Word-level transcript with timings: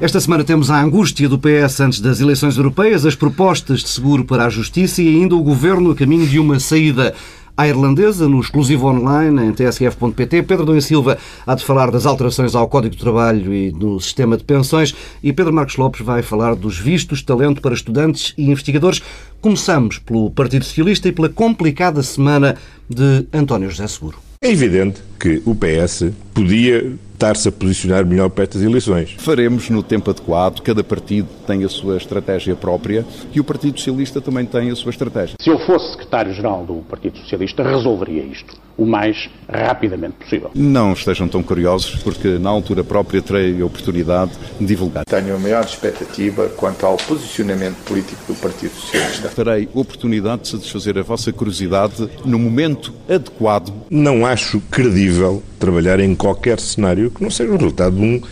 Esta 0.00 0.18
semana 0.18 0.42
temos 0.42 0.70
a 0.70 0.80
angústia 0.80 1.28
do 1.28 1.38
PS 1.38 1.78
antes 1.80 2.00
das 2.00 2.20
eleições 2.20 2.56
europeias, 2.56 3.04
as 3.04 3.14
propostas 3.14 3.80
de 3.80 3.90
seguro 3.90 4.24
para 4.24 4.46
a 4.46 4.48
justiça 4.48 5.02
e 5.02 5.08
ainda 5.08 5.36
o 5.36 5.42
governo 5.42 5.90
a 5.90 5.94
caminho 5.94 6.26
de 6.26 6.38
uma 6.38 6.58
saída 6.58 7.14
à 7.54 7.68
irlandesa, 7.68 8.26
no 8.26 8.40
exclusivo 8.40 8.86
online 8.86 9.48
em 9.48 9.52
tsf.pt. 9.52 10.42
Pedro 10.44 10.64
Dom 10.64 10.80
Silva 10.80 11.18
há 11.46 11.54
de 11.54 11.62
falar 11.66 11.90
das 11.90 12.06
alterações 12.06 12.54
ao 12.54 12.66
Código 12.66 12.96
de 12.96 13.00
Trabalho 13.02 13.52
e 13.52 13.72
no 13.72 14.00
sistema 14.00 14.38
de 14.38 14.44
pensões 14.44 14.94
e 15.22 15.34
Pedro 15.34 15.52
Marcos 15.52 15.76
Lopes 15.76 16.00
vai 16.00 16.22
falar 16.22 16.54
dos 16.54 16.78
vistos 16.78 17.18
de 17.18 17.26
talento 17.26 17.60
para 17.60 17.74
estudantes 17.74 18.32
e 18.38 18.46
investigadores. 18.46 19.02
Começamos 19.42 19.98
pelo 19.98 20.30
Partido 20.30 20.64
Socialista 20.64 21.08
e 21.08 21.12
pela 21.12 21.28
complicada 21.28 22.02
semana 22.02 22.56
de 22.88 23.26
António 23.34 23.68
José 23.68 23.86
Seguro. 23.86 24.16
É 24.42 24.50
evidente 24.50 25.02
que 25.18 25.42
o 25.44 25.54
PS 25.54 26.06
podia 26.32 26.90
estar-se 27.20 27.46
a 27.50 27.52
posicionar 27.52 28.06
melhor 28.06 28.30
para 28.30 28.44
estas 28.44 28.62
eleições. 28.62 29.14
Faremos 29.18 29.68
no 29.68 29.82
tempo 29.82 30.10
adequado, 30.10 30.62
cada 30.62 30.82
partido 30.82 31.28
tem 31.46 31.62
a 31.64 31.68
sua 31.68 31.98
estratégia 31.98 32.56
própria 32.56 33.04
e 33.34 33.38
o 33.38 33.44
Partido 33.44 33.78
Socialista 33.78 34.22
também 34.22 34.46
tem 34.46 34.70
a 34.70 34.74
sua 34.74 34.88
estratégia. 34.88 35.36
Se 35.38 35.50
eu 35.50 35.58
fosse 35.58 35.90
secretário-geral 35.90 36.64
do 36.64 36.76
Partido 36.88 37.18
Socialista, 37.18 37.62
resolveria 37.62 38.22
isto 38.22 38.56
o 38.80 38.86
mais 38.86 39.28
rapidamente 39.46 40.14
possível. 40.14 40.50
Não 40.54 40.94
estejam 40.94 41.28
tão 41.28 41.42
curiosos, 41.42 42.02
porque 42.02 42.38
na 42.38 42.48
altura 42.48 42.82
própria 42.82 43.20
terei 43.20 43.60
a 43.60 43.66
oportunidade 43.66 44.32
de 44.58 44.64
divulgar. 44.64 45.04
Tenho 45.04 45.36
a 45.36 45.38
maior 45.38 45.62
expectativa 45.62 46.48
quanto 46.48 46.86
ao 46.86 46.96
posicionamento 46.96 47.76
político 47.84 48.20
do 48.26 48.34
Partido 48.40 48.72
Socialista. 48.72 49.28
Terei 49.28 49.68
oportunidade 49.74 50.42
de 50.42 50.48
satisfazer 50.48 50.96
a 50.96 51.02
vossa 51.02 51.30
curiosidade 51.30 52.08
no 52.24 52.38
momento 52.38 52.94
adequado. 53.06 53.70
Não 53.90 54.24
acho 54.24 54.58
credível 54.70 55.42
trabalhar 55.58 56.00
em 56.00 56.14
qualquer 56.14 56.58
cenário 56.58 57.10
que 57.10 57.22
não 57.22 57.30
seja 57.30 57.52
o 57.52 57.56
resultado 57.56 57.96
de, 57.96 58.02
um, 58.02 58.18
de 58.18 58.26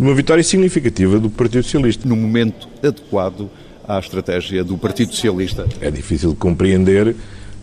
uma 0.00 0.14
vitória 0.14 0.42
significativa 0.42 1.20
do 1.20 1.30
Partido 1.30 1.62
Socialista. 1.62 2.08
No 2.08 2.16
momento 2.16 2.68
adequado 2.82 3.48
à 3.86 4.00
estratégia 4.00 4.64
do 4.64 4.76
Partido 4.76 5.14
Socialista. 5.14 5.66
É 5.80 5.92
difícil 5.92 6.30
de 6.30 6.36
compreender 6.36 7.14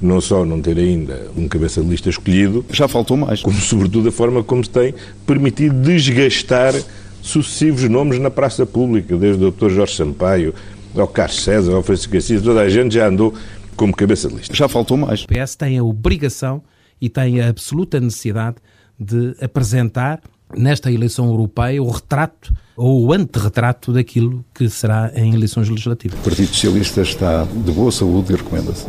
não 0.01 0.21
só 0.21 0.45
não 0.45 0.61
ter 0.61 0.77
ainda 0.77 1.27
um 1.35 1.47
cabeça 1.47 1.81
de 1.81 1.87
lista 1.87 2.09
escolhido, 2.09 2.65
já 2.71 2.87
faltou 2.87 3.17
mais, 3.17 3.41
como 3.41 3.57
sobretudo 3.59 4.09
a 4.09 4.11
forma 4.11 4.43
como 4.43 4.63
se 4.63 4.69
tem 4.69 4.93
permitido 5.25 5.81
desgastar 5.81 6.73
sucessivos 7.21 7.83
nomes 7.89 8.19
na 8.19 8.31
praça 8.31 8.65
pública, 8.65 9.17
desde 9.17 9.43
o 9.43 9.51
Dr. 9.51 9.69
Jorge 9.69 9.95
Sampaio 9.95 10.53
ao 10.95 11.07
Carlos 11.07 11.43
César, 11.43 11.73
ao 11.73 11.83
Francisco 11.83 12.17
Assis, 12.17 12.41
toda 12.41 12.61
a 12.61 12.69
gente 12.69 12.95
já 12.95 13.07
andou 13.07 13.33
como 13.75 13.95
cabeça 13.95 14.27
de 14.27 14.35
lista. 14.35 14.55
Já 14.55 14.67
faltou 14.67 14.97
mais. 14.97 15.23
O 15.23 15.27
PS 15.27 15.55
tem 15.55 15.77
a 15.77 15.83
obrigação 15.83 16.61
e 16.99 17.09
tem 17.09 17.41
a 17.41 17.49
absoluta 17.49 17.99
necessidade 17.99 18.57
de 18.99 19.35
apresentar 19.41 20.19
nesta 20.57 20.91
eleição 20.91 21.27
europeia 21.27 21.81
o 21.81 21.89
retrato 21.89 22.53
ou 22.75 23.05
o 23.05 23.13
anterretrato 23.13 23.93
daquilo 23.93 24.43
que 24.53 24.69
será 24.69 25.11
em 25.15 25.33
eleições 25.33 25.69
legislativas. 25.69 26.19
O 26.19 26.23
Partido 26.23 26.47
Socialista 26.47 27.01
está 27.01 27.43
de 27.43 27.71
boa 27.71 27.91
saúde 27.91 28.33
e 28.33 28.35
recomenda-se. 28.35 28.87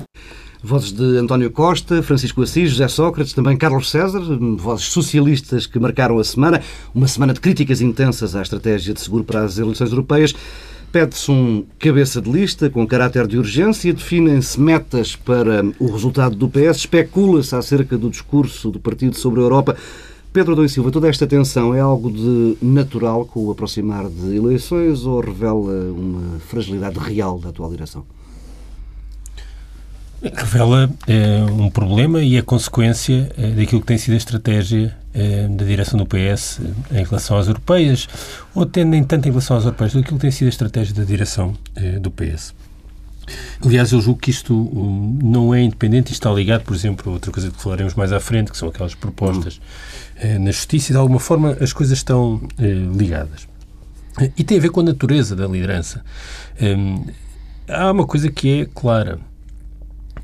Vozes 0.63 0.93
de 0.93 1.17
António 1.17 1.51
Costa, 1.51 2.03
Francisco 2.03 2.43
Assis, 2.43 2.71
José 2.71 2.87
Sócrates, 2.87 3.33
também 3.33 3.57
Carlos 3.57 3.91
César, 3.91 4.21
vozes 4.59 4.87
socialistas 4.87 5.67
que 5.67 5.79
marcaram 5.79 6.19
a 6.19 6.25
semana, 6.25 6.61
uma 6.95 7.09
semana 7.09 7.33
de 7.33 7.41
críticas 7.41 7.81
intensas 7.81 8.37
à 8.37 8.43
estratégia 8.43 8.93
de 8.93 9.01
seguro 9.01 9.25
para 9.25 9.43
as 9.43 9.57
eleições 9.57 9.91
europeias. 9.91 10.35
Pede-se 10.93 11.31
um 11.31 11.65
cabeça 11.79 12.21
de 12.21 12.31
lista 12.31 12.69
com 12.69 12.87
caráter 12.87 13.27
de 13.27 13.39
urgência, 13.39 13.95
definem-se 13.95 14.61
metas 14.61 15.17
para 15.17 15.65
o 15.79 15.91
resultado 15.91 16.37
do 16.37 16.49
PS, 16.49 16.79
especula-se 16.79 17.55
acerca 17.55 17.97
do 17.97 18.11
discurso 18.11 18.71
do 18.71 18.79
partido 18.79 19.17
sobre 19.17 19.41
a 19.41 19.45
Europa. 19.45 19.77
Pedro 20.31 20.55
Dom 20.55 20.69
Silva, 20.69 20.91
toda 20.91 21.09
esta 21.09 21.27
tensão 21.27 21.75
é 21.75 21.81
algo 21.81 22.11
de 22.11 22.59
natural 22.61 23.25
com 23.25 23.47
o 23.47 23.51
aproximar 23.51 24.11
de 24.11 24.37
eleições 24.37 25.07
ou 25.07 25.21
revela 25.21 25.91
uma 25.91 26.39
fragilidade 26.41 26.99
real 26.99 27.39
da 27.39 27.49
atual 27.49 27.71
direção? 27.71 28.05
Revela 30.23 30.91
é, 31.07 31.43
um 31.51 31.71
problema 31.71 32.23
e 32.23 32.37
a 32.37 32.43
consequência 32.43 33.33
é, 33.39 33.53
daquilo 33.53 33.81
que 33.81 33.87
tem 33.87 33.97
sido 33.97 34.13
a 34.13 34.17
estratégia 34.19 34.95
é, 35.15 35.49
da 35.49 35.65
direção 35.65 35.99
do 35.99 36.05
PS 36.05 36.61
em 36.91 37.03
relação 37.03 37.39
às 37.39 37.47
europeias, 37.47 38.07
ou 38.55 38.65
até 38.65 38.85
nem 38.85 39.03
tanto 39.03 39.27
em 39.27 39.31
relação 39.31 39.57
às 39.57 39.65
europeias, 39.65 39.95
daquilo 39.95 40.17
que 40.17 40.21
tem 40.21 40.31
sido 40.31 40.47
a 40.47 40.51
estratégia 40.51 40.95
da 40.95 41.05
direção 41.05 41.57
do 42.03 42.11
PS. 42.11 42.55
Aliás, 43.65 43.93
eu 43.93 44.01
julgo 44.01 44.21
que 44.21 44.31
isto 44.31 44.53
não 45.23 45.55
é 45.55 45.63
independente 45.63 46.11
e 46.11 46.13
está 46.13 46.31
ligado, 46.31 46.65
por 46.65 46.75
exemplo, 46.75 47.11
a 47.11 47.15
outra 47.15 47.33
coisa 47.33 47.51
que 47.51 47.63
falaremos 47.63 47.95
mais 47.95 48.13
à 48.13 48.21
frente, 48.21 48.51
que 48.51 48.59
são 48.59 48.69
aquelas 48.69 48.95
propostas 48.95 49.61
uhum. 50.23 50.45
na 50.45 50.51
justiça, 50.51 50.91
e 50.91 50.95
de 50.95 50.99
alguma 50.99 51.21
forma 51.21 51.57
as 51.61 51.73
coisas 51.73 51.97
estão 51.97 52.41
ligadas. 52.59 53.49
E 54.37 54.45
tem 54.45 54.59
a 54.59 54.61
ver 54.61 54.71
com 54.71 54.81
a 54.81 54.85
natureza 54.85 55.37
da 55.37 55.47
liderança. 55.47 56.05
Um, 56.61 57.07
há 57.69 57.91
uma 57.93 58.07
coisa 58.07 58.31
que 58.31 58.63
é 58.63 58.65
clara 58.67 59.21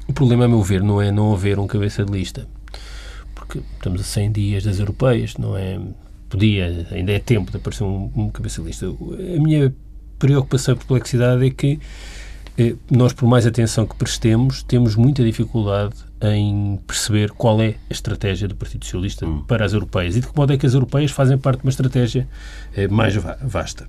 o 0.09 0.13
problema, 0.13 0.45
a 0.45 0.49
meu 0.49 0.63
ver, 0.63 0.83
não 0.83 1.01
é 1.01 1.11
não 1.11 1.33
haver 1.33 1.59
um 1.59 1.67
cabeça 1.67 2.05
de 2.05 2.13
lista, 2.13 2.47
porque 3.35 3.61
estamos 3.75 4.01
a 4.01 4.05
100 4.05 4.33
dias 4.33 4.65
das 4.65 4.79
europeias, 4.79 5.37
não 5.37 5.57
é? 5.57 5.81
Podia, 6.29 6.87
ainda 6.91 7.13
é 7.13 7.19
tempo 7.19 7.51
de 7.51 7.57
aparecer 7.57 7.85
um, 7.85 8.11
um 8.15 8.31
cabeça 8.31 8.61
de 8.61 8.69
lista. 8.69 8.87
A 8.87 9.41
minha 9.41 9.73
preocupação 10.19 10.75
e 10.75 10.77
perplexidade 10.77 11.47
é 11.47 11.51
que 11.51 11.79
eh, 12.59 12.75
nós, 12.91 13.13
por 13.13 13.29
mais 13.29 13.47
atenção 13.47 13.87
que 13.87 13.95
prestemos, 13.97 14.63
temos 14.63 14.97
muita 14.97 15.23
dificuldade 15.23 15.95
em 16.23 16.81
perceber 16.87 17.31
qual 17.31 17.61
é 17.61 17.75
a 17.91 17.93
estratégia 17.93 18.49
do 18.49 18.57
Partido 18.57 18.85
Socialista 18.85 19.27
hum. 19.27 19.45
para 19.47 19.65
as 19.65 19.73
europeias 19.73 20.17
e 20.17 20.21
de 20.21 20.27
que 20.27 20.37
modo 20.37 20.53
é 20.53 20.57
que 20.57 20.67
as 20.67 20.73
europeias 20.73 21.11
fazem 21.11 21.37
parte 21.37 21.61
de 21.61 21.67
uma 21.67 21.71
estratégia 21.71 22.27
eh, 22.75 22.89
mais 22.89 23.15
vasta. 23.15 23.87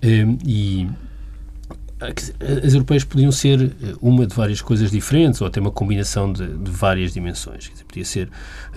Eh, 0.00 0.26
e 0.44 0.88
as 1.98 2.74
europeias 2.74 3.04
podiam 3.04 3.32
ser 3.32 3.74
eh, 3.82 3.94
uma 4.02 4.26
de 4.26 4.34
várias 4.34 4.60
coisas 4.60 4.90
diferentes 4.90 5.40
ou 5.40 5.46
até 5.46 5.60
uma 5.60 5.70
combinação 5.70 6.30
de, 6.30 6.46
de 6.46 6.70
várias 6.70 7.12
dimensões. 7.12 7.70
Dizer, 7.70 7.84
podia 7.84 8.04
ser 8.04 8.28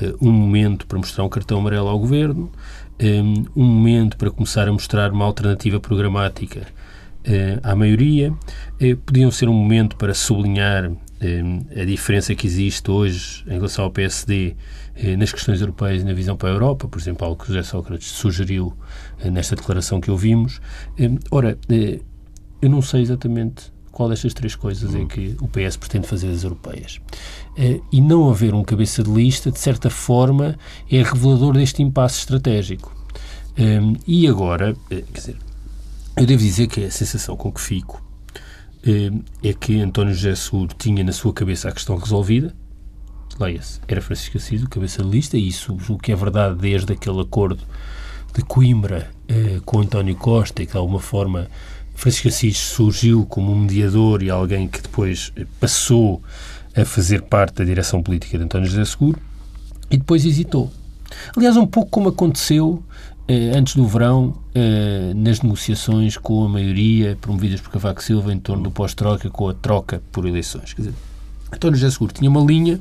uh, 0.02 0.26
um 0.26 0.32
momento 0.32 0.88
para 0.88 0.98
mostrar 0.98 1.26
um 1.26 1.30
cartão 1.30 1.60
amarelo 1.60 1.90
ao 1.90 2.00
governo, 2.00 2.50
um, 3.02 3.46
um 3.56 3.66
momento 3.66 4.16
para 4.16 4.32
começar 4.32 4.68
a 4.70 4.72
mostrar 4.72 5.12
uma 5.12 5.26
alternativa 5.26 5.82
programática 5.82 6.62
uh, 6.62 7.60
à 7.62 7.76
maioria, 7.76 8.32
uh, 8.32 8.98
podiam 9.06 9.30
ser 9.32 9.50
um 9.50 9.54
momento 9.54 9.98
para 9.98 10.14
sublinhar 10.14 10.92
a 11.76 11.84
diferença 11.84 12.34
que 12.34 12.48
existe 12.48 12.90
hoje 12.90 13.44
em 13.46 13.56
relação 13.56 13.84
ao 13.84 13.92
PSD 13.92 14.56
nas 15.18 15.34
questões 15.34 15.60
europeias 15.60 16.02
e 16.02 16.06
na 16.06 16.14
visão 16.14 16.38
para 16.38 16.48
a 16.48 16.54
Europa, 16.54 16.88
por 16.88 16.98
exemplo, 16.98 17.28
algo 17.28 17.44
que 17.44 17.50
José 17.50 17.62
Sócrates 17.62 18.08
sugeriu 18.08 18.74
nesta 19.26 19.54
declaração 19.54 20.00
que 20.00 20.10
ouvimos. 20.10 20.62
Ora, 21.30 21.58
eu 22.62 22.70
não 22.70 22.82
sei 22.82 23.02
exatamente 23.02 23.72
qual 24.00 24.08
destas 24.08 24.34
três 24.34 24.56
coisas 24.56 24.96
é 24.96 25.04
que 25.04 25.36
o 25.42 25.48
PS 25.50 25.76
pretende 25.76 26.08
fazer 26.08 26.30
das 26.30 26.44
europeias. 26.44 27.02
Uh, 27.58 27.84
e 27.92 28.00
não 28.00 28.30
haver 28.30 28.54
um 28.54 28.64
cabeça 28.64 29.04
de 29.04 29.12
lista, 29.12 29.52
de 29.52 29.60
certa 29.60 29.90
forma, 29.90 30.58
é 30.90 31.04
revelador 31.04 31.54
deste 31.54 31.82
impasse 31.82 32.20
estratégico. 32.20 32.96
Um, 33.58 33.62
ehm, 33.62 33.94
e 34.08 34.26
agora, 34.26 34.72
uh, 34.72 34.88
quer 34.88 35.04
dizer, 35.12 35.36
eu 36.16 36.26
devo 36.26 36.42
dizer 36.42 36.68
que 36.68 36.86
a 36.86 36.92
sensação 36.92 37.36
com 37.36 37.52
que 37.52 37.60
fico 37.60 38.02
uh, 38.88 39.24
é 39.44 39.54
que 39.54 39.82
António 39.82 40.14
José 40.14 40.34
Seguro 40.34 40.74
tinha 40.78 41.04
na 41.04 41.12
sua 41.12 41.34
cabeça 41.34 41.68
a 41.68 41.72
questão 41.74 41.98
resolvida. 41.98 42.56
Leia-se, 43.38 43.82
era 43.86 44.02
Francisco 44.02 44.38
Assis 44.38 44.64
o 44.64 44.70
cabeça 44.70 45.04
de 45.04 45.10
lista, 45.10 45.38
e 45.38 45.46
isso 45.46 45.78
o 45.90 45.98
que 45.98 46.14
é 46.14 46.16
verdade 46.16 46.56
desde 46.56 46.94
aquele 46.94 47.20
acordo 47.20 47.64
de 48.34 48.44
Coimbra 48.44 49.10
com 49.66 49.80
António 49.80 50.16
Costa, 50.16 50.62
e 50.62 50.66
que 50.66 50.74
de 50.74 50.78
alguma 50.78 51.00
forma 51.00 51.48
Francisco 52.00 52.30
Assis 52.30 52.58
surgiu 52.58 53.26
como 53.26 53.52
um 53.52 53.60
mediador 53.60 54.24
e 54.24 54.30
alguém 54.30 54.70
que 54.70 54.82
depois 54.82 55.34
passou 55.60 56.24
a 56.74 56.86
fazer 56.86 57.24
parte 57.24 57.56
da 57.56 57.66
direção 57.66 58.02
política 58.02 58.38
de 58.38 58.46
António 58.46 58.70
José 58.70 58.86
Seguro 58.86 59.20
e 59.92 59.98
depois 59.98 60.24
hesitou. 60.24 60.72
Aliás, 61.36 61.58
um 61.58 61.68
pouco 61.68 61.92
como 61.92 62.08
aconteceu 62.08 62.82
eh, 63.28 63.52
antes 63.54 63.76
do 63.76 63.86
verão 63.86 64.34
eh, 64.56 65.12
nas 65.14 65.42
negociações 65.42 66.16
com 66.16 66.46
a 66.46 66.48
maioria 66.48 67.18
promovidas 67.20 67.60
por 67.60 67.70
Cavaco 67.70 68.02
Silva 68.02 68.32
em 68.32 68.40
torno 68.40 68.64
do 68.64 68.72
pós-troca 68.72 69.30
com 69.30 69.50
a 69.50 69.54
troca 69.54 70.02
por 70.10 70.26
eleições. 70.26 70.72
Quer 70.72 70.84
dizer, 70.84 70.94
António 71.52 71.78
José 71.78 71.92
Seguro 71.92 72.14
tinha 72.14 72.30
uma 72.30 72.40
linha, 72.40 72.80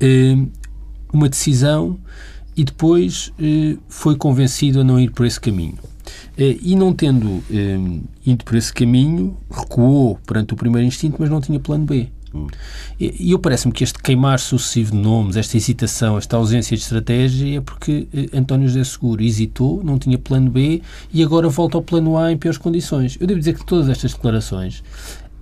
eh, 0.00 0.36
uma 1.12 1.28
decisão 1.28 1.98
e 2.56 2.62
depois 2.62 3.32
eh, 3.40 3.76
foi 3.88 4.14
convencido 4.14 4.82
a 4.82 4.84
não 4.84 5.00
ir 5.00 5.10
por 5.10 5.26
esse 5.26 5.40
caminho. 5.40 5.78
Eh, 6.36 6.56
e 6.62 6.76
não 6.76 6.92
tendo 6.92 7.42
eh, 7.50 7.78
ido 8.24 8.44
por 8.44 8.56
esse 8.56 8.72
caminho, 8.72 9.36
recuou 9.50 10.18
perante 10.26 10.54
o 10.54 10.56
primeiro 10.56 10.86
instinto, 10.86 11.16
mas 11.18 11.28
não 11.28 11.40
tinha 11.40 11.60
plano 11.60 11.84
B. 11.84 12.08
Hum. 12.34 12.46
E 12.98 13.30
eu 13.30 13.38
parece-me 13.38 13.72
que 13.72 13.84
este 13.84 13.98
queimar 13.98 14.38
sucessivo 14.38 14.92
de 14.92 14.96
nomes, 14.96 15.36
esta 15.36 15.56
hesitação, 15.56 16.16
esta 16.16 16.36
ausência 16.36 16.76
de 16.76 16.82
estratégia 16.82 17.58
é 17.58 17.60
porque 17.60 18.08
eh, 18.14 18.28
António 18.32 18.68
José 18.68 18.84
Seguro 18.84 19.22
hesitou, 19.22 19.82
não 19.84 19.98
tinha 19.98 20.16
plano 20.16 20.50
B 20.50 20.80
e 21.12 21.22
agora 21.22 21.48
volta 21.48 21.76
ao 21.76 21.82
plano 21.82 22.16
A 22.16 22.32
em 22.32 22.38
piores 22.38 22.58
condições. 22.58 23.18
Eu 23.20 23.26
devo 23.26 23.38
dizer 23.38 23.54
que 23.54 23.66
todas 23.66 23.88
estas 23.88 24.12
declarações 24.12 24.82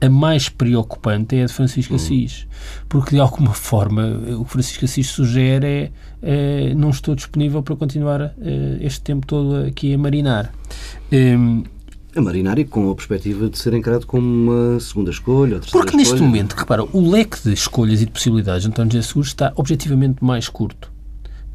a 0.00 0.08
mais 0.08 0.49
preocupante 0.49 1.37
é 1.37 1.43
a 1.43 1.47
de 1.47 1.52
Francisco 1.52 1.94
Assis, 1.94 2.47
porque 2.88 3.11
de 3.11 3.20
alguma 3.20 3.52
forma 3.52 4.19
o 4.38 4.44
que 4.44 4.52
Francisco 4.52 4.85
Assis 4.85 5.08
sugere 5.08 5.67
é, 5.67 5.93
é 6.23 6.75
não 6.75 6.91
estou 6.91 7.14
disponível 7.14 7.62
para 7.62 7.76
continuar 7.76 8.20
é, 8.41 8.79
este 8.81 9.02
tempo 9.02 9.26
todo 9.26 9.67
aqui 9.67 9.93
a 9.93 9.99
marinar. 9.99 10.52
Ehm, 11.12 11.64
a 12.17 12.20
marinar 12.20 12.58
e 12.58 12.64
com 12.64 12.91
a 12.91 12.94
perspectiva 12.94 13.49
de 13.49 13.58
ser 13.58 13.73
encarado 13.75 14.06
como 14.06 14.26
uma 14.26 14.81
segunda 14.81 15.11
escolha, 15.11 15.56
ou 15.56 15.62
Porque 15.70 15.97
neste 15.97 16.14
escolha. 16.14 16.23
momento, 16.29 16.55
repara, 16.55 16.82
o 16.85 17.11
leque 17.11 17.41
de 17.43 17.52
escolhas 17.52 18.02
e 18.02 18.06
de 18.06 18.11
possibilidades 18.11 18.62
de 18.62 18.69
António 18.69 18.93
José 18.93 19.06
Seguro 19.06 19.26
está 19.26 19.52
objetivamente 19.55 20.25
mais 20.25 20.49
curto. 20.49 20.91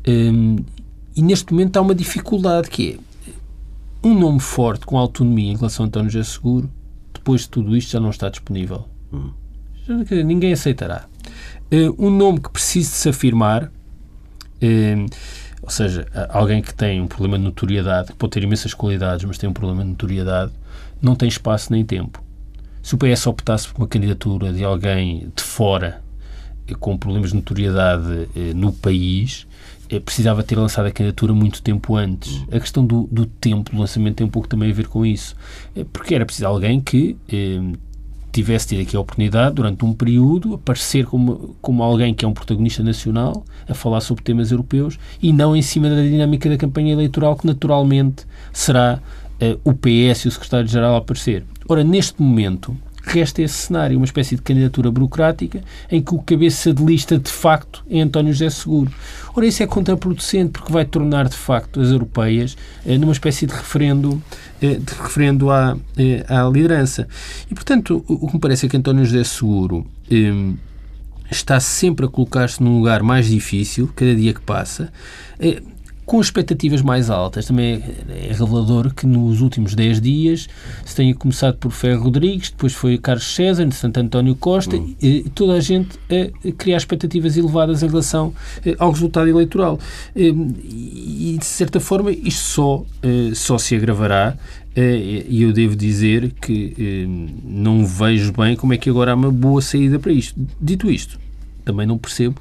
Um, 0.07 0.57
e 1.15 1.21
neste 1.21 1.51
momento 1.51 1.77
há 1.77 1.81
uma 1.81 1.95
dificuldade 1.95 2.69
que 2.69 2.93
é 2.93 4.07
um 4.07 4.17
nome 4.17 4.39
forte 4.39 4.85
com 4.85 4.97
autonomia 4.97 5.51
em 5.51 5.55
relação 5.55 5.85
a 5.85 5.87
António 5.87 6.09
José 6.09 6.23
Seguro, 6.23 6.69
depois 7.25 7.41
de 7.41 7.49
tudo 7.49 7.75
isto 7.75 7.91
já 7.91 7.99
não 7.99 8.11
está 8.11 8.29
disponível. 8.29 8.87
Hum. 9.11 9.31
Ninguém 10.23 10.53
aceitará. 10.53 11.07
Uh, 11.73 11.95
um 11.97 12.11
nome 12.11 12.39
que 12.39 12.51
precise 12.51 12.91
de 12.91 12.95
se 12.97 13.09
afirmar, 13.09 13.63
uh, 13.65 15.05
ou 15.63 15.69
seja, 15.71 16.05
alguém 16.29 16.61
que 16.61 16.71
tem 16.71 17.01
um 17.01 17.07
problema 17.07 17.39
de 17.39 17.43
notoriedade, 17.43 18.09
que 18.11 18.15
pode 18.15 18.31
ter 18.31 18.43
imensas 18.43 18.75
qualidades, 18.75 19.25
mas 19.25 19.39
tem 19.39 19.49
um 19.49 19.53
problema 19.53 19.81
de 19.83 19.89
notoriedade, 19.89 20.51
não 21.01 21.15
tem 21.15 21.27
espaço 21.27 21.73
nem 21.73 21.83
tempo. 21.83 22.23
Se 22.83 22.93
o 22.93 22.97
PS 22.99 23.25
optasse 23.25 23.67
por 23.69 23.81
uma 23.81 23.87
candidatura 23.87 24.53
de 24.53 24.63
alguém 24.63 25.31
de 25.35 25.41
fora 25.41 26.03
com 26.79 26.95
problemas 26.95 27.31
de 27.31 27.37
notoriedade 27.37 28.29
eh, 28.35 28.53
no 28.53 28.71
país, 28.71 29.47
eh, 29.51 29.54
precisava 30.03 30.43
ter 30.43 30.57
lançado 30.57 30.85
a 30.85 30.91
candidatura 30.91 31.33
muito 31.33 31.61
tempo 31.61 31.95
antes. 31.95 32.43
A 32.51 32.59
questão 32.59 32.85
do, 32.85 33.07
do 33.11 33.25
tempo 33.25 33.71
do 33.71 33.79
lançamento 33.79 34.15
tem 34.15 34.27
um 34.27 34.29
pouco 34.29 34.47
também 34.47 34.71
a 34.71 34.73
ver 34.73 34.87
com 34.87 35.05
isso. 35.05 35.35
Eh, 35.75 35.85
porque 35.91 36.15
era 36.15 36.25
preciso 36.25 36.47
alguém 36.47 36.81
que 36.81 37.17
tivesse 38.35 38.67
tido 38.67 38.81
aqui 38.81 38.97
a 38.97 38.99
oportunidade, 38.99 39.55
durante 39.55 39.85
um 39.85 39.93
período, 39.93 40.55
aparecer 40.55 41.05
como, 41.05 41.55
como 41.61 41.81
alguém 41.81 42.13
que 42.13 42.25
é 42.25 42.27
um 42.27 42.33
protagonista 42.33 42.83
nacional, 42.83 43.45
a 43.67 43.73
falar 43.73 44.01
sobre 44.01 44.23
temas 44.23 44.51
europeus 44.51 44.99
e 45.21 45.31
não 45.31 45.55
em 45.55 45.61
cima 45.61 45.89
da 45.89 46.01
dinâmica 46.01 46.49
da 46.49 46.57
campanha 46.57 46.91
eleitoral, 46.91 47.37
que 47.37 47.47
naturalmente 47.47 48.25
será 48.51 48.99
uh, 49.41 49.59
o 49.63 49.73
PS 49.73 50.25
e 50.25 50.27
o 50.27 50.31
secretário-geral 50.31 50.95
a 50.95 50.97
aparecer. 50.97 51.45
Ora, 51.67 51.81
neste 51.81 52.21
momento, 52.21 52.75
resta 53.05 53.41
esse 53.41 53.53
cenário, 53.53 53.97
uma 53.97 54.05
espécie 54.05 54.35
de 54.35 54.41
candidatura 54.41 54.91
burocrática 54.91 55.61
em 55.91 56.01
que 56.01 56.13
o 56.13 56.19
cabeça 56.19 56.73
de 56.73 56.83
lista 56.83 57.17
de 57.17 57.29
facto 57.29 57.83
é 57.89 58.01
António 58.01 58.33
José 58.33 58.49
Seguro. 58.49 58.91
Ora, 59.35 59.45
isso 59.45 59.61
é 59.63 59.67
contraproducente 59.67 60.51
porque 60.51 60.71
vai 60.71 60.85
tornar 60.85 61.27
de 61.29 61.35
facto 61.35 61.79
as 61.79 61.89
europeias 61.89 62.57
eh, 62.85 62.97
numa 62.97 63.13
espécie 63.13 63.45
de 63.45 63.53
referendo, 63.53 64.21
eh, 64.61 64.75
de 64.75 64.93
referendo 64.93 65.51
à, 65.51 65.77
eh, 65.97 66.25
à 66.27 66.43
liderança. 66.49 67.07
E 67.49 67.53
portanto, 67.53 68.03
o, 68.07 68.27
que 68.27 68.33
me 68.33 68.39
parece 68.39 68.65
é 68.65 68.69
que 68.69 68.77
António 68.77 69.05
José 69.05 69.23
Seguro 69.23 69.85
está 71.29 71.59
sempre 71.59 72.05
a 72.05 72.09
colocar-se 72.09 72.61
num 72.61 72.77
lugar 72.77 73.01
mais 73.03 73.27
difícil, 73.27 73.89
cada 73.95 74.15
dia 74.15 74.33
que 74.33 74.41
passa. 74.41 74.91
Com 76.05 76.21
expectativas 76.21 76.81
mais 76.81 77.09
altas. 77.09 77.47
Também 77.47 77.83
é, 78.09 78.27
revelador 78.29 78.93
que 78.93 79.07
nos 79.07 79.41
últimos 79.41 79.73
10 79.73 79.99
dias 79.99 80.47
se 80.85 80.95
tenha 80.95 81.15
começado 81.15 81.57
por 81.57 81.71
Ferro 81.71 82.03
Rodrigues, 82.03 82.51
depois 82.51 82.73
foi 82.73 82.97
Carlos 82.97 83.33
César, 83.33 83.65
de 83.65 83.75
Santo 83.75 83.99
António 83.99 84.35
Costa, 84.35 84.75
uhum. 84.75 84.95
e 85.01 85.23
toda 85.33 85.53
a 85.53 85.59
gente 85.59 85.97
a 86.09 86.51
criar 86.51 86.77
expectativas 86.77 87.37
elevadas 87.37 87.81
em 87.81 87.87
relação 87.87 88.33
eh, 88.65 88.75
ao 88.77 88.91
resultado 88.91 89.27
eleitoral. 89.27 89.79
Ehm, 90.15 90.49
e, 90.63 91.37
de 91.39 91.45
certa 91.45 91.79
forma, 91.79 92.11
isto 92.11 92.43
só, 92.43 92.85
eh, 93.01 93.31
só 93.33 93.57
se 93.57 93.75
agravará 93.75 94.37
eh, 94.75 95.25
e 95.27 95.41
eu 95.41 95.51
devo 95.51 95.75
dizer 95.75 96.31
que 96.39 97.07
não 97.43 97.85
vejo 97.85 98.31
bem 98.33 98.55
como 98.55 98.73
é 98.73 98.77
que 98.77 98.89
agora 98.89 99.11
há 99.11 99.15
uma 99.15 99.31
boa 99.31 99.61
saída 99.61 99.97
para 99.97 100.11
isto. 100.11 100.39
Dito 100.61 100.89
isto, 100.89 101.19
também 101.63 101.87
não 101.87 101.97
percebo 101.97 102.35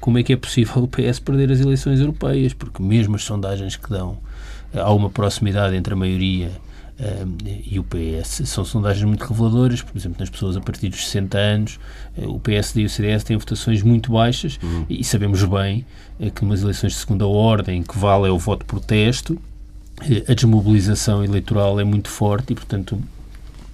como 0.00 0.18
é 0.18 0.22
que 0.22 0.32
é 0.32 0.36
possível 0.36 0.84
o 0.84 0.88
PS 0.88 1.18
perder 1.18 1.50
as 1.50 1.60
eleições 1.60 2.00
europeias, 2.00 2.52
porque 2.52 2.82
mesmo 2.82 3.16
as 3.16 3.24
sondagens 3.24 3.76
que 3.76 3.90
dão 3.90 4.18
eh, 4.72 4.80
há 4.80 4.90
uma 4.92 5.10
proximidade 5.10 5.74
entre 5.76 5.92
a 5.92 5.96
maioria 5.96 6.50
um, 6.98 7.36
eh, 7.46 7.60
e 7.66 7.78
o 7.78 7.84
PS. 7.84 8.42
São 8.44 8.64
sondagens 8.64 9.04
muito 9.04 9.24
reveladoras, 9.24 9.82
por 9.82 9.96
exemplo, 9.96 10.18
nas 10.20 10.30
pessoas 10.30 10.56
a 10.56 10.60
partir 10.60 10.88
dos 10.88 11.04
60 11.06 11.38
anos, 11.38 11.80
uh, 12.16 12.28
o 12.28 12.40
PSD 12.40 12.82
e 12.82 12.84
o 12.84 12.90
CDS 12.90 13.24
têm 13.24 13.36
votações 13.36 13.82
muito 13.82 14.12
baixas 14.12 14.58
uhum. 14.62 14.86
e 14.88 15.02
sabemos 15.04 15.42
bem 15.44 15.84
que 16.34 16.42
umas 16.42 16.62
eleições 16.62 16.94
de 16.94 16.98
segunda 16.98 17.26
ordem, 17.26 17.82
que 17.82 17.96
vale 17.96 18.26
é 18.28 18.30
o 18.30 18.38
voto 18.38 18.64
protesto, 18.64 19.38
a 20.28 20.34
desmobilização 20.34 21.24
eleitoral 21.24 21.78
é 21.78 21.84
muito 21.84 22.08
forte 22.08 22.52
e, 22.52 22.56
portanto, 22.56 23.00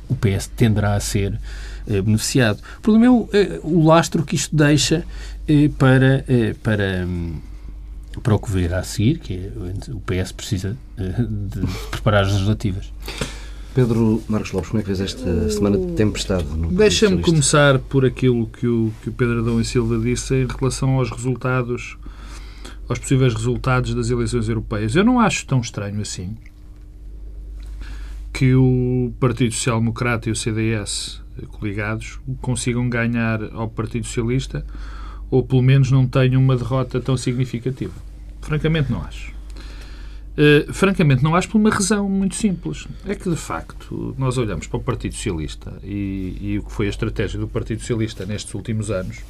o 0.08 0.14
PS 0.14 0.46
tenderá 0.54 0.94
a 0.94 1.00
ser 1.00 1.38
beneficiado. 1.86 2.60
O 2.78 2.80
problema 2.82 3.06
é 3.06 3.10
o, 3.10 3.28
o 3.62 3.86
lastro 3.86 4.24
que 4.24 4.34
isto 4.34 4.54
deixa 4.54 5.04
para, 5.78 6.24
eh, 6.28 6.54
para, 6.62 7.04
hum, 7.06 7.40
para 8.22 8.34
o 8.34 8.38
que 8.38 8.50
virá 8.50 8.78
a 8.78 8.82
seguir, 8.82 9.18
que 9.18 9.34
é, 9.34 9.52
o 9.92 10.00
PS 10.00 10.32
precisa 10.32 10.76
eh, 10.96 11.14
de 11.28 11.60
preparar 11.90 12.24
as 12.24 12.32
legislativas. 12.32 12.92
Pedro 13.74 14.22
Marcos 14.28 14.52
Lopes, 14.52 14.70
como 14.70 14.80
é 14.80 14.82
que 14.82 14.88
vês 14.88 15.00
esta 15.00 15.50
semana 15.50 15.76
de 15.76 15.92
tempestade? 15.94 16.46
Deixa-me 16.70 17.20
começar 17.20 17.80
por 17.80 18.06
aquilo 18.06 18.46
que 18.46 18.68
o, 18.68 18.92
que 19.02 19.08
o 19.08 19.12
Pedro 19.12 19.40
Adão 19.40 19.60
e 19.60 19.64
Silva 19.64 19.98
disse 19.98 20.34
em 20.34 20.46
relação 20.46 20.90
aos 20.90 21.10
resultados, 21.10 21.98
aos 22.88 23.00
possíveis 23.00 23.34
resultados 23.34 23.92
das 23.92 24.10
eleições 24.10 24.48
europeias. 24.48 24.94
Eu 24.94 25.04
não 25.04 25.18
acho 25.18 25.44
tão 25.44 25.60
estranho 25.60 26.00
assim 26.00 26.36
que 28.32 28.54
o 28.54 29.12
Partido 29.18 29.52
Social 29.52 29.80
Democrata 29.80 30.28
e 30.28 30.32
o 30.32 30.36
CDS 30.36 31.20
coligados 31.50 32.20
consigam 32.40 32.88
ganhar 32.88 33.42
ao 33.52 33.68
Partido 33.68 34.06
Socialista 34.06 34.64
ou 35.30 35.42
pelo 35.42 35.62
menos 35.62 35.90
não 35.90 36.06
tenham 36.06 36.40
uma 36.40 36.56
derrota 36.56 37.00
tão 37.00 37.16
significativa. 37.16 37.94
Francamente, 38.40 38.90
não 38.90 39.02
acho. 39.02 39.32
Uh, 40.36 40.72
francamente, 40.72 41.22
não 41.22 41.34
acho 41.34 41.48
por 41.48 41.58
uma 41.58 41.70
razão 41.70 42.08
muito 42.08 42.34
simples. 42.34 42.86
É 43.06 43.14
que, 43.14 43.30
de 43.30 43.36
facto, 43.36 44.14
nós 44.18 44.36
olhamos 44.36 44.66
para 44.66 44.78
o 44.78 44.82
Partido 44.82 45.14
Socialista 45.14 45.72
e, 45.82 46.36
e 46.40 46.58
o 46.58 46.64
que 46.64 46.72
foi 46.72 46.86
a 46.86 46.90
estratégia 46.90 47.38
do 47.38 47.46
Partido 47.46 47.80
Socialista 47.80 48.26
nestes 48.26 48.52
últimos 48.54 48.90
anos 48.90 49.22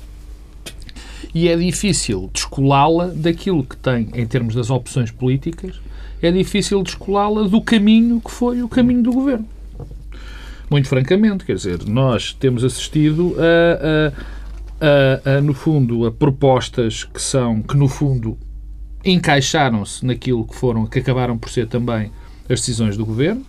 e 1.33 1.49
é 1.49 1.57
difícil 1.57 2.31
descolá-la 2.33 3.07
daquilo 3.09 3.65
que 3.65 3.77
tem 3.77 4.09
em 4.15 4.27
termos 4.27 4.55
das 4.55 4.71
opções 4.71 5.11
políticas, 5.11 5.81
é 6.21 6.31
difícil 6.31 6.83
descolá-la 6.83 7.47
do 7.49 7.61
caminho 7.61 8.21
que 8.21 8.31
foi 8.31 8.63
o 8.63 8.69
caminho 8.69 9.03
do 9.03 9.13
governo. 9.13 9.47
Muito 10.71 10.89
francamente, 10.89 11.45
quer 11.45 11.55
dizer, 11.55 11.87
nós 11.87 12.33
temos 12.33 12.65
assistido 12.65 13.37
a, 13.39 14.09
a 14.09 14.13
a, 14.81 15.37
a, 15.37 15.41
no 15.41 15.55
fundo, 15.55 16.07
a 16.07 16.13
propostas 16.13 17.05
que 17.05 17.21
são, 17.21 17.63
que 17.63 17.77
no 17.77 17.89
fundo 17.89 18.39
encaixaram-se 19.05 20.05
naquilo 20.05 20.47
que 20.47 20.55
foram, 20.55 20.87
que 20.87 20.99
acabaram 20.99 21.37
por 21.37 21.51
ser 21.51 21.69
também 21.69 22.11
as 22.49 22.61
decisões 22.61 22.97
do 22.97 23.05
Governo. 23.05 23.45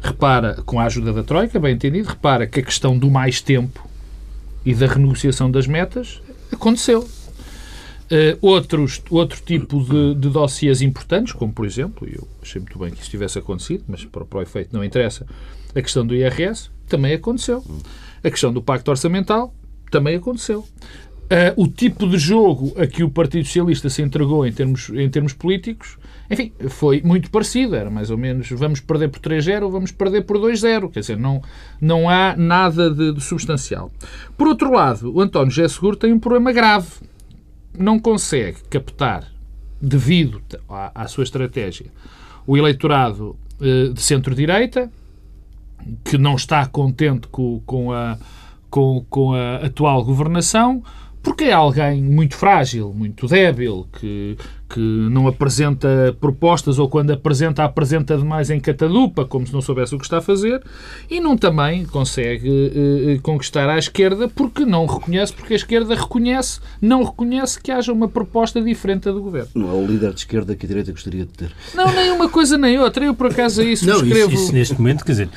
Repara, 0.00 0.54
com 0.64 0.80
a 0.80 0.84
ajuda 0.84 1.12
da 1.12 1.22
Troika, 1.22 1.58
bem 1.60 1.74
entendido, 1.74 2.08
repara 2.08 2.46
que 2.46 2.60
a 2.60 2.62
questão 2.62 2.98
do 2.98 3.10
mais 3.10 3.40
tempo 3.40 3.88
e 4.64 4.74
da 4.74 4.86
renegociação 4.86 5.50
das 5.50 5.66
metas 5.66 6.20
aconteceu. 6.52 7.00
Uh, 7.00 8.36
outros, 8.42 9.00
outro 9.10 9.40
tipo 9.40 9.82
de, 9.82 10.14
de 10.14 10.28
dossiês 10.28 10.82
importantes, 10.82 11.32
como 11.32 11.52
por 11.52 11.64
exemplo, 11.64 12.06
eu 12.06 12.28
achei 12.42 12.60
muito 12.60 12.78
bem 12.78 12.90
que 12.90 13.00
isso 13.00 13.10
tivesse 13.10 13.38
acontecido, 13.38 13.84
mas 13.88 14.04
para, 14.04 14.24
para 14.24 14.38
o 14.40 14.42
efeito 14.42 14.70
não 14.72 14.84
interessa, 14.84 15.26
a 15.74 15.80
questão 15.80 16.04
do 16.04 16.14
IRS 16.14 16.70
também 16.88 17.14
aconteceu. 17.14 17.64
A 18.22 18.30
questão 18.30 18.52
do 18.52 18.60
Pacto 18.60 18.90
Orçamental 18.90 19.54
também 19.92 20.16
aconteceu. 20.16 20.66
Uh, 21.32 21.62
o 21.62 21.68
tipo 21.68 22.08
de 22.08 22.18
jogo 22.18 22.72
a 22.78 22.86
que 22.86 23.04
o 23.04 23.10
Partido 23.10 23.46
Socialista 23.46 23.88
se 23.88 24.02
entregou 24.02 24.46
em 24.46 24.52
termos, 24.52 24.90
em 24.90 25.08
termos 25.08 25.32
políticos, 25.32 25.96
enfim, 26.30 26.52
foi 26.68 27.00
muito 27.02 27.30
parecido. 27.30 27.74
Era 27.74 27.88
mais 27.88 28.10
ou 28.10 28.18
menos 28.18 28.50
vamos 28.50 28.80
perder 28.80 29.08
por 29.08 29.20
3-0 29.20 29.62
ou 29.62 29.70
vamos 29.70 29.92
perder 29.92 30.22
por 30.22 30.36
2-0. 30.36 30.90
Quer 30.90 31.00
dizer, 31.00 31.16
não, 31.16 31.40
não 31.80 32.08
há 32.08 32.36
nada 32.36 32.90
de, 32.90 33.12
de, 33.14 33.20
substancial. 33.20 33.90
Por 34.36 34.48
outro 34.48 34.72
lado, 34.72 35.14
o 35.14 35.20
António 35.20 35.50
José 35.50 35.68
Seguro 35.68 35.96
tem 35.96 36.12
um 36.12 36.18
problema 36.18 36.52
grave. 36.52 36.88
Não 37.78 37.98
consegue 37.98 38.58
captar, 38.68 39.26
devido 39.80 40.42
à, 40.68 41.02
à 41.02 41.08
sua 41.08 41.24
estratégia, 41.24 41.86
o 42.46 42.58
eleitorado 42.58 43.36
uh, 43.58 43.92
de 43.92 44.02
centro-direita, 44.02 44.90
que 46.04 46.18
não 46.18 46.34
está 46.34 46.66
contente 46.66 47.26
com, 47.28 47.62
com 47.64 47.92
a 47.92 48.18
com, 48.72 49.04
com 49.10 49.34
a 49.34 49.56
atual 49.56 50.02
governação, 50.02 50.82
porque 51.22 51.44
é 51.44 51.52
alguém 51.52 52.02
muito 52.02 52.34
frágil, 52.34 52.90
muito 52.92 53.26
débil, 53.28 53.86
que, 54.00 54.36
porque 54.72 54.80
não 54.80 55.26
apresenta 55.28 56.16
propostas 56.18 56.78
ou 56.78 56.88
quando 56.88 57.10
apresenta, 57.10 57.62
apresenta 57.62 58.16
demais 58.16 58.48
em 58.50 58.58
catadupa, 58.58 59.24
como 59.26 59.46
se 59.46 59.52
não 59.52 59.60
soubesse 59.60 59.94
o 59.94 59.98
que 59.98 60.04
está 60.04 60.18
a 60.18 60.20
fazer, 60.22 60.62
e 61.10 61.20
não 61.20 61.36
também 61.36 61.84
consegue 61.84 62.72
eh, 62.74 63.18
conquistar 63.22 63.68
à 63.68 63.78
esquerda 63.78 64.28
porque 64.28 64.64
não 64.64 64.86
reconhece, 64.86 65.32
porque 65.32 65.52
a 65.52 65.56
esquerda 65.56 65.94
reconhece, 65.94 66.58
não 66.80 67.04
reconhece 67.04 67.60
que 67.60 67.70
haja 67.70 67.92
uma 67.92 68.08
proposta 68.08 68.62
diferente 68.62 69.04
da 69.04 69.12
do 69.12 69.20
governo. 69.20 69.50
Não 69.54 69.68
é 69.68 69.74
o 69.74 69.86
líder 69.86 70.12
de 70.14 70.20
esquerda 70.20 70.54
que 70.56 70.64
a 70.64 70.68
direita 70.68 70.90
gostaria 70.90 71.26
de 71.26 71.32
ter. 71.32 71.50
Não, 71.74 71.92
nem 71.92 72.10
uma 72.10 72.28
coisa 72.30 72.56
nem 72.56 72.78
outra. 72.78 73.04
Eu, 73.04 73.14
por 73.14 73.26
acaso, 73.26 73.60
é 73.60 73.64
isso 73.66 73.84
Não, 73.86 73.96
isso, 73.96 74.06
escrevo. 74.06 74.32
isso 74.32 74.52
neste 74.54 74.74
momento, 74.78 75.04
quer 75.04 75.12
dizer, 75.12 75.28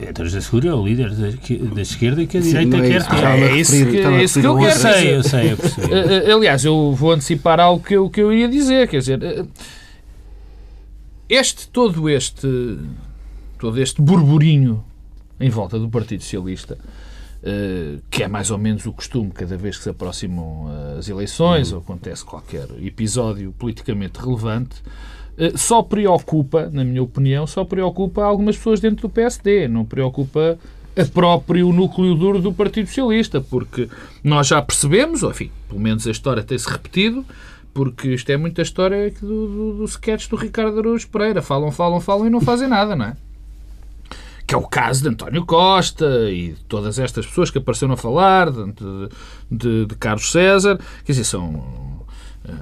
António 0.00 0.30
José 0.30 0.40
Seguro 0.40 0.68
é 0.68 0.74
o 0.74 0.84
líder 0.84 1.10
da, 1.14 1.28
da 1.74 1.82
esquerda 1.82 2.26
que 2.26 2.38
a 2.38 2.40
direita 2.40 2.76
é 2.76 2.80
quer 2.80 2.96
isso. 3.00 3.10
ter. 3.10 3.24
A 3.24 3.36
é 3.38 3.56
isso 3.56 3.72
que- 3.86 4.00
a 4.02 4.12
é 4.12 4.24
isso 4.24 4.40
que 4.40 4.46
eu 4.46 4.56
quero 4.56 4.70
Eu 4.70 4.76
sei, 4.76 5.14
eu 5.16 5.22
sei, 5.22 5.52
eu 5.52 5.56
percebi. 5.56 5.84
Eh, 5.94 6.24
eh, 6.28 6.32
Aliás, 6.32 6.64
eu 6.64 6.92
vou 6.92 7.12
antecipar 7.12 7.60
algo 7.60 7.84
que 7.84 7.94
eu, 7.94 8.10
que 8.10 8.20
eu 8.20 8.32
ia 8.32 8.48
dizer, 8.48 8.63
quer 8.68 8.98
dizer, 8.98 9.22
eh, 9.22 9.46
este, 11.28 11.68
todo 11.68 12.08
este, 12.08 12.78
todo 13.58 13.80
este 13.80 14.00
burburinho 14.00 14.84
em 15.40 15.50
volta 15.50 15.78
do 15.78 15.88
Partido 15.88 16.22
Socialista, 16.22 16.78
eh, 17.42 17.98
que 18.10 18.22
é 18.22 18.28
mais 18.28 18.50
ou 18.50 18.58
menos 18.58 18.86
o 18.86 18.92
costume 18.92 19.30
cada 19.30 19.56
vez 19.56 19.76
que 19.76 19.84
se 19.84 19.90
aproximam 19.90 20.70
eh, 20.70 20.98
as 20.98 21.08
eleições 21.08 21.72
ou 21.72 21.78
acontece 21.78 22.24
qualquer 22.24 22.66
episódio 22.82 23.52
politicamente 23.58 24.18
relevante, 24.20 24.76
só 25.56 25.82
preocupa, 25.82 26.70
na 26.72 26.84
minha 26.84 27.02
opinião, 27.02 27.44
só 27.44 27.64
preocupa 27.64 28.22
algumas 28.22 28.56
pessoas 28.56 28.78
dentro 28.78 29.08
do 29.08 29.12
PSD, 29.12 29.66
não 29.66 29.84
preocupa 29.84 30.56
a 30.96 31.04
próprio 31.04 31.72
núcleo 31.72 32.14
duro 32.14 32.40
do 32.40 32.52
Partido 32.52 32.86
Socialista, 32.86 33.40
porque 33.40 33.88
nós 34.22 34.46
já 34.46 34.62
percebemos, 34.62 35.22
ou 35.22 35.30
enfim, 35.30 35.50
pelo 35.68 35.80
menos 35.80 36.06
a 36.06 36.10
história 36.10 36.42
tem-se 36.42 36.70
repetido, 36.70 37.24
porque 37.74 38.08
isto 38.10 38.30
é 38.30 38.36
muita 38.36 38.62
história 38.62 39.10
do, 39.20 39.46
do, 39.48 39.72
do 39.78 39.84
sketch 39.84 40.28
do 40.28 40.36
Ricardo 40.36 40.78
Araújo 40.78 41.08
Pereira. 41.08 41.42
Falam, 41.42 41.72
falam, 41.72 42.00
falam 42.00 42.28
e 42.28 42.30
não 42.30 42.40
fazem 42.40 42.68
nada, 42.68 42.94
não 42.94 43.06
é? 43.06 43.16
Que 44.46 44.54
é 44.54 44.58
o 44.58 44.62
caso 44.62 45.02
de 45.02 45.08
António 45.08 45.44
Costa 45.44 46.30
e 46.30 46.52
de 46.52 46.64
todas 46.66 46.98
estas 46.98 47.26
pessoas 47.26 47.50
que 47.50 47.58
apareceram 47.58 47.94
a 47.94 47.96
falar, 47.96 48.50
de, 48.50 48.72
de, 49.50 49.86
de 49.86 49.94
Carlos 49.96 50.30
César. 50.30 50.78
Quer 51.04 51.12
dizer, 51.12 51.24
são. 51.24 51.93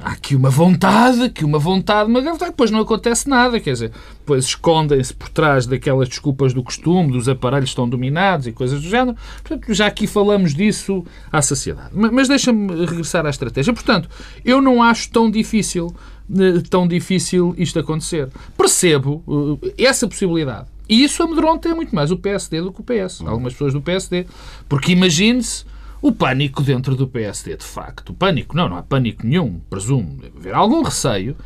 Há 0.00 0.12
aqui 0.12 0.36
uma 0.36 0.48
vontade, 0.48 1.28
que 1.30 1.44
uma 1.44 1.58
vontade, 1.58 2.08
mas 2.08 2.24
depois 2.38 2.70
não 2.70 2.80
acontece 2.80 3.28
nada, 3.28 3.58
quer 3.58 3.72
dizer, 3.72 3.90
depois 4.18 4.44
escondem-se 4.44 5.12
por 5.12 5.28
trás 5.28 5.66
daquelas 5.66 6.08
desculpas 6.08 6.54
do 6.54 6.62
costume, 6.62 7.10
dos 7.10 7.28
aparelhos 7.28 7.70
estão 7.70 7.88
dominados 7.88 8.46
e 8.46 8.52
coisas 8.52 8.80
do 8.80 8.88
género. 8.88 9.16
Portanto, 9.42 9.74
já 9.74 9.88
aqui 9.88 10.06
falamos 10.06 10.54
disso 10.54 11.04
à 11.32 11.42
saciedade. 11.42 11.90
Mas, 11.92 12.12
mas 12.12 12.28
deixa-me 12.28 12.86
regressar 12.86 13.26
à 13.26 13.30
estratégia. 13.30 13.72
Portanto, 13.72 14.08
eu 14.44 14.60
não 14.60 14.80
acho 14.80 15.10
tão 15.10 15.28
difícil, 15.28 15.92
eh, 16.32 16.62
tão 16.70 16.86
difícil 16.86 17.52
isto 17.58 17.76
acontecer. 17.80 18.28
Percebo 18.56 19.60
eh, 19.64 19.84
essa 19.84 20.06
possibilidade. 20.06 20.68
E 20.88 21.02
isso 21.02 21.22
amedronta 21.24 21.74
muito 21.74 21.92
mais 21.92 22.12
o 22.12 22.16
PSD 22.16 22.60
do 22.60 22.72
que 22.72 22.80
o 22.80 22.84
PS. 22.84 23.20
Algumas 23.22 23.52
pessoas 23.54 23.72
do 23.72 23.80
PSD. 23.80 24.26
Porque 24.68 24.92
imagine-se 24.92 25.64
o 26.02 26.10
pânico 26.10 26.62
dentro 26.62 26.96
do 26.96 27.06
PSD, 27.06 27.56
de 27.56 27.64
facto. 27.64 28.10
O 28.10 28.14
pânico, 28.14 28.56
não, 28.56 28.68
não 28.68 28.76
há 28.76 28.82
pânico 28.82 29.24
nenhum, 29.24 29.60
presumo. 29.70 30.16
Deve 30.20 30.36
haver 30.36 30.54
algum 30.54 30.82
receio. 30.82 31.36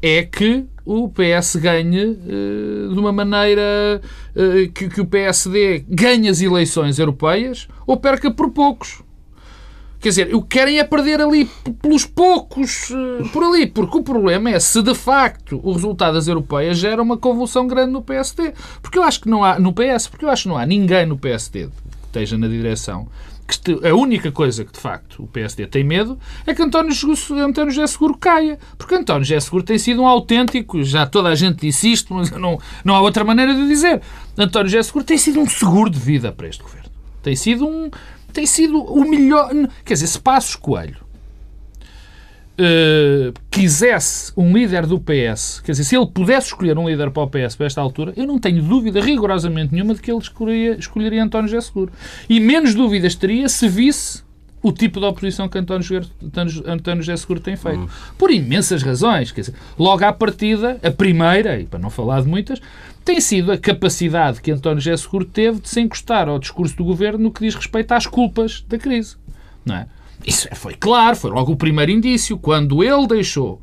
É 0.00 0.22
que 0.22 0.64
o 0.84 1.10
PS 1.10 1.56
ganhe 1.56 2.00
eh, 2.00 2.88
de 2.92 2.98
uma 2.98 3.12
maneira 3.12 4.00
eh, 4.34 4.70
que, 4.72 4.88
que 4.88 5.00
o 5.00 5.06
PSD 5.06 5.84
ganhe 5.88 6.28
as 6.28 6.40
eleições 6.40 6.98
europeias 6.98 7.68
ou 7.86 7.96
perca 7.96 8.30
por 8.30 8.50
poucos. 8.52 9.02
Quer 10.00 10.10
dizer, 10.10 10.34
o 10.34 10.40
que 10.40 10.56
querem 10.56 10.78
é 10.78 10.84
perder 10.84 11.20
ali 11.20 11.50
pelos 11.82 12.06
poucos, 12.06 12.92
eh, 12.92 13.28
por 13.32 13.42
ali, 13.42 13.66
porque 13.66 13.98
o 13.98 14.02
problema 14.02 14.50
é 14.50 14.60
se 14.60 14.80
de 14.80 14.94
facto 14.94 15.60
o 15.64 15.72
resultado 15.72 16.14
das 16.14 16.28
europeias 16.28 16.78
gera 16.78 17.02
uma 17.02 17.18
convulsão 17.18 17.66
grande 17.66 17.92
no 17.92 18.00
PSD. 18.00 18.54
Porque 18.80 18.98
eu 18.98 19.02
acho 19.02 19.20
que 19.20 19.28
não 19.28 19.42
há, 19.42 19.58
no 19.58 19.74
PS, 19.74 20.06
porque 20.08 20.24
eu 20.24 20.30
acho 20.30 20.44
que 20.44 20.48
não 20.48 20.56
há 20.56 20.64
ninguém 20.64 21.04
no 21.04 21.18
PSD 21.18 21.66
que 21.66 22.06
esteja 22.06 22.38
na 22.38 22.46
direção. 22.46 23.08
A 23.88 23.94
única 23.94 24.30
coisa 24.30 24.64
que 24.64 24.72
de 24.72 24.78
facto 24.78 25.22
o 25.22 25.26
PSD 25.26 25.66
tem 25.66 25.82
medo 25.82 26.18
é 26.46 26.54
que 26.54 26.62
António, 26.62 26.92
António 27.38 27.70
José 27.70 27.86
Seguro 27.86 28.16
caia. 28.16 28.58
Porque 28.76 28.94
António 28.94 29.24
José 29.24 29.40
Seguro 29.40 29.62
tem 29.62 29.78
sido 29.78 30.02
um 30.02 30.06
autêntico, 30.06 30.82
já 30.82 31.06
toda 31.06 31.28
a 31.28 31.34
gente 31.34 31.60
disse 31.60 31.90
isto, 31.90 32.12
mas 32.14 32.30
não, 32.30 32.58
não 32.84 32.94
há 32.94 33.00
outra 33.00 33.24
maneira 33.24 33.54
de 33.54 33.66
dizer. 33.66 34.02
António 34.36 34.68
José 34.68 34.82
Seguro 34.82 35.04
tem 35.04 35.18
sido 35.18 35.40
um 35.40 35.48
seguro 35.48 35.90
de 35.90 35.98
vida 35.98 36.30
para 36.30 36.48
este 36.48 36.62
governo. 36.62 36.90
Tem 37.22 37.34
sido 37.34 37.66
um. 37.66 37.90
Tem 38.32 38.46
sido 38.46 38.82
o 38.82 39.08
melhor. 39.08 39.50
Quer 39.84 39.94
dizer, 39.94 40.06
se 40.06 40.20
Passos 40.20 40.54
Coelho 40.54 41.07
quisesse 43.50 44.32
um 44.36 44.52
líder 44.52 44.86
do 44.86 44.98
PS, 44.98 45.60
quer 45.60 45.72
dizer, 45.72 45.84
se 45.84 45.96
ele 45.96 46.06
pudesse 46.06 46.48
escolher 46.48 46.76
um 46.76 46.88
líder 46.88 47.10
para 47.10 47.22
o 47.22 47.28
PS 47.28 47.54
para 47.56 47.66
esta 47.66 47.80
altura, 47.80 48.12
eu 48.16 48.26
não 48.26 48.38
tenho 48.38 48.62
dúvida 48.62 49.00
rigorosamente 49.00 49.72
nenhuma 49.72 49.94
de 49.94 50.00
que 50.00 50.10
ele 50.10 50.18
escolheria, 50.18 50.76
escolheria 50.78 51.22
António 51.22 51.48
José 51.48 51.60
Seguro. 51.60 51.92
E 52.28 52.40
menos 52.40 52.74
dúvidas 52.74 53.14
teria 53.14 53.48
se 53.48 53.68
visse 53.68 54.22
o 54.60 54.72
tipo 54.72 54.98
de 54.98 55.06
oposição 55.06 55.48
que 55.48 55.56
António, 55.56 55.86
António, 56.66 57.02
José 57.02 57.16
Seguro 57.16 57.40
tem 57.40 57.56
feito. 57.56 57.88
Por 58.16 58.30
imensas 58.30 58.82
razões. 58.82 59.30
Quer 59.30 59.42
dizer, 59.42 59.54
logo 59.78 60.04
à 60.04 60.12
partida, 60.12 60.78
a 60.82 60.90
primeira, 60.90 61.60
e 61.60 61.64
para 61.64 61.78
não 61.78 61.90
falar 61.90 62.22
de 62.22 62.28
muitas, 62.28 62.60
tem 63.04 63.20
sido 63.20 63.52
a 63.52 63.58
capacidade 63.58 64.40
que 64.42 64.50
António 64.50 64.80
José 64.80 64.96
Seguro 64.96 65.24
teve 65.24 65.60
de 65.60 65.68
se 65.68 65.80
encostar 65.80 66.28
ao 66.28 66.38
discurso 66.38 66.76
do 66.76 66.84
governo 66.84 67.20
no 67.20 67.30
que 67.30 67.40
diz 67.40 67.54
respeito 67.54 67.92
às 67.92 68.06
culpas 68.06 68.64
da 68.68 68.78
crise. 68.78 69.16
Não 69.64 69.76
é? 69.76 69.86
Isso 70.26 70.48
foi 70.54 70.74
claro, 70.74 71.16
foi 71.16 71.30
logo 71.30 71.52
o 71.52 71.56
primeiro 71.56 71.90
indício. 71.90 72.38
Quando 72.38 72.82
ele 72.82 73.06
deixou 73.06 73.62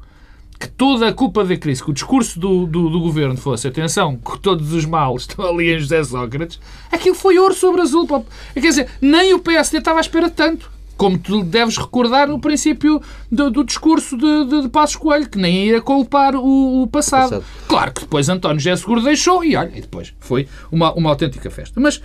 que 0.60 0.68
toda 0.68 1.08
a 1.08 1.14
culpa 1.14 1.44
da 1.44 1.58
crise, 1.58 1.84
que 1.84 1.90
o 1.90 1.94
discurso 1.94 2.40
do, 2.40 2.66
do, 2.66 2.90
do 2.90 3.00
governo 3.00 3.38
fosse, 3.38 3.68
atenção, 3.68 4.18
que 4.18 4.40
todos 4.40 4.74
os 4.74 4.86
males 4.86 5.24
estão 5.28 5.46
ali 5.46 5.74
em 5.74 5.80
José 5.80 6.04
Sócrates, 6.04 6.60
aquilo 6.92 7.16
foi 7.16 7.38
ouro 7.38 7.54
sobre 7.54 7.82
azul. 7.82 8.08
Quer 8.54 8.60
dizer, 8.60 8.90
nem 9.02 9.34
o 9.34 9.40
PSD 9.40 9.78
estava 9.78 10.00
à 10.00 10.02
espera 10.02 10.30
tanto. 10.30 10.74
Como 10.98 11.18
tu 11.18 11.44
deves 11.44 11.76
recordar 11.76 12.30
no 12.30 12.40
princípio 12.40 13.02
do, 13.30 13.52
do 13.52 13.66
discurso 13.66 14.16
de, 14.16 14.46
de, 14.46 14.62
de 14.62 14.70
Passos 14.70 14.96
Coelho, 14.96 15.30
que 15.30 15.38
nem 15.38 15.66
ia 15.68 15.82
culpar 15.82 16.36
o, 16.38 16.84
o 16.84 16.88
passado. 16.88 17.42
Passado. 17.42 17.46
Claro 17.68 17.92
que 17.92 18.02
depois 18.02 18.30
António 18.30 18.60
José 18.60 18.78
Seguro 18.78 19.02
deixou 19.02 19.44
e 19.44 19.58
olha, 19.58 19.74
e 19.76 19.82
depois 19.82 20.14
foi 20.22 20.48
uma, 20.72 20.94
uma 20.94 21.10
autêntica 21.10 21.50
festa. 21.52 21.82
Mas, 21.82 22.02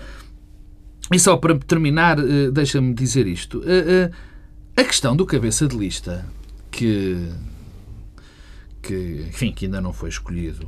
e 1.12 1.20
só 1.20 1.36
para 1.36 1.56
terminar, 1.56 2.18
eh, 2.18 2.50
deixa-me 2.50 2.92
dizer 2.92 3.28
isto. 3.28 3.62
Eh, 3.64 3.84
eh, 3.86 4.10
a 4.80 4.84
questão 4.84 5.14
do 5.14 5.26
cabeça 5.26 5.66
de 5.66 5.76
lista, 5.76 6.26
que, 6.70 7.28
que, 8.82 9.26
enfim, 9.28 9.52
que 9.52 9.66
ainda 9.66 9.80
não 9.80 9.92
foi 9.92 10.08
escolhido, 10.08 10.66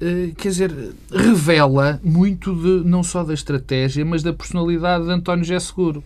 eh, 0.00 0.32
quer 0.36 0.48
dizer, 0.48 0.72
revela 1.10 2.00
muito 2.04 2.54
de, 2.54 2.88
não 2.88 3.02
só 3.02 3.24
da 3.24 3.34
estratégia, 3.34 4.04
mas 4.04 4.22
da 4.22 4.32
personalidade 4.32 5.04
de 5.04 5.10
António 5.10 5.44
José 5.44 5.58
Seguro. 5.58 6.04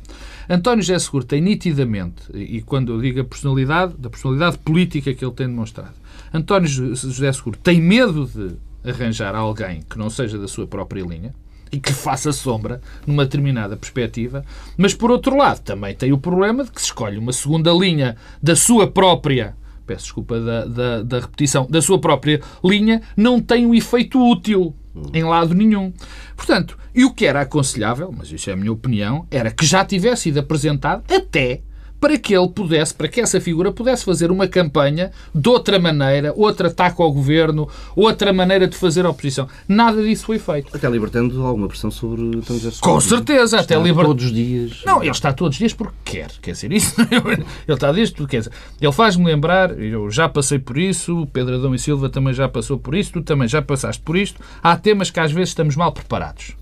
António 0.49 0.83
José 0.83 0.99
Seguro 0.99 1.25
tem 1.25 1.42
nitidamente, 1.42 2.23
e 2.35 2.62
quando 2.62 2.92
eu 2.92 3.00
digo 3.00 3.21
a 3.21 3.25
personalidade, 3.25 3.95
da 3.99 4.09
personalidade 4.09 4.59
política 4.59 5.12
que 5.12 5.25
ele 5.25 5.35
tem 5.35 5.47
demonstrado, 5.47 5.92
António 6.33 6.69
José 6.69 7.33
Seguro 7.33 7.59
tem 7.59 7.81
medo 7.81 8.26
de 8.26 8.57
arranjar 8.90 9.35
alguém 9.35 9.83
que 9.83 9.99
não 9.99 10.09
seja 10.09 10.38
da 10.38 10.49
sua 10.49 10.66
própria 10.66 11.02
linha, 11.02 11.35
e 11.73 11.81
que 11.81 11.93
faça 11.93 12.31
sombra 12.33 12.81
numa 13.07 13.25
determinada 13.25 13.76
perspectiva, 13.76 14.45
mas 14.76 14.93
por 14.93 15.11
outro 15.11 15.37
lado 15.37 15.61
também 15.61 15.95
tem 15.95 16.12
o 16.12 16.19
problema 16.19 16.62
de 16.62 16.71
que 16.71 16.81
se 16.81 16.88
escolhe 16.88 17.17
uma 17.17 17.33
segunda 17.33 17.73
linha 17.73 18.17
da 18.43 18.55
sua 18.55 18.87
própria, 18.87 19.57
peço 19.87 20.05
desculpa 20.05 20.38
da, 20.38 20.64
da, 20.67 21.02
da 21.02 21.21
repetição, 21.21 21.67
da 21.69 21.81
sua 21.81 21.99
própria 21.99 22.41
linha, 22.62 23.00
não 23.17 23.41
tem 23.41 23.67
um 23.67 23.75
efeito 23.75 24.21
útil 24.21 24.76
em 25.14 25.25
lado 25.25 25.55
nenhum. 25.55 25.93
Portanto, 26.37 26.79
e 26.95 27.05
o 27.05 27.14
que 27.14 27.25
era 27.25 27.41
aconselhável, 27.41 28.14
mas 28.17 28.31
isso 28.31 28.50
é 28.50 28.52
a 28.52 28.57
minha 28.57 28.71
opinião, 28.71 29.26
era 29.31 29.50
que 29.50 29.64
já 29.64 29.83
tivesse 29.83 30.25
sido 30.25 30.38
apresentado 30.38 31.02
até 31.11 31.62
para 32.02 32.18
que 32.18 32.35
ele 32.37 32.49
pudesse, 32.49 32.92
para 32.92 33.06
que 33.06 33.21
essa 33.21 33.40
figura 33.40 33.71
pudesse 33.71 34.04
fazer 34.04 34.32
uma 34.32 34.49
campanha 34.49 35.12
de 35.32 35.49
outra 35.49 35.78
maneira, 35.78 36.32
outro 36.37 36.66
ataque 36.66 37.00
ao 37.00 37.12
governo, 37.12 37.68
outra 37.94 38.32
maneira 38.32 38.66
de 38.66 38.76
fazer 38.76 39.06
oposição. 39.06 39.47
Nada 39.68 40.02
disso 40.02 40.25
foi 40.26 40.40
feito. 40.40 40.76
Até 40.76 40.90
libertando 40.90 41.40
alguma 41.47 41.68
pressão 41.68 41.92
sobre 41.92 42.42
José. 42.42 42.71
Com 42.80 43.00
certeza, 43.00 43.61
até 43.61 43.75
Está 43.76 43.87
liber- 43.87 44.04
todos 44.04 44.25
os 44.25 44.32
dias. 44.32 44.82
Não, 44.85 45.00
ele 45.00 45.12
está 45.12 45.32
todos 45.32 45.54
os 45.54 45.59
dias 45.61 45.73
porque 45.73 45.94
quer. 46.04 46.28
Quer 46.42 46.50
dizer, 46.50 46.73
isso 46.73 46.97
ele 47.00 47.44
está 47.68 47.92
desde 47.92 48.16
porque 48.16 48.32
quer 48.37 48.38
dizer. 48.40 48.52
Ele 48.80 48.92
faz-me 48.92 49.25
lembrar, 49.25 49.78
eu 49.80 50.11
já 50.11 50.28
passei 50.28 50.59
por 50.59 50.76
isso, 50.76 51.21
o 51.23 51.26
Pedro 51.28 51.54
Adão 51.54 51.73
e 51.73 51.78
Silva 51.78 52.09
também 52.11 52.35
já 52.35 52.49
passou 52.49 52.78
por 52.78 52.97
isso, 52.97 53.12
tu 53.12 53.23
também 53.23 53.47
já 53.47 53.62
passaste 53.62 54.02
por 54.02 54.16
isto. 54.16 54.40
Há 54.61 54.75
temas 54.76 55.09
que 55.09 55.21
às 55.21 55.30
vezes 55.30 55.50
estamos 55.50 55.76
mal 55.76 55.92
preparados. 55.92 56.56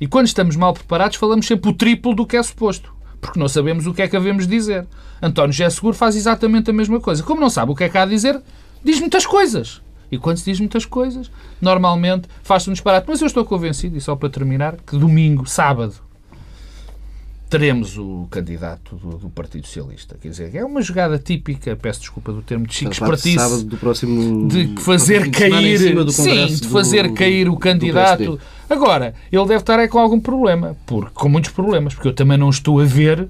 E 0.00 0.06
quando 0.06 0.26
estamos 0.26 0.54
mal 0.54 0.72
preparados, 0.72 1.16
falamos 1.16 1.46
sempre 1.48 1.68
o 1.68 1.72
triplo 1.74 2.14
do 2.14 2.24
que 2.24 2.36
é 2.36 2.42
suposto. 2.44 3.01
Porque 3.22 3.38
não 3.38 3.46
sabemos 3.46 3.86
o 3.86 3.94
que 3.94 4.02
é 4.02 4.08
que 4.08 4.16
havemos 4.16 4.48
de 4.48 4.56
dizer. 4.56 4.84
António 5.22 5.52
José 5.52 5.70
Seguro 5.70 5.94
faz 5.94 6.16
exatamente 6.16 6.68
a 6.70 6.72
mesma 6.72 7.00
coisa. 7.00 7.22
Como 7.22 7.40
não 7.40 7.48
sabe 7.48 7.70
o 7.70 7.74
que 7.74 7.84
é 7.84 7.88
que 7.88 7.96
há 7.96 8.02
a 8.02 8.06
dizer, 8.06 8.42
diz 8.84 8.98
muitas 8.98 9.24
coisas. 9.24 9.80
E 10.10 10.18
quando 10.18 10.38
se 10.38 10.44
diz 10.44 10.58
muitas 10.58 10.84
coisas, 10.84 11.30
normalmente 11.60 12.28
faz-se 12.42 12.68
um 12.68 12.72
disparate. 12.72 13.06
Mas 13.08 13.20
eu 13.20 13.28
estou 13.28 13.44
convencido, 13.44 13.96
e 13.96 14.00
só 14.00 14.16
para 14.16 14.28
terminar, 14.28 14.76
que 14.84 14.98
domingo, 14.98 15.46
sábado, 15.46 15.94
teremos 17.52 17.98
o 17.98 18.26
candidato 18.30 18.96
do, 18.96 19.18
do, 19.18 19.28
Partido 19.28 19.66
Socialista. 19.66 20.16
Quer 20.18 20.28
dizer, 20.30 20.56
é 20.56 20.64
uma 20.64 20.80
jogada 20.80 21.18
típica, 21.18 21.76
peço 21.76 22.00
desculpa 22.00 22.32
do 22.32 22.40
termo, 22.40 22.66
de 22.66 22.72
chico 22.72 22.92
espertice, 22.92 23.34
sábado 23.34 23.64
do 23.64 23.76
próximo, 23.76 24.48
de 24.48 24.74
fazer 24.80 25.30
cair, 25.30 25.78
sim, 26.10 26.46
de 26.46 26.66
fazer 26.68 27.08
do, 27.08 27.14
cair 27.14 27.50
o 27.50 27.56
candidato. 27.58 28.40
Agora, 28.70 29.14
ele 29.30 29.44
deve 29.44 29.60
estar 29.60 29.78
aí 29.78 29.86
com 29.86 29.98
algum 29.98 30.18
problema, 30.18 30.74
porque, 30.86 31.10
com 31.12 31.28
muitos 31.28 31.50
problemas, 31.50 31.92
porque 31.94 32.08
eu 32.08 32.14
também 32.14 32.38
não 32.38 32.48
estou 32.48 32.80
a 32.80 32.84
ver 32.86 33.28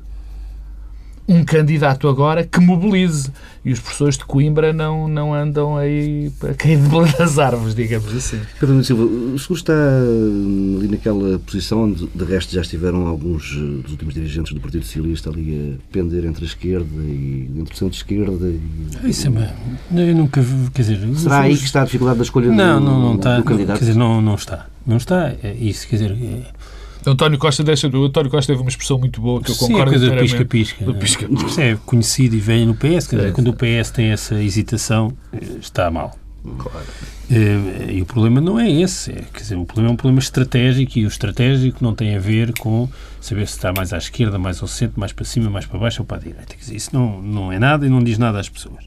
um 1.32 1.44
candidato 1.44 2.08
agora 2.08 2.44
que 2.44 2.60
mobilize. 2.60 3.30
E 3.64 3.72
os 3.72 3.78
professores 3.78 4.18
de 4.18 4.24
Coimbra 4.24 4.72
não, 4.72 5.06
não 5.06 5.32
andam 5.32 5.76
aí 5.76 6.32
a 6.42 6.52
cair 6.52 6.78
das 7.16 7.38
árvores, 7.38 7.76
digamos 7.76 8.12
assim. 8.12 8.40
Pedro 8.58 8.74
Nuno 8.74 8.84
Silva, 8.84 9.04
o 9.04 9.38
seguro 9.38 9.60
está 9.60 9.72
hum, 9.72 10.78
ali 10.78 10.88
naquela 10.88 11.38
posição 11.38 11.84
onde, 11.84 12.08
de 12.12 12.24
resto, 12.24 12.52
já 12.52 12.60
estiveram 12.60 13.06
alguns 13.06 13.52
eh, 13.56 13.82
dos 13.82 13.92
últimos 13.92 14.14
dirigentes 14.14 14.52
do 14.52 14.60
Partido 14.60 14.84
Socialista 14.84 15.30
ali 15.30 15.76
a 15.78 15.92
pender 15.92 16.24
entre 16.24 16.44
a 16.44 16.48
esquerda 16.48 17.02
e 17.02 17.48
entre 17.56 17.72
o 17.72 17.76
centro-esquerda. 17.76 18.48
E... 18.48 19.10
Isso 19.10 19.28
é 19.28 19.30
uma... 19.30 19.48
Eu 19.94 20.14
nunca... 20.16 20.44
Quer 20.74 20.82
dizer... 20.82 21.16
Será 21.16 21.40
aí 21.42 21.56
que 21.56 21.64
está 21.64 21.82
a 21.82 21.84
dificuldade 21.84 22.18
da 22.18 22.24
escolha 22.24 22.50
não, 22.50 22.80
do, 22.80 22.84
não, 22.84 23.00
não 23.00 23.14
está, 23.14 23.36
do 23.36 23.44
candidato? 23.44 23.78
Quer 23.78 23.84
dizer, 23.84 23.98
não, 23.98 24.20
não 24.20 24.34
está. 24.34 24.66
Não 24.84 24.96
está. 24.96 25.34
É 25.40 25.54
isso, 25.60 25.86
quer 25.86 25.96
dizer... 25.96 26.10
É 26.10 26.71
António 27.06 27.38
Costa 27.38 27.64
deixa 27.64 27.88
do 27.88 28.04
António 28.04 28.30
Costa 28.30 28.52
teve 28.52 28.62
uma 28.62 28.68
expressão 28.68 28.98
muito 28.98 29.20
boa 29.20 29.42
que 29.42 29.50
eu 29.50 29.54
Sim, 29.54 29.68
concordo 29.68 30.10
com 30.10 30.16
pisca-pisca. 30.16 30.92
pisca 30.94 31.28
Isso 31.46 31.60
é 31.60 31.76
conhecido 31.84 32.36
e 32.36 32.40
vem 32.40 32.66
no 32.66 32.74
PS. 32.74 33.08
Dizer, 33.08 33.28
é, 33.28 33.30
quando 33.32 33.48
o 33.48 33.54
PS 33.54 33.90
tem 33.90 34.10
essa 34.10 34.40
hesitação, 34.42 35.12
eh, 35.32 35.38
está 35.60 35.90
mal. 35.90 36.16
Claro. 36.58 36.86
Eh, 37.30 37.92
e 37.94 38.02
o 38.02 38.06
problema 38.06 38.40
não 38.40 38.58
é 38.58 38.70
esse. 38.70 39.10
É, 39.10 39.24
quer 39.32 39.40
dizer, 39.40 39.56
o 39.56 39.64
problema 39.64 39.90
é 39.90 39.92
um 39.92 39.96
problema 39.96 40.20
estratégico 40.20 40.98
e 40.98 41.04
o 41.04 41.08
estratégico 41.08 41.82
não 41.82 41.94
tem 41.94 42.14
a 42.16 42.18
ver 42.18 42.52
com 42.58 42.88
saber 43.20 43.46
se 43.46 43.54
está 43.54 43.72
mais 43.72 43.92
à 43.92 43.98
esquerda, 43.98 44.38
mais 44.38 44.60
ao 44.60 44.68
centro, 44.68 44.98
mais 44.98 45.12
para 45.12 45.24
cima, 45.24 45.48
mais 45.50 45.66
para 45.66 45.78
baixo 45.78 46.02
ou 46.02 46.06
para 46.06 46.18
a 46.18 46.20
direita. 46.20 46.56
Dizer, 46.56 46.74
isso 46.74 46.90
não, 46.92 47.22
não 47.22 47.52
é 47.52 47.58
nada 47.58 47.86
e 47.86 47.88
não 47.88 48.02
diz 48.02 48.18
nada 48.18 48.38
às 48.38 48.48
pessoas. 48.48 48.84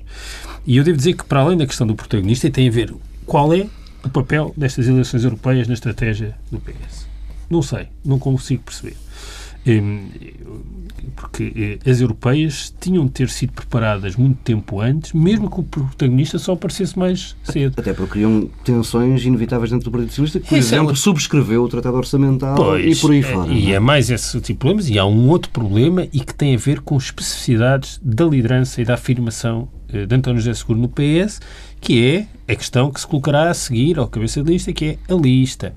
E 0.66 0.78
eu 0.78 0.84
devo 0.84 0.98
dizer 0.98 1.14
que, 1.14 1.26
para 1.26 1.42
além 1.42 1.58
da 1.58 1.66
questão 1.66 1.88
do 1.88 1.96
protagonista, 1.96 2.50
tem 2.50 2.68
a 2.68 2.72
ver 2.72 2.94
qual 3.26 3.54
é 3.54 3.68
o 4.04 4.10
papel 4.10 4.54
destas 4.56 4.88
eleições 4.88 5.24
europeias 5.24 5.68
na 5.68 5.74
estratégia 5.74 6.36
do 6.52 6.60
PS. 6.60 7.05
Não 7.50 7.62
sei, 7.62 7.88
não 8.04 8.20
consigo 8.20 8.64
perceber. 8.64 8.96
Hum, 9.68 10.10
porque 11.16 11.80
eh, 11.84 11.90
as 11.90 12.00
europeias 12.00 12.74
tinham 12.80 13.06
de 13.06 13.12
ter 13.12 13.30
sido 13.30 13.52
preparadas 13.54 14.16
muito 14.16 14.38
tempo 14.44 14.80
antes, 14.80 15.12
mesmo 15.14 15.50
que 15.50 15.60
o 15.60 15.64
protagonista 15.64 16.38
só 16.38 16.54
aparecesse 16.54 16.98
mais 16.98 17.36
cedo. 17.44 17.74
Até 17.78 17.92
porque 17.94 18.14
criam 18.14 18.48
tensões 18.64 19.26
inevitáveis 19.26 19.72
dentro 19.72 19.86
do 19.86 19.92
Partido 19.92 20.10
Socialista, 20.10 20.40
que, 20.40 20.50
por 20.50 20.58
Isso 20.58 20.76
exemplo, 20.76 20.92
é 20.92 20.96
subscreveu 20.96 21.64
o 21.64 21.68
Tratado 21.68 21.98
Orçamental 21.98 22.56
pois, 22.56 22.98
e 22.98 23.02
por 23.02 23.12
aí 23.12 23.24
fora. 23.24 23.52
E 23.52 23.72
é? 23.72 23.76
é 23.76 23.80
mais 23.80 24.12
esse 24.12 24.40
tipo 24.40 24.46
de 24.46 24.54
problemas, 24.60 24.90
e 24.90 25.00
há 25.00 25.06
um 25.06 25.30
outro 25.30 25.50
problema 25.50 26.08
e 26.14 26.20
que 26.20 26.34
tem 26.34 26.54
a 26.54 26.58
ver 26.58 26.82
com 26.82 26.96
especificidades 26.96 28.00
da 28.04 28.26
liderança 28.26 28.82
e 28.82 28.86
da 28.86 28.94
afirmação 28.94 29.68
de 30.06 30.16
António 30.16 30.42
José 30.42 30.54
Seguro 30.54 30.80
no 30.80 30.90
PS, 30.90 31.40
que 31.80 32.04
é 32.04 32.52
a 32.52 32.56
questão 32.56 32.92
que 32.92 33.00
se 33.00 33.08
colocará 33.08 33.50
a 33.50 33.54
seguir 33.54 33.98
ao 34.00 34.08
cabeça 34.08 34.42
de 34.44 34.52
lista, 34.52 34.74
que 34.74 34.86
é 34.86 35.14
a 35.14 35.16
lista. 35.16 35.74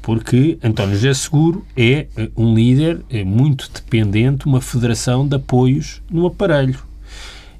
Porque 0.00 0.58
António 0.62 0.94
José 0.94 1.14
Seguro 1.14 1.64
é 1.76 2.06
eh, 2.16 2.30
um 2.36 2.54
líder 2.54 3.00
é 3.10 3.22
muito 3.22 3.70
dependente, 3.72 4.46
uma 4.46 4.60
federação 4.60 5.26
de 5.28 5.36
apoios 5.36 6.02
no 6.10 6.26
aparelho. 6.26 6.78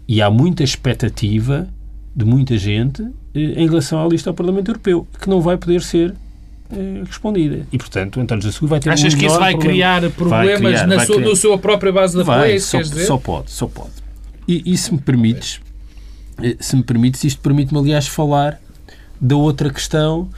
E 0.09 0.21
há 0.21 0.31
muita 0.31 0.65
expectativa 0.65 1.69
de 2.15 2.25
muita 2.25 2.57
gente 2.59 3.03
eh, 3.35 3.41
em 3.57 3.69
relação 3.69 4.05
à 4.05 4.09
lista 4.09 4.31
ao 4.31 4.35
Parlamento 4.35 4.71
Europeu, 4.71 5.07
que 5.21 5.29
não 5.29 5.41
vai 5.41 5.57
poder 5.57 5.83
ser 5.83 6.15
respondida. 7.07 7.67
E, 7.71 7.77
portanto, 7.77 8.19
António 8.19 8.43
José 8.43 8.55
Seguro 8.55 8.71
vai 8.71 8.81
ter 8.81 8.91
Achas 8.91 9.13
um 9.13 9.19
que 9.19 9.27
isso 9.27 9.39
vai 9.39 9.53
problema. 9.53 9.73
criar 9.75 10.11
problemas 10.11 10.61
vai 10.63 10.73
criar, 10.73 10.87
na, 10.87 11.05
sua, 11.05 11.17
criar. 11.17 11.37
sua 11.37 11.59
própria 11.59 11.93
base 11.93 12.15
de 12.17 12.23
apoio? 12.23 12.61
Só, 12.61 12.83
só 12.83 13.19
pode, 13.19 13.51
só 13.51 13.67
pode. 13.67 13.91
E, 14.49 14.73
e 14.73 14.77
se 14.77 14.93
me 14.93 14.99
permites, 14.99 15.61
eh, 15.63 15.72
se 16.61 16.77
me 16.77 16.83
permites, 16.83 17.25
isto 17.25 17.41
permite-me, 17.41 17.79
aliás, 17.79 18.07
falar 18.07 18.61
da 19.21 19.37
outra 19.37 19.71
questão 19.71 20.29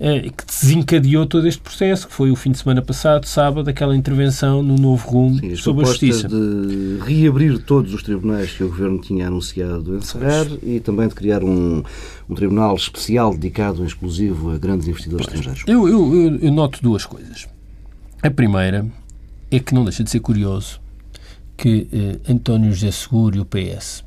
eh, 0.00 0.30
que 0.36 0.44
desencadeou 0.44 1.26
todo 1.26 1.46
este 1.46 1.60
processo, 1.60 2.08
que 2.08 2.12
foi 2.12 2.30
o 2.32 2.34
fim 2.34 2.50
de 2.50 2.58
semana 2.58 2.82
passado, 2.82 3.24
sábado, 3.24 3.70
aquela 3.70 3.94
intervenção 3.94 4.60
no 4.60 4.74
novo 4.74 5.08
rumo 5.08 5.38
Sim, 5.38 5.54
sobre 5.54 5.84
a 5.84 5.86
justiça. 5.86 6.26
de 6.26 6.98
reabrir 7.06 7.58
todos 7.60 7.94
os 7.94 8.02
tribunais 8.02 8.50
que 8.50 8.64
o 8.64 8.68
Governo 8.68 9.00
tinha 9.00 9.28
anunciado 9.28 9.96
encerrar 9.96 10.46
e 10.60 10.80
também 10.80 11.06
de 11.06 11.14
criar 11.14 11.44
um, 11.44 11.84
um 12.28 12.34
tribunal 12.34 12.74
especial 12.74 13.32
dedicado 13.32 13.82
em 13.82 13.86
exclusivo 13.86 14.50
a 14.50 14.58
grandes 14.58 14.88
investidores 14.88 15.26
pois, 15.26 15.38
estrangeiros. 15.38 15.68
Eu, 15.68 15.88
eu, 15.88 16.14
eu, 16.16 16.36
eu 16.36 16.52
noto 16.52 16.82
duas 16.82 17.06
coisas. 17.06 17.46
A 18.20 18.30
primeira 18.30 18.84
é 19.52 19.60
que 19.60 19.72
não 19.72 19.84
deixa 19.84 20.02
de 20.02 20.10
ser 20.10 20.18
curioso 20.18 20.80
que 21.56 21.86
eh, 21.92 22.32
António 22.32 22.72
José 22.72 22.90
Seguro 22.90 23.36
e 23.36 23.40
o 23.40 23.44
PS 23.44 24.02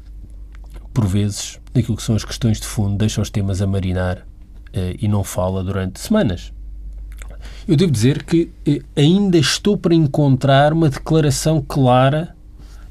por 0.96 1.06
vezes, 1.06 1.60
daquilo 1.74 1.98
que 1.98 2.04
são 2.04 2.16
as 2.16 2.24
questões 2.24 2.58
de 2.58 2.66
fundo, 2.66 2.98
deixa 2.98 3.22
os 3.22 3.30
temas 3.30 3.62
a 3.62 3.68
marinar 3.68 4.20
uh, 4.20 4.98
e 4.98 5.10
não 5.10 5.26
fala 5.26 5.62
durante 5.62 6.00
semanas. 6.00 6.54
Eu 7.68 7.76
devo 7.76 7.92
dizer 7.92 8.24
que 8.24 8.50
uh, 8.66 8.82
ainda 8.96 9.38
estou 9.38 9.78
para 9.78 9.94
encontrar 9.94 10.72
uma 10.72 10.90
declaração 10.90 11.62
clara 11.62 12.34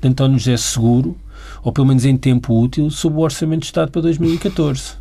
de 0.02 0.06
António 0.06 0.38
José 0.38 0.58
Seguro, 0.58 1.16
ou 1.62 1.72
pelo 1.72 1.86
menos 1.86 2.04
em 2.04 2.14
tempo 2.14 2.54
útil, 2.60 2.90
sobre 2.90 3.18
o 3.18 3.22
Orçamento 3.22 3.60
de 3.60 3.66
Estado 3.66 3.90
para 3.90 4.02
2014. 4.02 4.96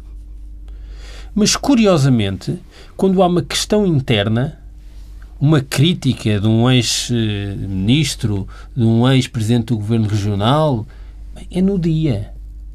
Mas, 1.35 1.57
curiosamente, 1.57 2.57
quando 2.95 3.21
há 3.21 3.27
uma 3.27 3.41
questão 3.41 3.85
interna, 3.85 4.59
uma 5.41 5.59
crítica 5.59 6.39
de 6.39 6.47
um 6.47 6.71
ex-ministro, 6.71 8.47
de 8.73 8.83
um 8.83 9.05
ex-presidente 9.11 9.65
do 9.65 9.77
Governo 9.77 10.07
Regional, 10.07 10.87
é 11.51 11.61
no 11.61 11.77
dia 11.77 12.32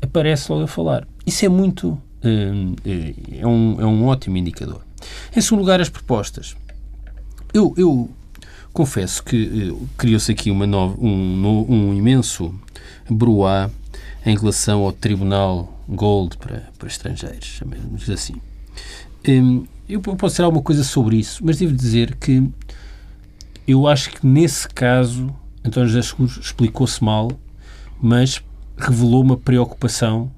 aparece 0.09 0.51
logo 0.51 0.64
a 0.64 0.68
falar. 0.68 1.07
Isso 1.27 1.44
é 1.44 1.49
muito. 1.49 2.01
Hum, 2.25 2.75
é, 2.85 3.47
um, 3.47 3.81
é 3.81 3.87
um 3.87 4.07
ótimo 4.07 4.37
indicador. 4.37 4.83
Em 5.37 5.40
segundo 5.40 5.61
lugar, 5.61 5.81
as 5.81 5.88
propostas. 5.88 6.57
Eu, 7.55 7.73
eu 7.77 8.11
confesso 8.73 9.23
que 9.23 9.71
eh, 9.71 9.87
criou-se 9.97 10.31
aqui 10.31 10.51
uma 10.51 10.66
nova, 10.66 10.97
um, 11.01 11.66
um 11.68 11.94
imenso 11.94 12.55
bruá 13.09 13.71
em 14.27 14.37
relação 14.37 14.83
ao 14.83 14.92
Tribunal 14.92 15.83
Gold 15.88 16.37
para, 16.37 16.68
para 16.79 16.88
estrangeiros, 16.88 17.47
chamemos 17.47 18.11
assim. 18.11 18.35
Hum, 19.27 19.64
eu 19.88 20.01
posso 20.01 20.35
dizer 20.35 20.42
alguma 20.42 20.62
coisa 20.62 20.85
sobre 20.85 21.16
isso, 21.16 21.42
mas 21.44 21.59
devo 21.59 21.73
dizer 21.73 22.14
que 22.16 22.47
eu 23.66 23.87
acho 23.87 24.11
que 24.11 24.27
nesse 24.27 24.68
caso 24.68 25.35
António 25.64 25.88
José 25.88 26.03
Seguros 26.03 26.38
explicou-se 26.38 27.03
mal, 27.03 27.31
mas 28.01 28.42
revelou 28.79 29.23
uma 29.23 29.37
preocupação 29.37 30.31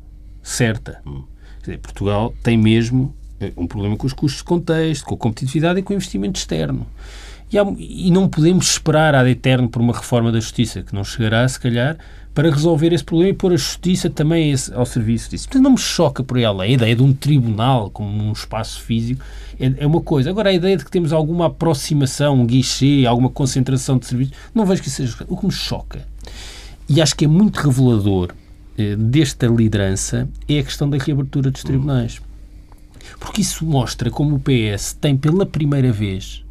certa. 0.42 1.00
Hum. 1.06 1.22
Dizer, 1.60 1.78
Portugal 1.78 2.34
tem 2.42 2.56
mesmo 2.56 3.14
eh, 3.38 3.52
um 3.56 3.66
problema 3.66 3.96
com 3.96 4.06
os 4.06 4.12
custos 4.12 4.38
de 4.38 4.44
contexto, 4.44 5.04
com 5.04 5.14
a 5.14 5.18
competitividade 5.18 5.80
e 5.80 5.82
com 5.82 5.92
o 5.92 5.96
investimento 5.96 6.38
externo. 6.38 6.86
E, 7.52 7.58
há, 7.58 7.66
e 7.78 8.10
não 8.10 8.28
podemos 8.28 8.70
esperar 8.70 9.14
ad 9.14 9.28
eterno 9.28 9.68
por 9.68 9.82
uma 9.82 9.92
reforma 9.92 10.30
da 10.30 10.40
justiça, 10.40 10.82
que 10.82 10.94
não 10.94 11.04
chegará, 11.04 11.46
se 11.46 11.58
calhar, 11.58 11.98
para 12.32 12.50
resolver 12.50 12.92
esse 12.92 13.04
problema 13.04 13.30
e 13.30 13.34
pôr 13.34 13.52
a 13.52 13.56
justiça 13.56 14.08
também 14.08 14.54
ao 14.72 14.86
serviço 14.86 15.30
disso. 15.30 15.48
Portanto, 15.48 15.64
não 15.64 15.72
me 15.72 15.78
choca 15.78 16.22
por 16.22 16.38
ela. 16.38 16.62
A 16.62 16.68
ideia 16.68 16.94
de 16.94 17.02
um 17.02 17.12
tribunal 17.12 17.90
como 17.90 18.22
um 18.22 18.32
espaço 18.32 18.80
físico 18.80 19.22
é, 19.58 19.72
é, 19.78 19.86
uma 19.86 20.00
coisa. 20.00 20.30
Agora, 20.30 20.50
a 20.50 20.52
ideia 20.52 20.76
de 20.76 20.84
que 20.84 20.90
temos 20.90 21.12
alguma 21.12 21.46
aproximação, 21.46 22.40
um 22.40 22.46
guichê, 22.46 23.04
alguma 23.06 23.28
concentração 23.28 23.98
de 23.98 24.06
serviços, 24.06 24.34
não 24.54 24.64
vejo 24.64 24.80
que 24.80 24.88
isso 24.88 24.98
seja. 24.98 25.26
O 25.28 25.36
que 25.36 25.44
me 25.44 25.52
choca 25.52 26.06
e 26.90 27.00
acho 27.00 27.14
que 27.14 27.24
é 27.24 27.28
muito 27.28 27.56
revelador 27.58 28.34
eh, 28.76 28.96
desta 28.96 29.46
liderança 29.46 30.28
é 30.48 30.58
a 30.58 30.64
questão 30.64 30.90
da 30.90 30.98
reabertura 30.98 31.48
dos 31.48 31.62
tribunais. 31.62 32.20
Porque 33.20 33.42
isso 33.42 33.64
mostra 33.64 34.10
como 34.10 34.34
o 34.34 34.40
PS 34.40 34.94
tem 35.00 35.16
pela 35.16 35.46
primeira 35.46 35.92
vez, 35.92 36.44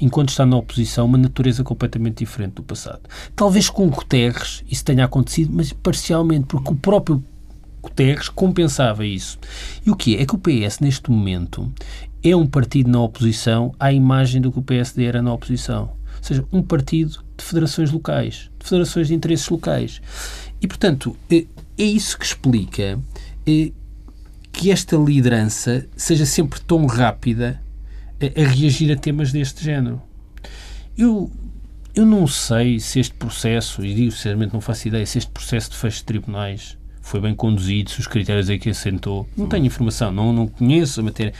enquanto 0.00 0.30
está 0.30 0.46
na 0.46 0.56
oposição, 0.56 1.04
uma 1.04 1.18
natureza 1.18 1.62
completamente 1.62 2.24
diferente 2.24 2.54
do 2.54 2.62
passado. 2.62 3.02
Talvez 3.36 3.68
com 3.68 3.90
Guterres 3.90 4.64
isso 4.66 4.82
tenha 4.82 5.04
acontecido, 5.04 5.52
mas 5.52 5.74
parcialmente, 5.74 6.46
porque 6.46 6.72
o 6.72 6.76
próprio 6.76 7.22
Guterres 7.82 8.30
compensava 8.30 9.04
isso. 9.04 9.38
E 9.84 9.90
o 9.90 9.94
que 9.94 10.16
é? 10.16 10.22
É 10.22 10.26
que 10.26 10.34
o 10.34 10.38
PS, 10.38 10.80
neste 10.80 11.10
momento, 11.10 11.70
é 12.24 12.34
um 12.34 12.46
partido 12.46 12.88
na 12.90 13.02
oposição 13.02 13.74
à 13.78 13.92
imagem 13.92 14.40
do 14.40 14.50
que 14.50 14.58
o 14.58 14.62
PSD 14.62 15.04
era 15.04 15.20
na 15.20 15.34
oposição. 15.34 15.90
Ou 16.16 16.22
seja, 16.22 16.46
um 16.50 16.62
partido 16.62 17.22
de 17.42 17.48
federações 17.48 17.90
locais, 17.90 18.50
de 18.58 18.68
federações 18.68 19.08
de 19.08 19.14
interesses 19.14 19.48
locais. 19.48 20.00
E, 20.60 20.68
portanto, 20.68 21.16
é, 21.30 21.44
é 21.76 21.84
isso 21.84 22.16
que 22.16 22.24
explica 22.24 22.98
é, 23.46 23.72
que 24.52 24.70
esta 24.70 24.96
liderança 24.96 25.86
seja 25.96 26.24
sempre 26.24 26.60
tão 26.60 26.86
rápida 26.86 27.60
a, 28.20 28.40
a 28.40 28.46
reagir 28.46 28.92
a 28.92 28.96
temas 28.96 29.32
deste 29.32 29.64
género. 29.64 30.00
Eu, 30.96 31.30
eu 31.94 32.06
não 32.06 32.26
sei 32.26 32.78
se 32.78 33.00
este 33.00 33.14
processo, 33.14 33.84
e 33.84 33.92
digo 33.94 34.12
sinceramente 34.12 34.54
não 34.54 34.60
faço 34.60 34.86
ideia, 34.86 35.04
se 35.04 35.18
este 35.18 35.30
processo 35.30 35.70
de 35.70 35.76
fecho 35.76 35.98
de 35.98 36.04
tribunais 36.04 36.78
foi 37.00 37.20
bem 37.20 37.34
conduzido, 37.34 37.90
se 37.90 37.98
os 37.98 38.06
critérios 38.06 38.48
aí 38.48 38.58
que 38.58 38.70
assentou. 38.70 39.28
Não 39.36 39.48
tenho 39.48 39.66
informação, 39.66 40.12
não, 40.12 40.32
não 40.32 40.46
conheço 40.46 41.00
a 41.00 41.02
matéria. 41.02 41.32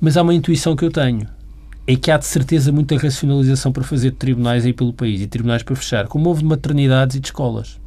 Mas 0.00 0.16
há 0.16 0.22
uma 0.22 0.34
intuição 0.34 0.76
que 0.76 0.84
eu 0.84 0.90
tenho, 0.90 1.26
é 1.86 1.96
que 1.96 2.10
há 2.10 2.16
de 2.16 2.26
certeza 2.26 2.70
muita 2.70 2.96
racionalização 2.96 3.72
para 3.72 3.82
fazer 3.82 4.10
de 4.10 4.16
tribunais 4.16 4.64
aí 4.64 4.72
pelo 4.72 4.92
país 4.92 5.20
e 5.20 5.26
tribunais 5.26 5.62
para 5.62 5.74
fechar, 5.76 6.06
como 6.06 6.28
houve 6.28 6.42
de 6.42 6.46
maternidades 6.46 7.16
e 7.16 7.20
de 7.20 7.28
escolas. 7.28 7.80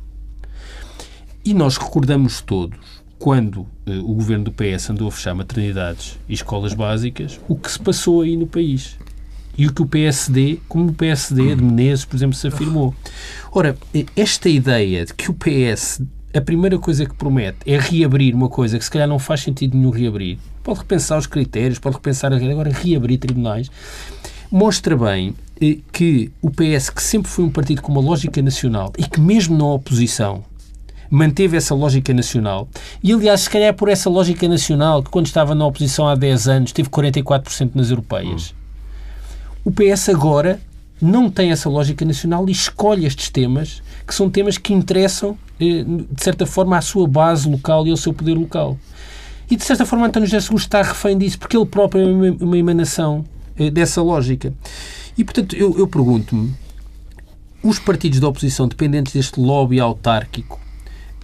E 1.45 1.53
nós 1.53 1.77
recordamos 1.77 2.41
todos, 2.41 2.79
quando 3.19 3.67
eh, 3.85 3.97
o 3.99 4.13
governo 4.13 4.45
do 4.45 4.51
PS 4.51 4.89
andou 4.89 5.07
a 5.07 5.11
fechar 5.11 5.33
maternidades 5.33 6.17
e 6.27 6.33
escolas 6.33 6.73
básicas, 6.73 7.39
o 7.47 7.55
que 7.55 7.71
se 7.71 7.79
passou 7.79 8.21
aí 8.21 8.35
no 8.35 8.47
país. 8.47 8.97
E 9.57 9.67
o 9.67 9.73
que 9.73 9.81
o 9.81 9.85
PSD, 9.85 10.59
como 10.67 10.89
o 10.89 10.93
PSD 10.93 11.55
de 11.55 11.63
Menezes, 11.63 12.05
por 12.05 12.15
exemplo, 12.15 12.35
se 12.35 12.47
afirmou. 12.47 12.93
Ora, 13.51 13.77
eh, 13.93 14.05
esta 14.15 14.49
ideia 14.49 15.05
de 15.05 15.13
que 15.13 15.29
o 15.29 15.33
PS, 15.33 16.01
a 16.33 16.41
primeira 16.41 16.79
coisa 16.79 17.05
que 17.05 17.13
promete 17.13 17.59
é 17.65 17.77
reabrir 17.77 18.33
uma 18.33 18.49
coisa 18.49 18.79
que 18.79 18.83
se 18.83 18.89
calhar 18.89 19.07
não 19.07 19.19
faz 19.19 19.41
sentido 19.41 19.77
nenhum 19.77 19.91
reabrir, 19.91 20.39
pode 20.63 20.79
repensar 20.79 21.17
os 21.17 21.27
critérios, 21.27 21.77
pode 21.77 21.95
repensar 21.95 22.31
agora 22.33 22.71
reabrir 22.71 23.17
tribunais, 23.17 23.69
mostra 24.51 24.95
bem 24.95 25.35
eh, 25.61 25.77
que 25.91 26.31
o 26.41 26.49
PS, 26.49 26.89
que 26.89 27.03
sempre 27.03 27.29
foi 27.29 27.43
um 27.45 27.49
partido 27.49 27.81
com 27.81 27.91
uma 27.91 28.01
lógica 28.01 28.41
nacional 28.41 28.91
e 28.97 29.03
que 29.03 29.19
mesmo 29.19 29.57
na 29.57 29.65
oposição 29.65 30.43
manteve 31.09 31.55
essa 31.55 31.75
lógica 31.75 32.11
nacional. 32.11 32.67
E, 33.03 33.13
aliás, 33.13 33.41
se 33.41 33.49
calhar 33.49 33.69
é 33.69 33.71
por 33.71 33.87
essa 33.87 34.09
lógica 34.09 34.47
nacional 34.47 35.03
que, 35.03 35.11
quando 35.11 35.27
estava 35.27 35.53
na 35.53 35.63
oposição 35.63 36.07
há 36.07 36.15
10 36.15 36.47
anos, 36.47 36.71
teve 36.71 36.89
44% 36.89 37.71
nas 37.75 37.91
europeias. 37.91 38.55
O 39.63 39.71
PS 39.71 40.09
agora 40.09 40.59
não 40.99 41.29
tem 41.29 41.51
essa 41.51 41.69
lógica 41.69 42.03
nacional 42.03 42.47
e 42.47 42.51
escolhe 42.51 43.05
estes 43.05 43.29
temas, 43.29 43.83
que 44.07 44.15
são 44.15 44.29
temas 44.29 44.57
que 44.57 44.73
interessam, 44.73 45.37
eh, 45.59 45.83
de 45.83 46.23
certa 46.23 46.47
forma, 46.47 46.77
à 46.77 46.81
sua 46.81 47.07
base 47.07 47.47
local 47.47 47.85
e 47.85 47.91
ao 47.91 47.97
seu 47.97 48.13
poder 48.13 48.33
local. 48.33 48.77
E, 49.49 49.55
de 49.55 49.63
certa 49.63 49.85
forma, 49.85 50.07
António 50.07 50.27
José 50.27 50.39
Seguro 50.41 50.61
está 50.61 50.81
refém 50.81 51.17
disso, 51.17 51.37
porque 51.37 51.55
ele 51.57 51.65
próprio 51.65 52.01
é 52.01 52.35
uma- 52.45 52.57
emanação 52.57 53.23
eh, 53.57 53.69
dessa 53.69 54.01
lógica. 54.01 54.53
E, 55.17 55.23
portanto, 55.23 55.55
eu, 55.55 55.77
eu 55.77 55.87
pergunto-me, 55.87 56.53
os 57.63 57.77
partidos 57.79 58.19
da 58.19 58.27
oposição 58.27 58.67
dependentes 58.67 59.13
deste 59.13 59.39
lobby 59.39 59.79
autárquico, 59.79 60.59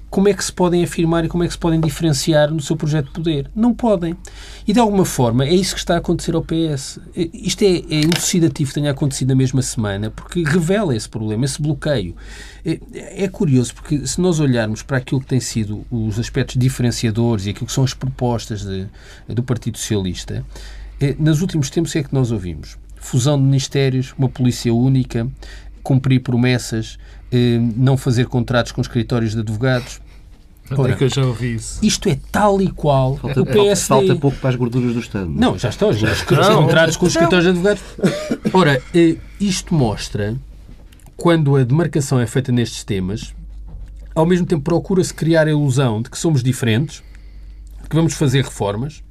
como 0.10 0.28
é 0.28 0.34
que 0.34 0.43
se 0.43 0.52
podem 0.52 0.84
afirmar 0.84 1.24
e 1.24 1.28
como 1.28 1.43
é 1.43 1.48
que 1.48 1.54
se 1.54 1.60
podem 1.60 1.80
diferenciar 1.80 2.52
no 2.52 2.60
seu 2.62 2.76
projeto 2.76 3.06
de 3.08 3.12
poder? 3.12 3.50
Não 3.56 3.74
podem. 3.74 4.17
E, 4.67 4.74
de 4.74 4.80
alguma 4.80 5.06
forma, 5.06 5.45
é 5.45 5.54
isso 5.54 5.74
que 5.76 5.80
está 5.80 5.95
a 5.95 5.98
acontecer 6.00 6.34
ao 6.36 6.41
PS. 6.43 7.00
Eh, 7.15 7.30
Isto 7.34 7.63
é, 7.63 7.67
é 7.89 8.02
elucidativo 8.02 8.69
que 8.69 8.74
tenha 8.76 8.91
acontecido 8.91 9.30
na 9.30 9.36
mesma 9.36 9.62
semana, 9.62 10.10
porque 10.10 10.43
revela 10.43 10.95
esse 10.95 11.08
problema, 11.08 11.45
esse 11.45 11.62
bloqueio. 11.62 12.15
É, 12.65 12.80
é 13.24 13.28
curioso, 13.28 13.76
porque 13.76 14.06
se 14.08 14.19
nós 14.19 14.39
olharmos 14.39 14.82
para 14.82 14.98
aquilo 14.98 15.22
que 15.22 15.28
têm 15.28 15.39
sido 15.39 15.86
os 15.91 16.17
aspectos 16.19 16.56
diferenciadores 16.58 17.45
e 17.45 17.52
aquilo 17.52 17.67
que 17.67 17.72
são 17.74 17.84
as 17.84 17.93
propostas 17.93 18.62
de- 18.65 18.88
do 19.28 19.43
Partido 19.43 19.78
Socialista, 19.78 20.43
eh, 21.00 21.15
nos 21.19 21.41
últimos 21.41 21.69
tempos 21.69 21.95
é 21.95 22.02
que 22.04 22.13
nós 22.13 22.32
ouvimos 22.32 22.78
fusão 23.02 23.38
de 23.38 23.43
ministérios, 23.43 24.13
uma 24.17 24.28
polícia 24.28 24.74
única, 24.74 25.26
cumprir 25.82 26.19
promessas, 26.19 26.98
não 27.76 27.98
fazer 27.98 28.28
contratos 28.28 28.72
com 28.72 28.82
escritórios 28.82 29.34
de 29.34 29.39
advogados. 29.39 30.00
Ora, 30.78 30.92
é 30.92 30.96
que 30.96 31.04
eu 31.04 31.10
já 31.10 31.26
ouvi 31.26 31.56
isso? 31.56 31.80
Isto 31.84 32.10
é 32.10 32.20
tal 32.32 32.62
e 32.62 32.70
qual 32.70 33.18
Falta, 33.18 33.42
o 33.42 33.46
PSD. 33.46 33.88
falta 33.88 34.15
pouco 34.15 34.38
para 34.38 34.50
as 34.52 34.56
gorduras 34.56 34.94
do 34.94 35.00
Estado. 35.00 35.28
Não, 35.28 35.58
já 35.58 35.70
estão. 35.70 35.92
Já 35.92 36.12
os 36.12 36.22
contratos 36.22 36.96
com 36.96 37.06
os 37.08 37.12
escritórios 37.15 37.44
de 37.46 37.50
advogados. 37.50 37.84
Ora, 38.54 38.82
eh, 38.94 39.18
isto 39.39 39.74
mostra, 39.74 40.36
quando 41.18 41.56
a 41.56 41.63
demarcação 41.63 42.20
é 42.20 42.28
feita 42.28 42.52
nestes 42.52 42.84
temas, 42.84 43.34
ao 44.13 44.28
mesmo 44.28 44.46
tempo 44.46 44.62
procura-se 44.63 45.12
criar 45.13 45.48
a 45.48 45.50
ilusão 45.50 46.04
de 46.04 46.10
que 46.10 46.18
somos 46.20 46.44
diferentes, 46.44 47.02
de 47.82 47.89
que 47.89 47.96
vamos 47.96 48.13
fazer 48.13 48.44
reformas, 48.44 49.04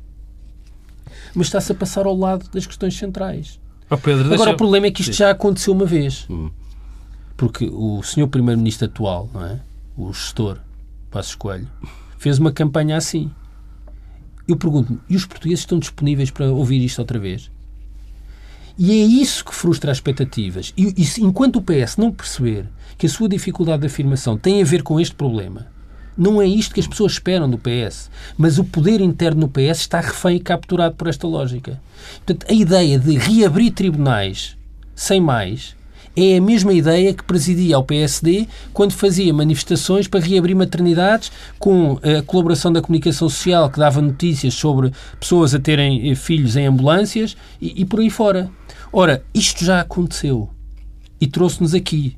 mas 1.34 1.48
está-se 1.48 1.72
a 1.72 1.74
passar 1.74 2.06
ao 2.06 2.16
lado 2.16 2.48
das 2.52 2.66
questões 2.66 2.96
centrais. 2.96 3.58
Oh, 3.90 3.96
Pedro, 3.96 4.20
Agora, 4.26 4.36
deixa- 4.36 4.50
o 4.52 4.56
problema 4.56 4.86
é 4.86 4.90
que 4.92 5.00
isto 5.00 5.12
já 5.14 5.30
aconteceu 5.30 5.72
uma 5.72 5.86
vez. 5.86 6.28
Porque 7.38 7.70
o 7.72 8.02
senhor 8.02 8.28
Primeiro-Ministro 8.28 8.84
atual, 8.86 9.30
não 9.32 9.46
é? 9.46 9.60
o 9.96 10.12
gestor 10.12 10.58
Passos 11.10 11.34
Coelho, 11.34 11.66
fez 12.18 12.38
uma 12.38 12.52
campanha 12.52 12.96
assim. 12.98 13.30
Eu 14.46 14.56
pergunto-me, 14.56 14.98
e 15.08 15.16
os 15.16 15.24
portugueses 15.24 15.60
estão 15.60 15.78
disponíveis 15.78 16.30
para 16.30 16.50
ouvir 16.50 16.84
isto 16.84 16.98
outra 16.98 17.18
vez? 17.18 17.50
E 18.76 18.92
é 18.92 19.04
isso 19.04 19.44
que 19.44 19.54
frustra 19.54 19.90
as 19.90 19.96
expectativas. 19.98 20.72
E, 20.76 20.94
e 21.00 21.04
se- 21.04 21.22
enquanto 21.22 21.56
o 21.56 21.62
PS 21.62 21.96
não 21.96 22.12
perceber 22.12 22.66
que 22.96 23.06
a 23.06 23.08
sua 23.08 23.28
dificuldade 23.28 23.80
de 23.80 23.86
afirmação 23.86 24.36
tem 24.36 24.60
a 24.60 24.64
ver 24.64 24.82
com 24.82 24.98
este 25.00 25.14
problema, 25.14 25.66
não 26.16 26.42
é 26.42 26.46
isto 26.46 26.74
que 26.74 26.80
as 26.80 26.86
pessoas 26.86 27.12
esperam 27.12 27.48
do 27.48 27.58
PS. 27.58 28.10
Mas 28.36 28.58
o 28.58 28.64
poder 28.64 29.00
interno 29.00 29.42
no 29.42 29.48
PS 29.48 29.80
está 29.80 30.00
refém 30.00 30.36
e 30.36 30.40
capturado 30.40 30.94
por 30.96 31.06
esta 31.08 31.26
lógica. 31.26 31.80
Portanto, 32.24 32.50
a 32.50 32.54
ideia 32.54 32.98
de 32.98 33.16
reabrir 33.16 33.70
tribunais 33.72 34.56
sem 34.94 35.20
mais 35.20 35.76
é 36.18 36.36
a 36.36 36.40
mesma 36.40 36.72
ideia 36.72 37.14
que 37.14 37.22
presidia 37.22 37.76
ao 37.76 37.84
PSD 37.84 38.48
quando 38.72 38.92
fazia 38.92 39.32
manifestações 39.32 40.08
para 40.08 40.18
reabrir 40.18 40.56
maternidades 40.56 41.30
com 41.58 41.98
a 42.02 42.22
colaboração 42.22 42.72
da 42.72 42.82
comunicação 42.82 43.28
social 43.28 43.70
que 43.70 43.78
dava 43.78 44.02
notícias 44.02 44.54
sobre 44.54 44.92
pessoas 45.20 45.54
a 45.54 45.60
terem 45.60 46.10
eh, 46.10 46.14
filhos 46.16 46.56
em 46.56 46.66
ambulâncias 46.66 47.36
e, 47.60 47.82
e 47.82 47.84
por 47.84 48.00
aí 48.00 48.10
fora. 48.10 48.50
Ora, 48.92 49.22
isto 49.32 49.64
já 49.64 49.80
aconteceu 49.80 50.50
e 51.20 51.26
trouxe-nos 51.26 51.72
aqui. 51.72 52.16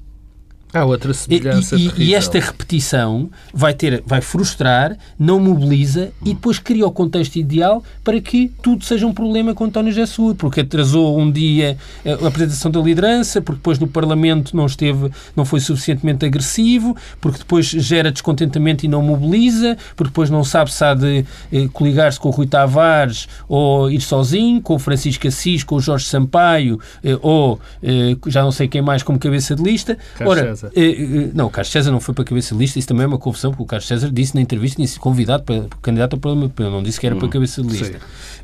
Há 0.73 0.85
outra 0.85 1.11
E, 1.11 1.15
semelhança 1.15 1.77
e- 1.77 1.87
e 1.87 1.91
terrível. 1.91 2.17
esta 2.19 2.39
repetição 2.39 3.31
vai 3.53 3.75
ter, 3.75 4.03
vai 4.07 4.21
frustrar, 4.21 4.97
não 5.19 5.41
mobiliza 5.41 6.11
e 6.25 6.33
depois 6.35 6.59
cria 6.59 6.87
o 6.87 6.91
contexto 6.93 7.37
ideal 7.37 7.83
para 8.05 8.21
que 8.21 8.51
tudo 8.63 8.85
seja 8.85 9.07
um 9.07 9.13
problema 9.13 9.55
com 9.55 9.65
António 9.65 9.93
José 9.93 10.07
Seguro, 10.07 10.35
porque 10.37 10.61
atrasou 10.61 11.19
um 11.19 11.31
dia 11.31 11.77
eh, 12.05 12.19
a 12.23 12.27
apresentação 12.29 12.71
da 12.71 12.81
liderança, 12.81 13.41
porque 13.41 13.59
depois 13.59 13.79
no 13.79 13.89
Parlamento 13.89 14.57
não 14.57 14.67
esteve, 14.67 15.11
não 15.35 15.45
foi 15.45 15.61
suficientemente 15.61 16.25
agressivo, 16.25 16.97
porque 17.21 17.39
depois 17.39 17.67
gera 17.67 18.13
descontentamento 18.13 18.85
e 18.85 18.89
não 18.89 19.03
mobiliza, 19.03 19.77
porque 19.97 20.11
depois 20.11 20.31
não 20.31 20.45
sabe 20.45 20.73
se 20.73 20.85
há 20.85 20.95
de 20.95 21.25
eh, 21.53 21.69
coligar-se 21.73 22.19
com 22.21 22.29
o 22.29 22.33
Rui 22.33 22.47
Tavares 22.47 23.27
ou 23.49 23.91
ir 23.91 24.01
sozinho, 24.01 24.61
com 24.63 24.75
o 24.75 24.79
Francisco 24.79 25.27
Assis, 25.27 25.65
com 25.65 25.77
o 25.77 25.81
Jorge 25.81 26.07
Sampaio 26.07 26.79
eh, 27.03 27.19
ou 27.23 27.59
eh, 27.83 28.17
já 28.29 28.43
não 28.43 28.53
sei 28.53 28.69
quem 28.69 28.83
mais 28.83 29.03
como 29.03 29.19
cabeça 29.19 29.55
de 29.57 29.63
lista. 29.63 29.99
Ora, 30.25 30.55
César. 30.61 30.73
eh, 30.77 30.91
eh, 30.91 31.31
não, 31.35 31.47
o 31.47 31.51
Carlos 31.51 31.73
César 31.73 31.91
não 31.91 32.01
foi 32.01 32.15
para 32.15 32.23
a 32.23 32.27
cabeça 32.27 32.55
de 32.55 32.61
lista, 32.61 32.79
isso 32.79 32.89
também 32.89 33.05
é 33.05 33.07
uma 33.07 33.19
confusão, 33.19 33.51
porque 33.51 33.63
o 33.63 33.67
Carlos 33.67 33.87
César 33.87 34.11
disse 34.11 34.35
na 34.35 34.41
entrevista 34.41 34.77
tinha 34.77 34.89
sido 34.89 35.01
convidado 35.01 35.43
para, 35.45 35.67
candidato 35.83 36.15
ao 36.15 36.19
Parlamento 36.19 36.61
Europeu, 36.61 36.71
não 36.71 36.83
disse 36.83 37.01
que 37.01 37.07
era 37.07 37.17
para 37.17 37.27
a 37.27 37.31
cabeça 37.31 37.63
de 37.63 37.69
lista. 37.69 37.99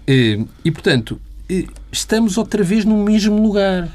Eh, 0.07 0.44
e, 0.64 0.70
portanto, 0.70 1.20
estamos 1.92 2.38
outra 2.38 2.62
vez 2.62 2.85
no 2.85 2.96
mesmo 2.96 3.40
lugar. 3.40 3.88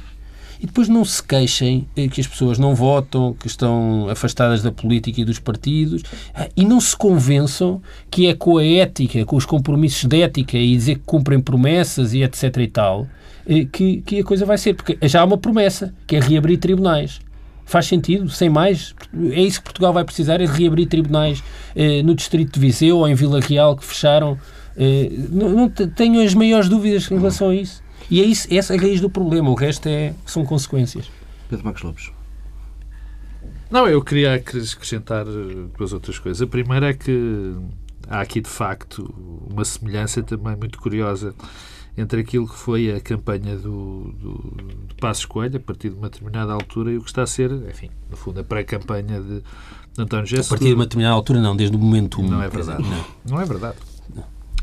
E 0.64 0.68
depois 0.68 0.88
não 0.88 1.04
se 1.04 1.24
queixem 1.24 1.88
que 2.12 2.22
as 2.22 2.28
pessoas 2.28 2.60
não 2.60 2.76
votam, 2.76 3.34
que 3.34 3.48
estão 3.48 4.08
afastadas 4.12 4.62
da 4.62 4.72
política 4.72 5.20
e 5.20 5.26
dos 5.26 5.40
partidos, 5.40 6.04
e 6.56 6.64
não 6.64 6.80
se 6.80 6.96
convençam 6.96 7.82
que 8.12 8.28
é 8.28 8.36
com 8.36 8.60
a 8.60 8.64
ética, 8.64 9.26
com 9.26 9.36
os 9.36 9.44
compromissos 9.44 10.06
de 10.06 10.22
ética 10.22 10.56
e 10.60 10.76
dizer 10.76 11.00
que 11.00 11.04
cumprem 11.04 11.40
promessas 11.42 12.14
e 12.14 12.22
etc 12.22 12.58
e 12.58 12.68
tal, 12.68 13.08
que, 13.72 14.04
que 14.06 14.20
a 14.20 14.24
coisa 14.24 14.46
vai 14.46 14.56
ser. 14.56 14.76
Porque 14.76 15.00
já 15.08 15.22
há 15.22 15.26
uma 15.26 15.38
promessa, 15.38 15.96
que 16.06 16.16
é 16.16 16.20
reabrir 16.20 16.60
tribunais. 16.60 17.20
Faz 17.72 17.86
sentido, 17.86 18.30
sem 18.30 18.50
mais. 18.50 18.94
É 19.32 19.42
isso 19.42 19.60
que 19.60 19.64
Portugal 19.64 19.94
vai 19.94 20.04
precisar, 20.04 20.42
é 20.42 20.46
de 20.46 20.52
reabrir 20.52 20.88
tribunais 20.88 21.42
eh, 21.74 22.04
no 22.04 22.14
Distrito 22.14 22.52
de 22.56 22.60
Viseu 22.60 22.98
ou 22.98 23.08
em 23.08 23.16
Vila 23.16 23.40
Real 23.40 23.78
que 23.78 23.86
fecharam. 23.86 24.38
Eh, 24.76 25.10
não, 25.30 25.48
não 25.50 25.70
te- 25.70 25.88
tenho 25.88 26.22
as 26.22 26.34
maiores 26.34 26.68
dúvidas 26.68 27.10
em 27.10 27.16
relação 27.16 27.50
a 27.50 27.56
isso. 27.56 27.82
E 28.10 28.20
é 28.22 28.26
isso, 28.26 28.46
essa 28.54 28.74
é 28.76 28.78
a 28.78 28.82
raiz 28.82 29.00
do 29.00 29.10
problema, 29.10 29.50
o 29.50 29.54
resto 29.56 29.88
é, 29.88 30.14
são 30.26 30.44
consequências. 30.46 31.10
Pedro 31.50 31.64
Marcos 31.64 31.82
Lopes. 31.84 32.12
Não, 33.70 33.88
eu 33.88 34.02
queria 34.04 34.34
acrescentar 34.36 35.26
eh, 35.26 35.68
duas 35.78 35.94
outras 35.94 36.20
coisas. 36.20 36.42
A 36.42 36.48
primeira 36.48 36.90
é 36.90 36.94
que 36.94 37.54
há 38.10 38.20
aqui, 38.20 38.42
de 38.42 38.50
facto, 38.50 39.14
uma 39.50 39.64
semelhança 39.64 40.22
também 40.22 40.58
muito 40.58 40.78
curiosa 40.78 41.34
entre 41.98 42.22
aquilo 42.22 42.48
que 42.48 42.56
foi 42.56 42.92
a 42.92 43.00
campanha 43.00 43.56
do, 43.58 44.14
do, 44.14 44.34
do 44.88 44.96
Passos 45.00 45.26
Coelho, 45.26 45.58
a 45.58 45.60
partir 45.60 45.90
de 45.90 45.96
uma 45.96 46.10
determinada 46.10 46.54
altura, 46.54 46.92
e 46.92 46.98
o 46.98 47.02
que 47.02 47.10
está 47.10 47.24
a 47.24 47.28
ser, 47.28 47.52
enfim, 47.52 47.90
no 48.10 48.16
fundo, 48.16 48.40
a 48.40 48.44
pré-campanha 48.44 49.22
de, 49.22 49.42
de 49.42 50.02
António 50.02 50.26
José 50.26 50.42
A 50.42 50.50
partir 50.50 50.66
de 50.66 50.74
uma 50.74 50.86
determinada 50.86 51.16
altura, 51.16 51.42
não, 51.42 51.56
desde 51.56 51.76
o 51.76 51.80
momento 51.80 52.22
1. 52.22 52.30
Não 52.30 52.42
é 52.42 52.50
verdade. 52.50 52.84
Não 53.30 53.42
é 53.42 53.46
verdade. 53.46 53.78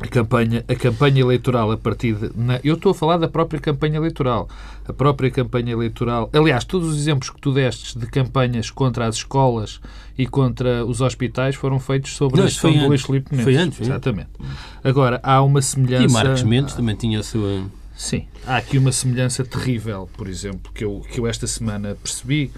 A 0.01 0.07
campanha, 0.07 0.65
a 0.69 0.75
campanha 0.77 1.21
eleitoral 1.21 1.73
a 1.73 1.77
partir 1.77 2.15
de. 2.15 2.31
na- 2.37 2.61
eu 2.63 2.75
estou 2.77 2.93
a 2.93 2.95
falar 2.95 3.17
da 3.17 3.27
própria 3.27 3.59
campanha 3.61 3.97
eleitoral. 3.97 4.49
A 4.87 4.93
própria 4.93 5.29
campanha 5.31 5.73
eleitoral. 5.73 6.31
Aliás, 6.33 6.65
todos 6.65 6.89
os 6.91 6.97
exemplos 6.99 7.31
que 7.31 7.41
tu 7.41 7.53
destes 7.53 7.95
de 7.97 8.07
campanhas 8.07 8.71
contra 8.71 9.07
as 9.07 9.17
escolas 9.17 9.81
e 10.17 10.25
contra 10.27 10.85
os 10.87 11.01
hospitais 11.01 11.57
foram 11.57 11.81
feitos 11.81 12.15
sobre 12.15 12.39
Não, 12.39 12.45
a 12.47 12.49
gestão 12.49 12.71
foi 12.73 12.81
do 12.81 12.87
Luís 12.87 13.01
antes. 13.01 13.07
Filipe 13.07 13.31
Menezes. 13.33 13.45
Foi 13.45 13.57
antes, 13.57 13.77
foi 13.79 13.87
antes. 13.87 13.91
Exatamente. 13.91 14.29
Agora, 14.85 15.19
há 15.23 15.43
uma 15.43 15.61
semelhança. 15.61 16.05
E 16.05 16.13
Marcos 16.13 16.43
Mendes 16.45 16.75
também 16.75 16.95
tinha 16.95 17.19
a 17.19 17.23
sua. 17.25 17.65
Sim, 17.97 18.27
há 18.47 18.59
aqui 18.59 18.79
uma 18.79 18.93
semelhança 18.93 19.45
terrível, 19.45 20.09
por 20.17 20.29
exemplo, 20.29 20.71
que 20.73 20.85
eu, 20.85 21.03
que 21.11 21.19
eu 21.19 21.27
esta 21.27 21.49
semana 21.49 21.97
percebi. 22.01 22.53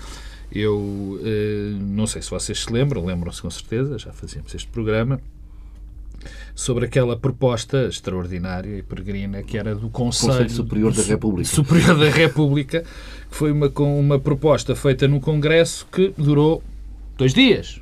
Eu 0.53 1.19
eh, 1.25 1.77
não 1.81 2.07
sei 2.07 2.21
se 2.21 2.29
vocês 2.29 2.61
se 2.65 2.73
lembram, 2.73 3.05
lembram-se 3.07 3.41
com 3.41 3.49
certeza, 3.51 3.97
já 3.99 4.13
fazíamos 4.13 4.53
este 4.55 4.67
programa, 4.69 5.21
sobre 6.55 6.85
aquela 6.85 7.17
proposta 7.17 7.87
extraordinária 7.87 8.79
e 8.79 8.83
peregrina 8.83 9.43
que 9.43 9.57
era 9.57 9.75
do 9.75 9.89
Conselho, 9.89 10.33
Conselho 10.33 10.51
Superior 10.51 10.93
da 10.93 11.03
República. 11.03 11.49
Superior 11.49 11.99
da 11.99 12.11
República, 12.11 12.85
que 13.31 13.37
foi 13.37 13.53
uma, 13.53 13.69
com 13.69 13.99
uma 13.99 14.19
proposta 14.19 14.75
feita 14.75 15.09
no 15.09 15.21
Congresso 15.21 15.87
que 15.91 16.13
durou 16.17 16.63
dois 17.17 17.33
dias. 17.33 17.81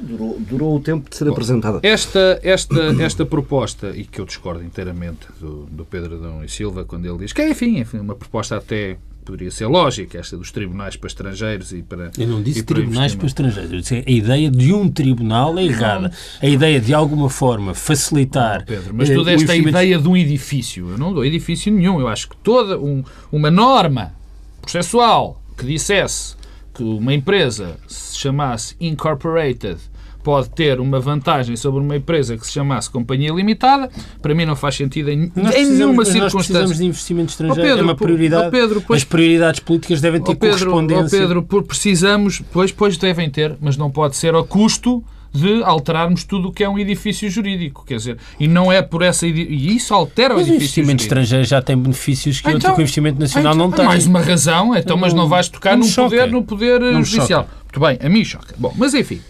Durou, 0.00 0.38
durou 0.40 0.76
o 0.76 0.80
tempo 0.80 1.10
de 1.10 1.16
ser 1.16 1.28
apresentada. 1.28 1.80
Esta, 1.82 2.40
esta, 2.42 2.80
esta 3.02 3.26
proposta, 3.26 3.90
e 3.90 4.04
que 4.04 4.20
eu 4.20 4.24
discordo 4.24 4.64
inteiramente 4.64 5.26
do, 5.38 5.66
do 5.66 5.84
Pedro 5.84 6.14
Adão 6.16 6.42
e 6.44 6.48
Silva, 6.48 6.84
quando 6.84 7.04
ele 7.04 7.18
diz 7.18 7.32
que, 7.32 7.46
enfim, 7.46 7.78
enfim, 7.78 7.98
uma 7.98 8.14
proposta 8.14 8.56
até 8.56 8.96
poderia 9.24 9.50
ser 9.50 9.66
lógica, 9.66 10.18
esta 10.18 10.36
dos 10.36 10.50
tribunais 10.50 10.96
para 10.96 11.06
estrangeiros 11.06 11.72
e 11.72 11.82
para. 11.82 12.10
Eu 12.18 12.26
não 12.26 12.42
disse 12.42 12.62
para 12.62 12.74
tribunais 12.76 13.14
para 13.14 13.26
estrangeiros. 13.26 13.72
Eu 13.72 13.80
disse 13.80 14.04
a 14.06 14.10
ideia 14.10 14.50
de 14.50 14.72
um 14.72 14.88
tribunal 14.88 15.58
é 15.58 15.64
errada. 15.64 16.12
A 16.40 16.46
ideia 16.46 16.80
de 16.80 16.92
alguma 16.92 17.30
forma 17.30 17.74
facilitar. 17.74 18.64
Pedro, 18.64 18.92
mas 18.94 19.08
eh, 19.10 19.14
tu 19.14 19.20
o 19.20 19.24
deste 19.24 19.40
a 19.50 19.54
investimento- 19.56 19.68
ideia 19.70 19.98
de 19.98 20.08
um 20.08 20.16
edifício. 20.16 20.90
Eu 20.90 20.98
não 20.98 21.12
dou 21.14 21.24
edifício 21.24 21.72
nenhum. 21.72 22.00
Eu 22.00 22.08
acho 22.08 22.28
que 22.28 22.36
toda 22.36 22.78
um- 22.78 23.02
uma 23.30 23.50
norma 23.50 24.12
processual 24.60 25.40
que 25.56 25.66
dissesse 25.66 26.34
que 26.74 26.82
uma 26.82 27.12
empresa 27.12 27.76
se 27.86 28.16
chamasse 28.18 28.74
incorporated 28.80 29.76
pode 30.22 30.50
ter 30.50 30.78
uma 30.80 31.00
vantagem 31.00 31.56
sobre 31.56 31.80
uma 31.80 31.96
empresa 31.96 32.36
que 32.36 32.46
se 32.46 32.52
chamasse 32.52 32.88
companhia 32.90 33.32
limitada, 33.32 33.90
para 34.20 34.34
mim 34.34 34.44
não 34.44 34.54
faz 34.56 34.76
sentido 34.76 35.10
em, 35.10 35.32
em 35.56 35.66
nenhuma 35.66 35.94
mas 35.94 36.08
Nós 36.08 36.12
circunstância. 36.12 36.38
precisamos 36.38 36.76
de 36.78 36.84
investimento 36.86 37.30
estrangeiro. 37.30 37.62
Pedro, 37.68 37.80
é 37.80 37.84
uma 37.84 37.94
prioridade. 37.94 38.50
Pedro, 38.50 38.80
pois- 38.86 39.02
As 39.02 39.04
prioridades 39.04 39.60
políticas 39.60 40.00
devem 40.00 40.20
ter 40.22 40.36
Pedro, 40.36 40.58
correspondência. 40.70 41.18
Pedro, 41.18 41.42
por 41.42 41.62
precisamos, 41.64 42.42
pois, 42.52 42.70
pois 42.72 42.96
devem 42.96 43.28
ter, 43.30 43.56
mas 43.60 43.76
não 43.76 43.90
pode 43.90 44.16
ser 44.16 44.34
ao 44.34 44.44
custo 44.44 45.02
de 45.34 45.62
alterarmos 45.62 46.24
tudo 46.24 46.48
o 46.48 46.52
que 46.52 46.62
é 46.62 46.68
um 46.68 46.78
edifício 46.78 47.28
jurídico, 47.30 47.84
quer 47.86 47.96
dizer, 47.96 48.18
e 48.38 48.46
não 48.46 48.70
é 48.70 48.82
por 48.82 49.00
essa 49.00 49.26
e 49.26 49.74
isso 49.74 49.94
altera 49.94 50.34
o 50.34 50.36
Mas 50.36 50.46
o 50.46 50.50
edifício 50.50 50.56
investimento 50.82 50.86
jurídico. 50.90 51.04
estrangeiro 51.04 51.44
já 51.46 51.62
tem 51.62 51.74
benefícios 51.78 52.40
que, 52.42 52.46
outro 52.48 52.58
Então- 52.58 52.74
que 52.74 52.80
o 52.80 52.82
investimento 52.82 53.18
nacional 53.18 53.54
então, 53.54 53.66
não 53.68 53.74
tem. 53.74 53.86
Mais 53.86 54.06
uma 54.06 54.20
razão, 54.20 54.76
então, 54.76 54.94
mas 54.96 55.14
não 55.14 55.26
vais 55.26 55.48
tocar 55.48 55.74
no 55.74 55.84
choca. 55.84 56.10
poder, 56.10 56.30
no 56.30 56.42
poder 56.42 56.80
Não 56.80 57.02
judicial. 57.02 57.48
Muito 57.64 57.80
bem, 57.80 57.98
a 58.06 58.08
mim 58.10 58.22
choca. 58.22 58.54
Bom, 58.58 58.74
mas 58.76 58.92
enfim. 58.92 59.20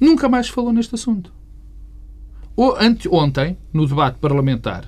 Nunca 0.00 0.28
mais 0.28 0.48
falou 0.48 0.72
neste 0.72 0.94
assunto. 0.94 1.32
O- 2.56 2.74
ante- 2.78 3.08
Ontem, 3.08 3.56
no 3.72 3.86
debate 3.86 4.18
parlamentar, 4.18 4.84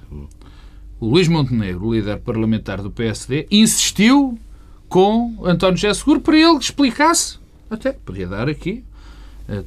o 1.00 1.06
Luís 1.06 1.28
Montenegro, 1.28 1.86
o 1.86 1.94
líder 1.94 2.18
parlamentar 2.20 2.82
do 2.82 2.90
PSD, 2.90 3.46
insistiu 3.50 4.38
com 4.88 5.36
António 5.44 5.76
José 5.76 5.94
Seguro 5.94 6.20
para 6.20 6.36
ele 6.36 6.58
que 6.58 6.64
explicasse. 6.64 7.38
Até 7.70 7.92
podia 7.92 8.26
dar 8.26 8.48
aqui. 8.48 8.84
eh, 9.48 9.62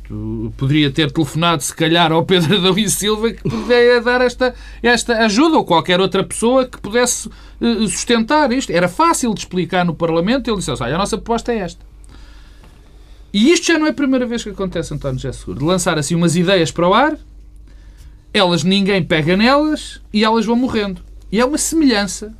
Poderia 0.58 0.92
ter 0.92 1.12
telefonado, 1.12 1.64
se 1.64 1.74
calhar, 1.76 2.12
ao 2.12 2.26
Pedro 2.26 2.56
Adão 2.60 2.78
e 2.78 2.90
Silva 2.90 3.32
que 3.32 3.42
poderia 3.50 4.02
dar 4.02 4.22
esta, 4.22 4.54
esta 4.82 5.18
ajuda 5.26 5.58
ou 5.58 5.66
qualquer 5.66 6.00
outra 6.02 6.24
pessoa 6.24 6.66
que 6.66 6.80
pudesse 6.80 7.30
eh, 7.62 7.88
sustentar 7.88 8.52
isto. 8.52 8.70
Era 8.72 8.88
fácil 8.90 9.34
de 9.34 9.40
explicar 9.42 9.86
no 9.86 9.96
Parlamento. 9.96 10.50
Ele 10.50 10.58
disse: 10.58 10.72
Olha, 10.72 10.96
a 10.96 10.98
nossa 10.98 11.18
proposta 11.18 11.52
é 11.54 11.60
esta. 11.60 11.86
E 13.34 13.52
isto 13.52 13.66
já 13.68 13.80
não 13.80 13.88
é 13.88 13.90
a 13.90 13.94
primeira 13.94 14.26
vez 14.28 14.44
que 14.44 14.50
acontece, 14.50 14.94
António 14.94 15.20
José 15.20 15.32
Seguro. 15.34 15.60
De 15.60 15.66
lançar 15.66 15.98
assim 15.98 16.14
umas 16.16 16.36
ideias 16.36 16.70
para 16.72 16.88
o 16.88 16.94
ar, 16.94 17.18
elas 18.34 18.64
ninguém 18.64 19.04
pega 19.04 19.36
nelas 19.36 20.00
e 20.14 20.24
elas 20.24 20.46
vão 20.46 20.56
morrendo. 20.56 21.02
E 21.32 21.40
é 21.40 21.46
uma 21.46 21.58
semelhança. 21.58 22.34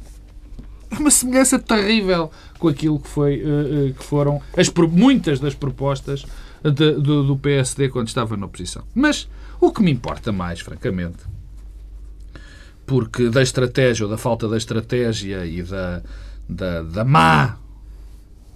É 0.92 0.96
uma 1.00 1.10
semelhança 1.10 1.58
terrível 1.58 2.30
com 2.60 2.68
aquilo 2.68 3.00
que, 3.00 3.08
foi, 3.10 3.42
eh, 3.42 3.90
eh, 3.90 3.94
que 3.98 4.04
foram 4.04 4.40
as, 4.56 4.70
muitas 4.92 5.40
das 5.40 5.56
propostas 5.56 6.24
de- 6.64 6.94
do, 6.94 7.24
do 7.24 7.38
PSD 7.38 7.90
quando 7.90 8.08
estava 8.08 8.38
na 8.38 8.46
oposição. 8.46 8.84
Mas 8.94 9.28
o 9.60 9.72
que 9.72 9.82
me 9.82 9.92
importa 9.92 10.32
mais, 10.32 10.60
francamente, 10.60 11.18
porque 12.86 13.30
da 13.30 13.42
estratégia 13.42 14.06
ou 14.06 14.12
da 14.12 14.18
falta 14.18 14.48
da 14.48 14.58
estratégia 14.58 15.46
e 15.46 15.64
da, 15.64 16.02
da, 16.48 16.84
da 16.84 17.04
má 17.04 17.58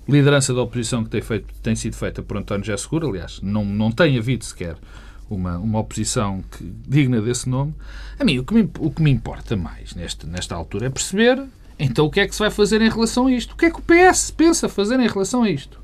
liderança 0.07 0.53
da 0.53 0.61
oposição 0.61 1.03
que 1.03 1.09
tem, 1.09 1.21
feito, 1.21 1.53
tem 1.61 1.75
sido 1.75 1.95
feita 1.95 2.21
por 2.21 2.37
António 2.37 2.65
José 2.65 2.77
Seguro, 2.77 3.09
aliás, 3.09 3.39
não, 3.41 3.65
não 3.65 3.91
tem 3.91 4.17
havido 4.17 4.45
sequer 4.45 4.77
uma, 5.29 5.57
uma 5.57 5.79
oposição 5.79 6.43
que, 6.51 6.63
digna 6.87 7.21
desse 7.21 7.49
nome. 7.49 7.73
A 8.19 8.23
mim, 8.23 8.39
o 8.39 8.43
que 8.43 8.53
me, 8.53 8.69
o 8.79 8.89
que 8.89 9.01
me 9.01 9.11
importa 9.11 9.55
mais 9.55 9.93
neste, 9.93 10.25
nesta 10.25 10.55
altura 10.55 10.87
é 10.87 10.89
perceber 10.89 11.43
então 11.79 12.05
o 12.05 12.09
que 12.09 12.19
é 12.19 12.27
que 12.27 12.33
se 12.33 12.39
vai 12.39 12.49
fazer 12.49 12.81
em 12.81 12.89
relação 12.89 13.27
a 13.27 13.31
isto. 13.31 13.53
O 13.53 13.55
que 13.55 13.65
é 13.65 13.71
que 13.71 13.79
o 13.79 13.83
PS 13.83 14.31
pensa 14.31 14.67
fazer 14.67 14.99
em 14.99 15.07
relação 15.07 15.43
a 15.43 15.49
isto? 15.49 15.79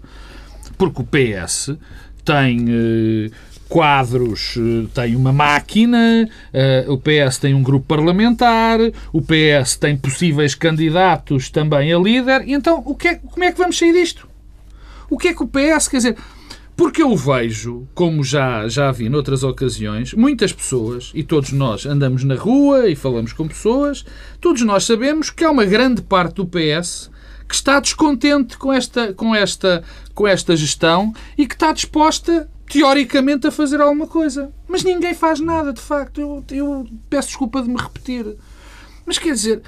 Porque 0.78 1.02
o 1.02 1.06
PS 1.06 1.78
tem 2.26 2.66
eh, 2.70 3.32
quadros, 3.74 4.54
eh, 4.56 4.86
tem 4.94 5.16
uma 5.16 5.34
máquina, 5.34 6.30
eh, 6.54 6.86
o 6.88 6.96
PS 6.96 7.40
tem 7.40 7.56
um 7.56 7.64
grupo 7.64 7.88
parlamentar, 7.88 8.80
o 9.12 9.20
PS 9.20 9.78
tem 9.78 9.98
possíveis 9.98 10.54
candidatos 10.54 11.50
também 11.50 11.92
a 11.92 11.98
líder, 11.98 12.48
e 12.48 12.54
então 12.54 12.84
o 12.86 12.94
que 12.94 13.08
é, 13.08 13.16
como 13.16 13.44
é 13.44 13.52
que 13.52 13.58
vamos 13.58 13.76
sair 13.76 13.92
disto? 13.92 14.28
O 15.10 15.18
que 15.18 15.30
é 15.30 15.34
que 15.34 15.42
o 15.42 15.48
PS, 15.48 15.88
quer 15.88 15.98
dizer, 15.98 16.18
porque 16.78 17.02
eu 17.02 17.18
vejo, 17.18 17.88
como 17.96 18.24
já, 18.24 18.68
já 18.68 18.92
vi 18.92 19.10
noutras 19.10 19.44
ocasiões, 19.44 20.14
muitas 20.14 20.54
pessoas, 20.54 21.10
e 21.16 21.24
todos 21.24 21.52
nós 21.52 21.84
andamos 21.88 22.24
na 22.24 22.36
rua 22.36 22.88
e 22.88 22.96
falamos 22.96 23.34
com 23.34 23.48
pessoas, 23.48 24.06
todos 24.40 24.62
nós 24.62 24.84
sabemos 24.84 25.32
que 25.32 25.44
há 25.44 25.50
uma 25.50 25.66
grande 25.66 26.04
parte 26.04 26.36
do 26.36 26.46
PS 26.46 27.10
que 27.50 27.56
está 27.56 27.80
descontente 27.80 28.56
com 28.56 28.72
esta, 28.72 29.14
com 29.14 29.34
esta, 29.34 29.84
com 30.14 30.28
esta 30.28 30.56
gestão 30.56 31.12
e 31.36 31.48
que 31.48 31.56
está 31.56 31.72
disposta, 31.72 32.48
teoricamente, 32.74 33.46
a 33.46 33.52
fazer 33.52 33.80
alguma 33.80 34.08
coisa. 34.08 34.52
Mas 34.68 34.84
ninguém 34.84 35.14
faz 35.14 35.40
nada, 35.40 35.72
de 35.72 35.80
facto. 35.80 36.20
Eu, 36.20 36.44
eu 36.52 36.88
peço 37.10 37.28
desculpa 37.30 37.62
de 37.62 37.70
me 37.70 37.80
repetir. 37.80 38.36
Mas 39.06 39.20
quer 39.20 39.34
dizer, 39.34 39.62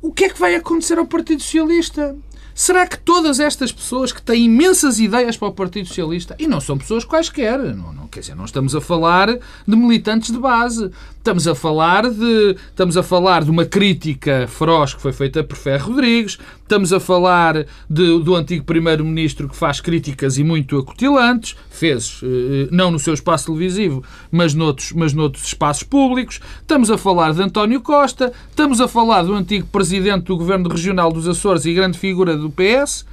o 0.00 0.12
que 0.12 0.26
é 0.26 0.28
que 0.28 0.38
vai 0.38 0.54
acontecer 0.54 0.98
ao 0.98 1.06
Partido 1.06 1.42
Socialista? 1.42 2.16
Será 2.54 2.86
que 2.86 2.98
todas 2.98 3.40
estas 3.40 3.72
pessoas 3.72 4.12
que 4.12 4.22
têm 4.22 4.44
imensas 4.44 4.98
ideias 4.98 5.36
para 5.36 5.48
o 5.48 5.52
Partido 5.52 5.88
Socialista, 5.88 6.36
e 6.38 6.46
não 6.46 6.60
são 6.60 6.78
pessoas 6.78 7.04
quaisquer, 7.04 7.58
não, 7.58 7.92
não, 7.92 8.08
quer 8.08 8.20
dizer, 8.20 8.34
não 8.34 8.44
estamos 8.44 8.74
a 8.74 8.80
falar 8.80 9.28
de 9.28 9.76
militantes 9.76 10.32
de 10.32 10.38
base, 10.38 10.90
estamos 11.28 11.46
a 11.46 11.54
falar 11.54 12.08
de, 12.08 12.56
estamos 12.70 12.96
a 12.96 13.02
falar 13.02 13.44
de 13.44 13.50
uma 13.50 13.66
crítica 13.66 14.46
feroz 14.48 14.94
que 14.94 15.02
foi 15.02 15.12
feita 15.12 15.44
por 15.44 15.58
Ferro 15.58 15.88
Rodrigues, 15.90 16.38
estamos 16.62 16.90
a 16.90 16.98
falar 16.98 17.66
de- 17.88 18.18
do 18.22 18.34
antigo 18.34 18.64
Primeiro-Ministro 18.64 19.46
que 19.46 19.54
faz 19.54 19.78
críticas 19.78 20.38
e 20.38 20.42
muito 20.44 20.78
acutilantes, 20.78 21.54
fez, 21.68 22.22
eh, 22.22 22.68
não 22.70 22.90
no 22.90 22.98
seu 22.98 23.12
espaço 23.12 23.44
televisivo, 23.44 24.02
mas 24.30 24.54
noutros, 24.54 24.92
mas 24.92 25.12
noutros 25.12 25.44
espaços 25.44 25.82
públicos, 25.82 26.40
estamos 26.62 26.90
a 26.90 26.96
falar 26.96 27.34
de 27.34 27.42
António 27.42 27.82
Costa, 27.82 28.32
estamos 28.48 28.80
a 28.80 28.88
falar 28.88 29.22
do 29.24 29.34
antigo 29.34 29.66
Presidente 29.66 30.24
do 30.24 30.36
Governo 30.38 30.70
Regional 30.70 31.12
dos 31.12 31.28
Açores 31.28 31.66
e 31.66 31.74
grande 31.74 31.98
figura 31.98 32.38
do 32.38 32.48
PS, 32.48 33.04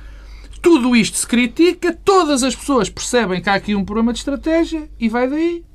tudo 0.62 0.95
isto 0.95 1.17
se 1.17 1.28
critica, 1.28 1.91
todas 2.06 2.43
as 2.43 2.56
pessoas 2.56 2.89
percebem 2.89 3.41
que 3.41 3.49
há 3.49 3.56
aqui 3.56 3.75
um 3.75 3.84
problema 3.84 4.13
de 4.13 4.19
estratégia 4.19 4.88
e 4.97 5.10
vai 5.10 5.30
daí 5.30 5.65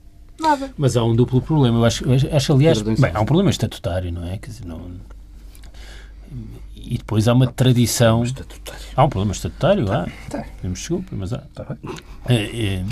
nada. 0.40 0.72
Mas 0.76 0.96
há 0.96 1.04
um 1.04 1.14
duplo 1.14 1.40
problema. 1.40 1.78
Eu 1.78 1.84
acho, 1.84 2.04
eu 2.04 2.36
acho 2.36 2.52
aliás, 2.52 2.80
bem, 2.82 3.10
há 3.14 3.20
um 3.20 3.24
problema 3.24 3.50
estatutário, 3.50 4.10
não 4.10 4.24
é? 4.24 4.38
Quer 4.38 4.50
dizer, 4.50 4.66
não... 4.66 4.90
E 6.74 6.98
depois 6.98 7.28
há 7.28 7.34
uma 7.34 7.46
tradição. 7.46 8.24
Há 8.96 9.04
um 9.04 9.08
problema 9.08 9.32
estatutário, 9.32 9.92
há. 9.92 10.06
Temos 10.62 10.78
desculpa, 10.78 11.08
mas 11.12 11.32
há. 11.32 11.44
É, 12.26 12.34
é, 12.34 12.84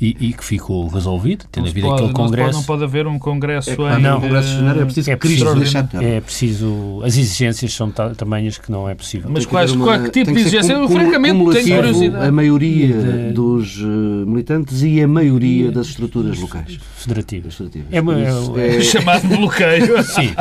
e, 0.00 0.16
e 0.18 0.32
que 0.32 0.42
ficou 0.44 0.88
resolvido, 0.88 1.44
tendo 1.52 1.64
Não 1.64 1.70
havido 1.70 1.86
pode- 1.88 1.94
aquele 2.04 2.06
não 2.06 2.14
se 2.14 2.14
pode- 2.22 2.30
congresso. 2.30 2.58
Não 2.58 2.62
pode 2.64 2.84
haver 2.84 3.06
um 3.06 3.18
congresso 3.18 3.70
É, 3.70 3.74
em... 3.98 4.02
não. 4.02 4.14
no 4.14 4.20
Congresso 4.22 4.48
de 4.48 4.54
Janeiro 4.54 4.80
é 4.80 4.84
preciso 4.86 5.10
É 5.10 5.16
preciso, 5.16 5.54
deixar 5.56 5.82
de 5.82 5.88
ter. 5.90 6.02
é 6.02 6.20
preciso. 6.20 7.02
As 7.04 7.16
exigências 7.18 7.72
são 7.74 7.90
ta- 7.90 8.14
tamanhas 8.14 8.56
que 8.56 8.72
não 8.72 8.88
é 8.88 8.94
possível. 8.94 9.30
Mas 9.32 9.44
quais, 9.44 9.70
haver 9.72 9.82
qual, 9.84 9.96
uma- 9.98 10.04
que 10.08 10.10
tipo 10.10 10.32
de 10.32 10.40
exigência? 10.40 10.72
Eu, 10.72 10.88
francamente, 10.88 11.34
tenho 11.52 11.76
curiosidade. 11.76 12.26
A 12.26 12.32
maioria 12.32 12.88
De- 12.96 13.32
dos 13.32 13.78
eh, 13.78 13.84
militantes 14.26 14.82
e 14.82 15.02
a 15.02 15.06
maioria 15.08 15.70
das 15.70 15.88
estruturas 15.88 16.38
locais. 16.38 16.78
Federativas. 16.96 17.54
Federativas. 17.54 17.88
É 17.92 18.00
uma- 18.00 18.18
é- 18.60 18.76
é- 18.76 18.80
Chamado 18.82 19.28
bloqueio. 19.28 20.02
Sim, 20.02 20.32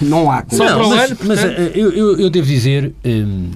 não, 0.00 0.08
Não 0.08 0.30
há 0.30 0.44
Só 0.50 0.66
como. 0.66 0.68
para 0.68 0.86
o 0.86 0.90
mas, 0.90 1.10
ano, 1.10 1.20
mas, 1.24 1.44
eh, 1.44 1.72
eu, 1.74 1.90
eu, 1.92 2.18
eu 2.20 2.30
devo 2.30 2.46
dizer 2.46 2.92
hum, 3.04 3.50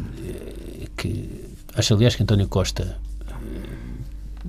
que 0.97 1.29
acho, 1.77 1.95
aliás, 1.95 2.15
que 2.17 2.23
António 2.23 2.49
Costa 2.49 2.97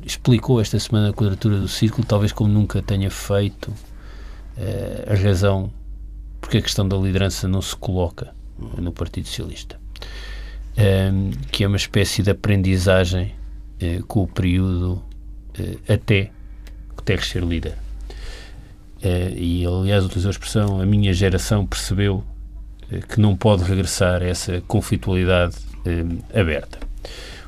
explicou 0.06 0.62
esta 0.62 0.80
semana 0.80 1.10
a 1.10 1.14
quadratura 1.14 1.58
do 1.58 1.68
círculo, 1.68 2.06
talvez 2.06 2.32
como 2.32 2.50
nunca 2.50 2.82
tenha 2.82 3.10
feito 3.10 3.74
eh, 4.58 5.08
a 5.10 5.16
razão 5.16 5.72
porque 6.40 6.58
a 6.58 6.62
questão 6.62 6.88
da 6.88 6.96
liderança 6.96 7.48
não 7.48 7.62
se 7.62 7.76
coloca 7.76 8.34
no 8.78 8.92
Partido 8.92 9.28
Socialista. 9.28 9.80
Hum, 10.78 11.32
que 11.52 11.64
é 11.64 11.68
uma 11.68 11.78
espécie 11.78 12.22
de 12.22 12.30
aprendizagem 12.30 13.34
eh, 13.80 14.02
com 14.08 14.24
o 14.24 14.28
período 14.28 15.02
eh, 15.58 15.94
até 15.94 16.32
Guterres 16.96 17.28
ser 17.28 17.44
líder. 17.44 17.74
E 19.38 19.64
aliás, 19.66 20.04
utilizou 20.04 20.30
a 20.30 20.32
expressão: 20.32 20.82
a 20.82 20.86
minha 20.86 21.14
geração 21.14 21.66
percebeu 21.66 22.24
que 23.08 23.20
não 23.20 23.36
pode 23.36 23.64
regressar 23.64 24.24
a 24.24 24.26
essa 24.26 24.62
conflitualidade 24.62 25.56
aberta. 26.34 26.80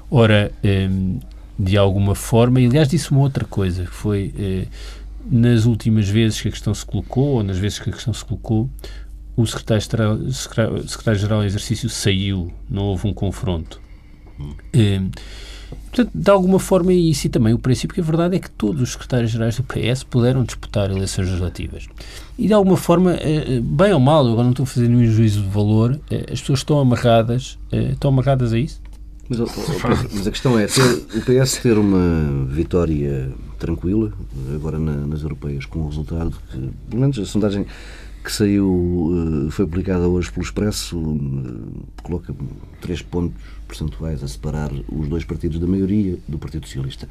Ora, 0.09 0.51
eh, 0.63 0.89
de 1.57 1.77
alguma 1.77 2.13
forma, 2.13 2.61
e 2.61 2.67
aliás 2.67 2.87
disse 2.87 3.11
uma 3.11 3.21
outra 3.21 3.45
coisa, 3.45 3.83
que 3.83 3.91
foi 3.91 4.33
eh, 4.37 4.67
nas 5.29 5.65
últimas 5.65 6.07
vezes 6.07 6.41
que 6.41 6.47
a 6.47 6.51
questão 6.51 6.73
se 6.73 6.85
colocou, 6.85 7.35
ou 7.35 7.43
nas 7.43 7.57
vezes 7.57 7.79
que 7.79 7.89
a 7.89 7.93
questão 7.93 8.13
se 8.13 8.23
colocou, 8.23 8.69
o 9.35 9.45
secretário-geral 9.45 10.17
secretário 10.31 11.43
em 11.43 11.45
exercício 11.45 11.89
saiu, 11.89 12.51
não 12.69 12.83
houve 12.83 13.07
um 13.07 13.13
confronto. 13.13 13.79
Eh, 14.73 15.01
portanto, 15.91 16.11
de 16.13 16.31
alguma 16.31 16.59
forma 16.59 16.91
é 16.91 16.95
isso, 16.95 17.27
e 17.27 17.29
também 17.29 17.53
o 17.53 17.59
princípio 17.59 17.93
que 17.95 18.01
a 18.01 18.03
verdade 18.03 18.35
é 18.35 18.39
que 18.39 18.49
todos 18.49 18.81
os 18.81 18.91
secretários-gerais 18.91 19.57
do 19.57 19.63
PS 19.63 20.03
puderam 20.03 20.43
disputar 20.43 20.89
eleições 20.89 21.25
legislativas. 21.25 21.87
E 22.37 22.47
de 22.47 22.53
alguma 22.53 22.77
forma, 22.77 23.13
eh, 23.13 23.59
bem 23.61 23.93
ou 23.93 23.99
mal, 23.99 24.25
eu 24.25 24.31
agora 24.33 24.43
não 24.43 24.51
estou 24.51 24.63
a 24.63 24.67
fazer 24.67 24.87
nenhum 24.87 25.11
juízo 25.11 25.41
de 25.41 25.49
valor, 25.49 25.99
eh, 26.09 26.25
as 26.31 26.39
pessoas 26.39 26.59
estão 26.59 26.79
amarradas, 26.79 27.57
eh, 27.71 27.91
estão 27.91 28.09
amarradas 28.09 28.53
a 28.53 28.59
isso? 28.59 28.79
Mas, 29.29 29.39
mas, 30.13 30.27
a 30.27 30.31
questão 30.31 30.57
é 30.57 30.67
ter, 30.67 30.81
o 30.81 31.21
PS 31.21 31.57
ter 31.57 31.77
uma 31.77 32.45
vitória 32.45 33.31
tranquila, 33.59 34.13
agora 34.53 34.79
na, 34.79 34.93
nas 35.05 35.21
europeias, 35.21 35.65
com 35.65 35.79
o 35.79 35.87
resultado 35.87 36.35
que, 36.51 36.69
pelo 36.89 37.01
menos 37.01 37.17
a 37.19 37.25
sondagem 37.25 37.65
que 38.23 38.31
saiu, 38.31 39.47
foi 39.51 39.65
publicada 39.65 40.05
hoje 40.07 40.29
pelo 40.29 40.43
Expresso, 40.43 41.01
coloca 42.03 42.35
três 42.81 43.01
pontos 43.01 43.41
percentuais 43.65 44.21
a 44.21 44.27
separar 44.27 44.69
os 44.89 45.07
dois 45.07 45.23
partidos 45.23 45.59
da 45.59 45.65
maioria 45.65 46.17
do 46.27 46.37
Partido 46.37 46.65
Socialista. 46.65 47.07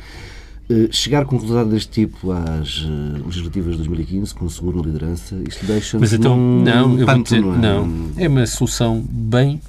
Chegar 0.91 1.25
com 1.25 1.37
um 1.37 1.39
resultado 1.39 1.71
deste 1.71 1.91
tipo 2.03 2.33
às 2.33 2.85
legislativas 3.25 3.73
de 3.73 3.77
2015, 3.79 4.35
com 4.35 4.45
o 4.45 4.51
seguro 4.51 4.79
na 4.79 4.85
liderança, 4.85 5.37
isto 5.49 5.65
deixa 5.65 5.99
Mas 5.99 6.13
então, 6.13 6.37
num, 6.37 6.63
não, 6.63 7.23
dizer, 7.23 7.41
não, 7.41 7.55
é? 7.55 7.59
não, 7.59 8.11
é 8.19 8.29
uma 8.29 8.47
solução 8.47 9.03
bem 9.09 9.61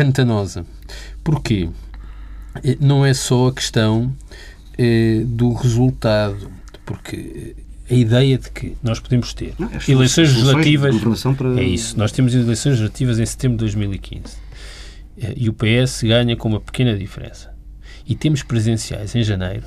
pantanosa. 0.00 0.64
Porquê? 1.22 1.68
Não 2.80 3.04
é 3.04 3.12
só 3.12 3.48
a 3.48 3.52
questão 3.52 4.12
eh, 4.78 5.22
do 5.26 5.52
resultado, 5.52 6.50
porque 6.86 7.54
a 7.88 7.94
ideia 7.94 8.38
de 8.38 8.50
que 8.50 8.76
nós 8.82 8.98
podemos 8.98 9.34
ter 9.34 9.54
não, 9.58 9.70
eleições 9.86 10.30
legislativas. 10.30 10.96
Para... 11.36 11.60
É 11.60 11.64
isso, 11.64 11.98
nós 11.98 12.12
temos 12.12 12.34
eleições 12.34 12.72
legislativas 12.72 13.18
em 13.18 13.26
setembro 13.26 13.58
de 13.58 13.64
2015 13.64 14.22
eh, 15.20 15.34
e 15.36 15.48
o 15.50 15.52
PS 15.52 16.02
ganha 16.02 16.34
com 16.34 16.48
uma 16.48 16.60
pequena 16.60 16.96
diferença. 16.96 17.54
E 18.06 18.14
temos 18.14 18.42
presenciais 18.42 19.14
em 19.14 19.22
janeiro. 19.22 19.64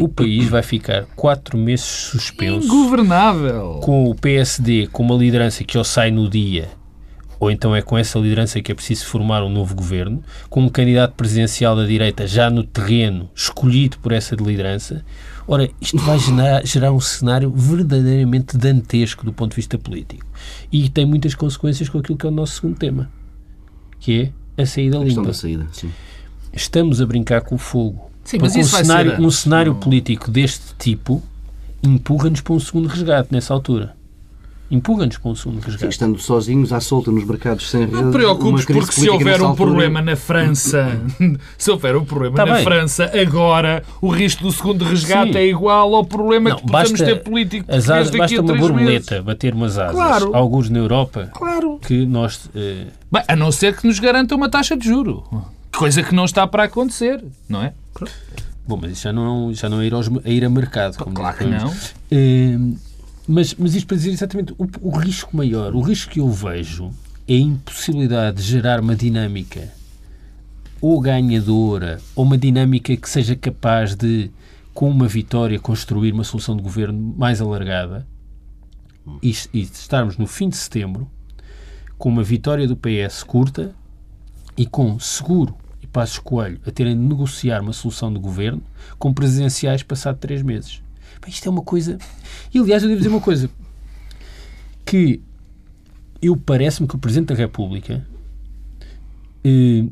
O 0.00 0.08
país 0.08 0.48
vai 0.48 0.62
ficar 0.62 1.04
quatro 1.14 1.58
meses 1.58 1.84
suspenso. 1.84 2.66
Ingovernável! 2.66 3.80
Com 3.82 4.06
o 4.06 4.14
PSD 4.14 4.86
com 4.86 5.02
uma 5.02 5.14
liderança 5.14 5.62
que 5.62 5.76
ou 5.76 5.84
sai 5.84 6.10
no 6.10 6.28
dia 6.28 6.70
ou 7.38 7.50
então 7.50 7.74
é 7.74 7.82
com 7.82 7.96
essa 7.96 8.18
liderança 8.18 8.60
que 8.60 8.70
é 8.70 8.74
preciso 8.74 9.06
formar 9.06 9.42
um 9.42 9.48
novo 9.48 9.74
governo, 9.74 10.22
com 10.48 10.62
um 10.62 10.68
candidato 10.68 11.14
presidencial 11.14 11.76
da 11.76 11.84
direita 11.84 12.26
já 12.26 12.50
no 12.50 12.62
terreno, 12.62 13.28
escolhido 13.34 13.98
por 13.98 14.12
essa 14.12 14.34
liderança. 14.34 15.04
Ora, 15.46 15.68
isto 15.80 15.98
vai 15.98 16.18
gerar, 16.18 16.66
gerar 16.66 16.92
um 16.92 17.00
cenário 17.00 17.50
verdadeiramente 17.50 18.56
dantesco 18.56 19.24
do 19.24 19.32
ponto 19.32 19.50
de 19.50 19.56
vista 19.56 19.76
político. 19.76 20.24
E 20.72 20.88
tem 20.88 21.04
muitas 21.04 21.34
consequências 21.34 21.88
com 21.88 21.98
aquilo 21.98 22.16
que 22.16 22.26
é 22.26 22.28
o 22.28 22.32
nosso 22.32 22.54
segundo 22.56 22.78
tema, 22.78 23.10
que 24.00 24.32
é 24.56 24.62
a 24.62 24.66
saída 24.66 24.98
limpa. 24.98 25.22
Da 25.22 25.34
saída, 25.34 25.66
sim. 25.72 25.90
Estamos 26.52 27.00
a 27.00 27.06
brincar 27.06 27.42
com 27.42 27.56
o 27.56 27.58
fogo. 27.58 28.10
Sim, 28.22 28.38
mas 28.40 28.56
um 28.56 28.62
cenário, 28.62 29.16
ser... 29.16 29.20
um 29.20 29.30
cenário 29.30 29.74
político 29.74 30.30
deste 30.30 30.74
tipo 30.78 31.22
empurra-nos 31.82 32.40
para 32.40 32.54
um 32.54 32.60
segundo 32.60 32.88
resgate 32.88 33.28
nessa 33.30 33.52
altura 33.52 33.94
empurra-nos 34.70 35.16
com 35.18 35.30
o 35.30 35.36
segundo 35.36 35.60
resgate. 35.60 35.92
estando 35.92 36.18
sozinhos 36.18 36.72
à 36.72 36.80
solta 36.80 37.10
nos 37.10 37.24
mercados 37.24 37.70
sem 37.70 37.82
rede. 37.82 37.92
Não 37.92 38.10
preocupes, 38.10 38.64
porque 38.64 38.92
se 38.92 39.08
houver 39.08 39.40
um 39.40 39.48
altura... 39.48 39.70
problema 39.70 40.02
na 40.02 40.16
França, 40.16 41.00
se 41.56 41.70
houver 41.70 41.96
um 41.96 42.04
problema 42.04 42.36
tá 42.36 42.46
na 42.46 42.54
bem. 42.54 42.64
França, 42.64 43.10
agora 43.14 43.82
o 44.00 44.08
risco 44.08 44.42
do 44.42 44.52
segundo 44.52 44.84
resgate 44.84 45.32
Sim. 45.32 45.38
é 45.38 45.46
igual 45.46 45.94
ao 45.94 46.04
problema 46.04 46.50
não, 46.50 46.56
que 46.56 46.66
podemos 46.66 47.00
ter 47.00 47.22
político 47.22 47.70
as 47.70 47.90
asas, 47.90 48.14
Basta 48.14 48.40
uma 48.40 48.54
borboleta 48.54 49.14
meses. 49.14 49.24
bater 49.24 49.54
umas 49.54 49.78
asas, 49.78 49.94
claro. 49.94 50.34
alguns 50.34 50.70
na 50.70 50.78
Europa, 50.78 51.30
claro. 51.34 51.78
que 51.80 52.06
nós... 52.06 52.48
Eh... 52.54 52.86
Bem, 53.12 53.22
a 53.28 53.36
não 53.36 53.52
ser 53.52 53.76
que 53.76 53.86
nos 53.86 53.98
garanta 53.98 54.34
uma 54.34 54.48
taxa 54.48 54.76
de 54.76 54.86
juro. 54.86 55.24
Coisa 55.76 56.02
que 56.02 56.14
não 56.14 56.24
está 56.24 56.46
para 56.46 56.64
acontecer, 56.64 57.22
não 57.48 57.62
é? 57.62 57.72
Bom, 58.66 58.78
mas 58.80 58.92
isso 58.92 59.02
já 59.02 59.12
não, 59.12 59.52
já 59.52 59.68
não 59.68 59.80
é 59.80 59.86
ir, 59.86 59.94
aos, 59.94 60.10
é 60.24 60.32
ir 60.32 60.44
a 60.44 60.48
mercado. 60.48 60.96
claro 61.12 61.36
que 61.36 61.44
não. 61.44 61.72
Eh, 62.10 62.58
mas, 63.26 63.54
mas 63.54 63.74
isto 63.74 63.86
para 63.86 63.96
dizer 63.96 64.10
exatamente 64.10 64.52
o, 64.58 64.68
o 64.80 64.96
risco 64.98 65.36
maior, 65.36 65.74
o 65.74 65.80
risco 65.80 66.12
que 66.12 66.20
eu 66.20 66.30
vejo 66.30 66.90
é 67.26 67.34
a 67.34 67.38
impossibilidade 67.38 68.36
de 68.38 68.42
gerar 68.42 68.80
uma 68.80 68.94
dinâmica 68.94 69.72
ou 70.80 71.00
ganhadora, 71.00 71.98
ou 72.14 72.24
uma 72.24 72.36
dinâmica 72.36 72.94
que 72.94 73.08
seja 73.08 73.34
capaz 73.34 73.94
de, 73.94 74.30
com 74.74 74.90
uma 74.90 75.08
vitória, 75.08 75.58
construir 75.58 76.12
uma 76.12 76.24
solução 76.24 76.54
de 76.54 76.62
governo 76.62 77.14
mais 77.16 77.40
alargada 77.40 78.06
e, 79.22 79.34
e 79.54 79.62
estarmos 79.62 80.18
no 80.18 80.26
fim 80.26 80.50
de 80.50 80.56
setembro 80.58 81.10
com 81.96 82.10
uma 82.10 82.22
vitória 82.22 82.68
do 82.68 82.76
PS 82.76 83.22
curta 83.22 83.74
e 84.58 84.66
com 84.66 85.00
seguro 85.00 85.56
e 85.82 85.86
Passos 85.86 86.18
Coelho 86.18 86.60
a 86.66 86.70
terem 86.70 86.94
de 86.94 87.02
negociar 87.02 87.62
uma 87.62 87.72
solução 87.72 88.12
de 88.12 88.18
governo 88.18 88.62
com 88.98 89.14
presidenciais 89.14 89.82
passado 89.82 90.18
três 90.18 90.42
meses. 90.42 90.83
Isto 91.28 91.48
é 91.48 91.50
uma 91.50 91.62
coisa. 91.62 91.98
E 92.52 92.58
aliás, 92.58 92.82
eu 92.82 92.88
devo 92.88 92.98
dizer 93.00 93.10
uma 93.10 93.20
coisa: 93.20 93.50
que 94.84 95.20
eu 96.20 96.36
parece-me 96.36 96.88
que 96.88 96.96
o 96.96 96.98
Presidente 96.98 97.28
da 97.28 97.34
República 97.34 98.06
eh, 99.44 99.84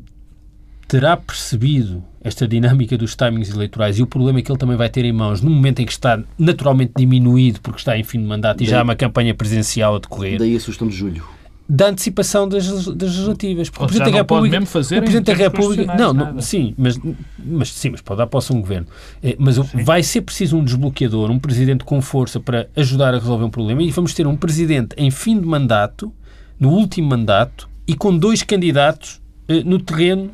terá 0.87 1.15
percebido 1.17 2.03
esta 2.23 2.47
dinâmica 2.47 2.97
dos 2.97 3.15
timings 3.15 3.49
eleitorais 3.49 3.99
e 3.99 4.03
o 4.03 4.07
problema 4.07 4.41
que 4.41 4.51
ele 4.51 4.57
também 4.57 4.77
vai 4.77 4.89
ter 4.89 5.03
em 5.03 5.11
mãos 5.11 5.41
no 5.41 5.51
momento 5.51 5.81
em 5.81 5.85
que 5.85 5.91
está 5.91 6.23
naturalmente 6.37 6.93
diminuído 6.95 7.59
porque 7.61 7.79
está 7.79 7.97
em 7.97 8.03
fim 8.03 8.19
de 8.19 8.25
mandato 8.25 8.61
e 8.61 8.65
daí, 8.65 8.71
já 8.71 8.79
há 8.79 8.83
uma 8.83 8.95
campanha 8.95 9.33
presidencial 9.33 9.95
a 9.95 9.99
decorrer. 9.99 10.39
Daí 10.39 10.55
a 10.55 10.59
sugestão 10.59 10.87
de 10.87 10.95
julho 10.95 11.23
da 11.67 11.87
antecipação 11.87 12.47
das, 12.47 12.67
das 12.67 12.87
legislativas. 12.87 13.69
Porque 13.69 13.83
o 13.83 13.87
Presidente 13.87 14.11
da 14.11 14.17
República. 14.17 14.59
Mesmo 14.59 14.65
fazer 14.65 14.97
o 14.97 15.01
Presidente 15.01 15.25
da 15.25 15.33
República. 15.33 15.95
Não, 15.95 16.13
não 16.13 16.41
sim, 16.41 16.73
mas, 16.77 16.99
mas 17.37 17.71
sim, 17.71 17.89
mas 17.91 18.01
pode 18.01 18.17
dar 18.17 18.27
posse 18.27 18.51
a 18.51 18.55
um 18.55 18.61
governo. 18.61 18.87
É, 19.21 19.35
mas 19.39 19.55
sim. 19.55 19.83
vai 19.83 20.03
ser 20.03 20.21
preciso 20.21 20.57
um 20.57 20.63
desbloqueador, 20.63 21.31
um 21.31 21.39
presidente 21.39 21.83
com 21.83 22.01
força 22.01 22.39
para 22.39 22.67
ajudar 22.75 23.13
a 23.13 23.19
resolver 23.19 23.45
um 23.45 23.49
problema 23.49 23.81
e 23.81 23.91
vamos 23.91 24.13
ter 24.13 24.27
um 24.27 24.35
presidente 24.35 24.95
em 24.97 25.09
fim 25.09 25.39
de 25.39 25.45
mandato, 25.45 26.11
no 26.59 26.69
último 26.69 27.07
mandato, 27.07 27.69
e 27.87 27.95
com 27.95 28.17
dois 28.17 28.43
candidatos 28.43 29.21
eh, 29.47 29.63
no 29.63 29.79
terreno 29.79 30.31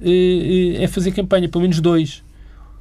eh, 0.00 0.78
eh, 0.80 0.84
a 0.84 0.88
fazer 0.88 1.12
campanha, 1.12 1.48
pelo 1.48 1.62
menos 1.62 1.80
dois. 1.80 2.22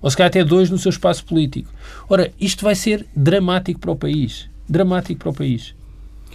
Ou 0.02 0.10
se 0.10 0.18
calhar 0.18 0.30
até 0.30 0.44
dois 0.44 0.70
no 0.70 0.80
seu 0.80 0.90
espaço 0.90 1.24
político. 1.24 1.72
Ora, 2.10 2.32
isto 2.40 2.64
vai 2.64 2.74
ser 2.74 3.06
dramático 3.16 3.80
para 3.80 3.92
o 3.92 3.96
país. 3.96 4.50
Dramático 4.68 5.20
para 5.20 5.30
o 5.30 5.34
país. 5.34 5.76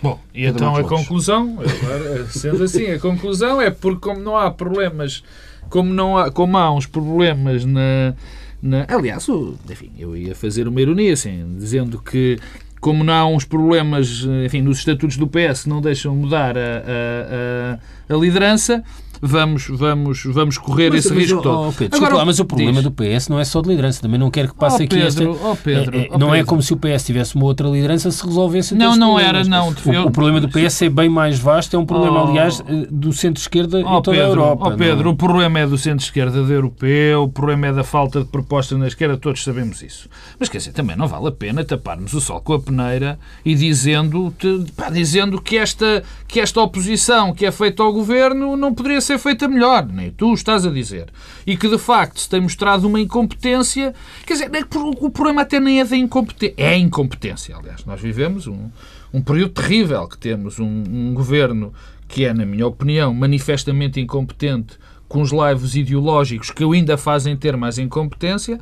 Bom, 0.03 0.21
e 0.35 0.45
então 0.45 0.77
a 0.77 0.85
conclusão, 0.85 1.59
agora, 1.59 2.27
sendo 2.27 2.63
assim, 2.63 2.91
a 2.91 2.99
conclusão 2.99 3.61
é 3.61 3.71
porque 3.71 4.01
como 4.01 4.21
não 4.21 4.37
há 4.37 4.51
problemas, 4.51 5.25
como, 5.71 5.93
não 5.93 6.19
há, 6.19 6.31
como 6.31 6.57
há 6.57 6.73
uns 6.73 6.87
problemas 6.87 7.65
na, 7.65 8.15
na 8.63 8.87
aliás, 8.89 9.27
enfim, 9.71 9.91
eu 9.99 10.17
ia 10.17 10.35
fazer 10.35 10.69
uma 10.69 10.81
ironia 10.81 11.13
assim, 11.13 11.57
dizendo 11.59 11.99
que 11.99 12.39
como 12.81 13.03
não 13.03 13.13
há 13.15 13.27
uns 13.27 13.45
problemas, 13.45 14.25
enfim, 14.45 14.61
nos 14.61 14.79
estatutos 14.79 15.17
do 15.17 15.27
PS 15.27 15.67
não 15.67 15.81
deixam 15.81 16.15
mudar 16.15 16.57
a, 16.57 16.61
a, 16.61 18.13
a, 18.13 18.15
a 18.15 18.19
liderança, 18.19 18.85
vamos, 19.21 19.67
vamos, 19.69 20.25
vamos 20.25 20.59
correr 20.59 20.91
mas, 20.91 21.05
esse 21.05 21.15
mas, 21.15 21.23
risco 21.23 21.39
oh, 21.39 21.43
todo. 21.43 21.69
Oh, 21.69 21.73
Pedro, 21.73 22.05
Agora, 22.05 22.25
mas 22.25 22.39
o 22.39 22.45
problema 22.45 22.83
diz. 22.83 22.85
do 22.85 22.91
PS 22.91 23.29
não 23.29 23.39
é 23.39 23.45
só 23.45 23.61
de 23.61 23.69
liderança, 23.69 24.01
também 24.01 24.19
não 24.19 24.31
quero 24.31 24.49
que 24.49 24.55
passe 24.55 24.83
oh, 24.83 24.85
aqui 24.85 24.97
Pedro, 24.97 25.07
esta... 25.07 25.49
Oh, 25.49 25.57
Pedro, 25.57 25.99
é, 25.99 26.07
é, 26.07 26.19
não 26.19 26.35
é 26.35 26.45
como 26.45 26.63
se 26.63 26.73
o 26.73 26.77
PS 26.77 27.05
tivesse 27.05 27.35
uma 27.35 27.45
outra 27.45 27.69
liderança 27.69 28.11
se 28.11 28.25
resolvesse 28.25 28.75
Não, 28.75 28.97
não 28.97 29.19
era, 29.19 29.45
não. 29.45 29.69
O, 29.69 30.07
o, 30.07 30.11
problema 30.11 30.41
do 30.41 30.49
PS 30.49 30.83
é 30.83 30.89
bem 30.89 31.09
mais 31.09 31.39
vasto, 31.39 31.77
é 31.77 31.79
um 31.79 31.87
problema, 31.87 32.25
oh. 32.25 32.29
aliás, 32.29 32.63
eh, 32.67 32.87
do 32.91 33.13
centro-esquerda 33.13 33.79
oh, 33.79 33.81
em 33.81 34.03
toda 34.03 34.17
Pedro, 34.17 34.25
a 34.25 34.29
Europa. 34.29 34.69
Oh, 34.69 34.77
Pedro, 34.77 35.11
o 35.11 35.17
problema 35.17 35.59
é 35.61 35.67
do 35.67 35.79
centro-esquerda 35.79 36.45
da 36.45 36.53
europeu, 36.53 37.23
o 37.23 37.29
problema 37.29 37.69
é 37.69 37.73
da 37.73 37.85
falta 37.85 38.21
de 38.21 38.27
proposta 38.27 38.77
na 38.77 38.87
esquerda, 38.87 39.17
todos 39.17 39.43
sabemos 39.43 39.83
isso. 39.83 40.09
Mas 40.39 40.49
quer 40.49 40.59
dizer, 40.59 40.73
também 40.73 40.97
não 40.97 41.07
vale 41.07 41.29
a 41.29 41.33
pena 41.33 41.65
taparmos 41.65 42.13
o 42.13 42.21
sol 42.21 42.41
com 42.41 42.55
a 42.55 42.61
peneira 42.61 43.19
e 43.45 43.55
dizendo, 43.55 44.33
pá, 44.77 44.91
dizendo 44.91 45.41
que, 45.41 45.57
esta, 45.57 46.03
que 46.27 46.41
esta 46.41 46.61
oposição 46.61 47.33
que 47.33 47.47
é 47.47 47.51
feita 47.51 47.83
ao 47.83 47.93
governo 47.93 48.57
não 48.57 48.75
poderia 48.75 49.01
ser 49.07 49.19
feita 49.19 49.49
melhor 49.49 49.87
nem 49.87 50.11
tu 50.11 50.35
estás 50.35 50.67
a 50.67 50.71
dizer, 50.71 51.07
e 51.47 51.57
que 51.57 51.69
de 51.69 51.79
facto 51.79 52.21
se 52.21 52.29
tem 52.29 52.41
mostrado 52.41 52.87
uma 52.87 53.01
incompetência, 53.01 53.95
quer 54.27 54.35
dizer, 54.35 54.51
é 54.55 54.61
o 55.01 55.11
problema 55.11 55.43
até 55.43 55.59
nem 55.61 55.81
é 55.81 55.85
da 55.85 55.97
incompetência, 55.97 56.55
é 56.57 56.69
a 56.69 56.77
incompetência, 56.77 57.57
aliás. 57.57 57.85
Nós 57.85 58.01
vivemos 58.01 58.47
um, 58.47 58.69
um 59.13 59.23
período 59.23 59.53
terrível, 59.53 60.07
que 60.09 60.19
temos 60.19 60.59
um, 60.59 60.85
um 60.89 61.15
governo 61.15 61.73
que 62.09 62.25
é, 62.25 62.33
na 62.33 62.47
minha 62.47 62.67
opinião, 62.67 63.13
manifestamente 63.13 64.01
incompetente, 64.01 64.79
com 65.09 65.21
os 65.23 65.31
laivos 65.33 65.77
ideológicos 65.77 66.51
que 66.51 66.65
ainda 66.65 66.97
fazem 66.97 67.37
ter 67.37 67.57
mais 67.57 67.79
incompetência, 67.79 68.61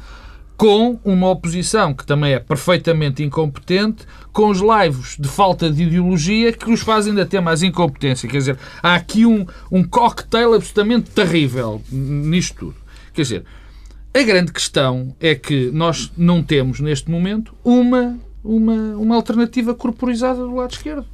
com 0.56 0.98
uma 1.04 1.30
oposição 1.30 1.92
que 1.92 2.06
também 2.06 2.32
é 2.32 2.38
perfeitamente 2.38 3.22
incompetente, 3.22 4.06
com 4.32 4.48
os 4.50 4.60
laivos 4.60 5.16
de 5.18 5.28
falta 5.28 5.70
de 5.70 5.82
ideologia 5.82 6.52
que 6.52 6.70
os 6.70 6.80
fazem 6.80 7.10
ainda 7.10 7.26
ter 7.26 7.40
mais 7.40 7.62
incompetência. 7.62 8.28
Quer 8.28 8.38
dizer, 8.38 8.58
há 8.82 8.94
aqui 8.94 9.26
um, 9.26 9.46
um 9.70 9.82
cocktail 9.82 10.54
absolutamente 10.54 11.10
terrível 11.10 11.82
nisto 11.90 12.56
tudo. 12.56 12.76
Quer 13.12 13.22
dizer, 13.22 13.44
a 14.12 14.22
grande 14.22 14.52
questão 14.52 15.14
é 15.20 15.34
que 15.34 15.70
nós 15.72 16.12
não 16.16 16.42
temos, 16.42 16.80
neste 16.80 17.10
momento, 17.10 17.54
uma, 17.64 18.16
uma, 18.44 18.96
uma 18.96 19.16
alternativa 19.16 19.74
corporizada 19.74 20.40
do 20.40 20.54
lado 20.54 20.72
esquerdo. 20.72 21.06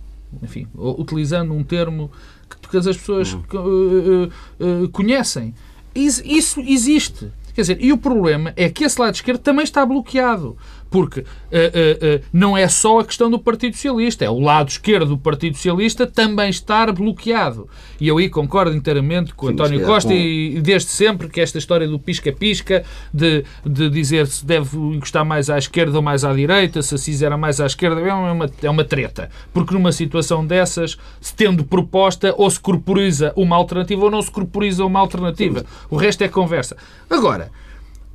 Enfim, 0.42 0.66
utilizando 0.74 1.52
um 1.52 1.64
termo 1.64 2.10
que 2.48 2.58
todas 2.58 2.86
as 2.86 2.96
pessoas 2.96 3.32
uh, 3.32 3.38
uh, 3.54 4.84
uh, 4.84 4.88
conhecem. 4.90 5.54
Isso 5.94 6.60
existe. 6.60 7.32
Quer 7.60 7.74
dizer, 7.74 7.84
e 7.84 7.92
o 7.92 7.98
problema 7.98 8.54
é 8.56 8.70
que 8.70 8.84
esse 8.84 8.98
lado 8.98 9.14
esquerdo 9.14 9.40
também 9.40 9.64
está 9.64 9.84
bloqueado 9.84 10.56
porque 10.90 11.20
uh, 11.20 11.24
uh, 11.24 11.26
uh, 11.26 12.24
não 12.32 12.56
é 12.56 12.68
só 12.68 13.00
a 13.00 13.04
questão 13.04 13.30
do 13.30 13.38
Partido 13.38 13.74
Socialista, 13.74 14.24
é 14.24 14.30
o 14.30 14.38
lado 14.38 14.68
esquerdo 14.68 15.10
do 15.10 15.18
Partido 15.18 15.56
Socialista 15.56 16.06
também 16.06 16.50
estar 16.50 16.92
bloqueado. 16.92 17.68
E 18.00 18.08
eu 18.08 18.18
aí 18.18 18.28
concordo 18.28 18.74
inteiramente 18.74 19.34
com 19.34 19.46
o 19.46 19.48
António 19.50 19.84
Costa 19.84 20.10
com... 20.10 20.14
e 20.14 20.60
desde 20.60 20.90
sempre 20.90 21.28
que 21.28 21.40
esta 21.40 21.58
história 21.58 21.86
do 21.86 21.98
pisca-pisca, 21.98 22.84
de, 23.12 23.44
de 23.64 23.90
dizer 23.90 24.26
se 24.26 24.44
deve 24.44 24.76
encostar 24.76 25.24
mais 25.24 25.50
à 25.50 25.58
esquerda 25.58 25.96
ou 25.96 26.02
mais 26.02 26.24
à 26.24 26.32
direita, 26.32 26.82
se 26.82 26.96
se 26.98 27.10
fizer 27.10 27.34
mais 27.36 27.60
à 27.60 27.66
esquerda, 27.66 28.00
é 28.00 28.12
uma, 28.12 28.50
é 28.62 28.70
uma 28.70 28.84
treta. 28.84 29.30
Porque 29.52 29.74
numa 29.74 29.92
situação 29.92 30.46
dessas, 30.46 30.96
se 31.20 31.34
tendo 31.34 31.64
proposta, 31.64 32.34
ou 32.36 32.50
se 32.50 32.60
corporiza 32.60 33.32
uma 33.36 33.56
alternativa 33.56 34.04
ou 34.04 34.10
não 34.10 34.22
se 34.22 34.30
corporiza 34.30 34.84
uma 34.84 35.00
alternativa. 35.00 35.64
O 35.88 35.96
resto 35.96 36.22
é 36.22 36.28
conversa. 36.28 36.76
Agora, 37.08 37.50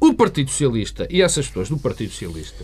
o 0.08 0.14
Partido 0.14 0.50
Socialista 0.50 1.08
e 1.10 1.22
essas 1.22 1.48
pessoas 1.48 1.70
do 1.70 1.78
Partido 1.78 2.12
Socialista, 2.12 2.64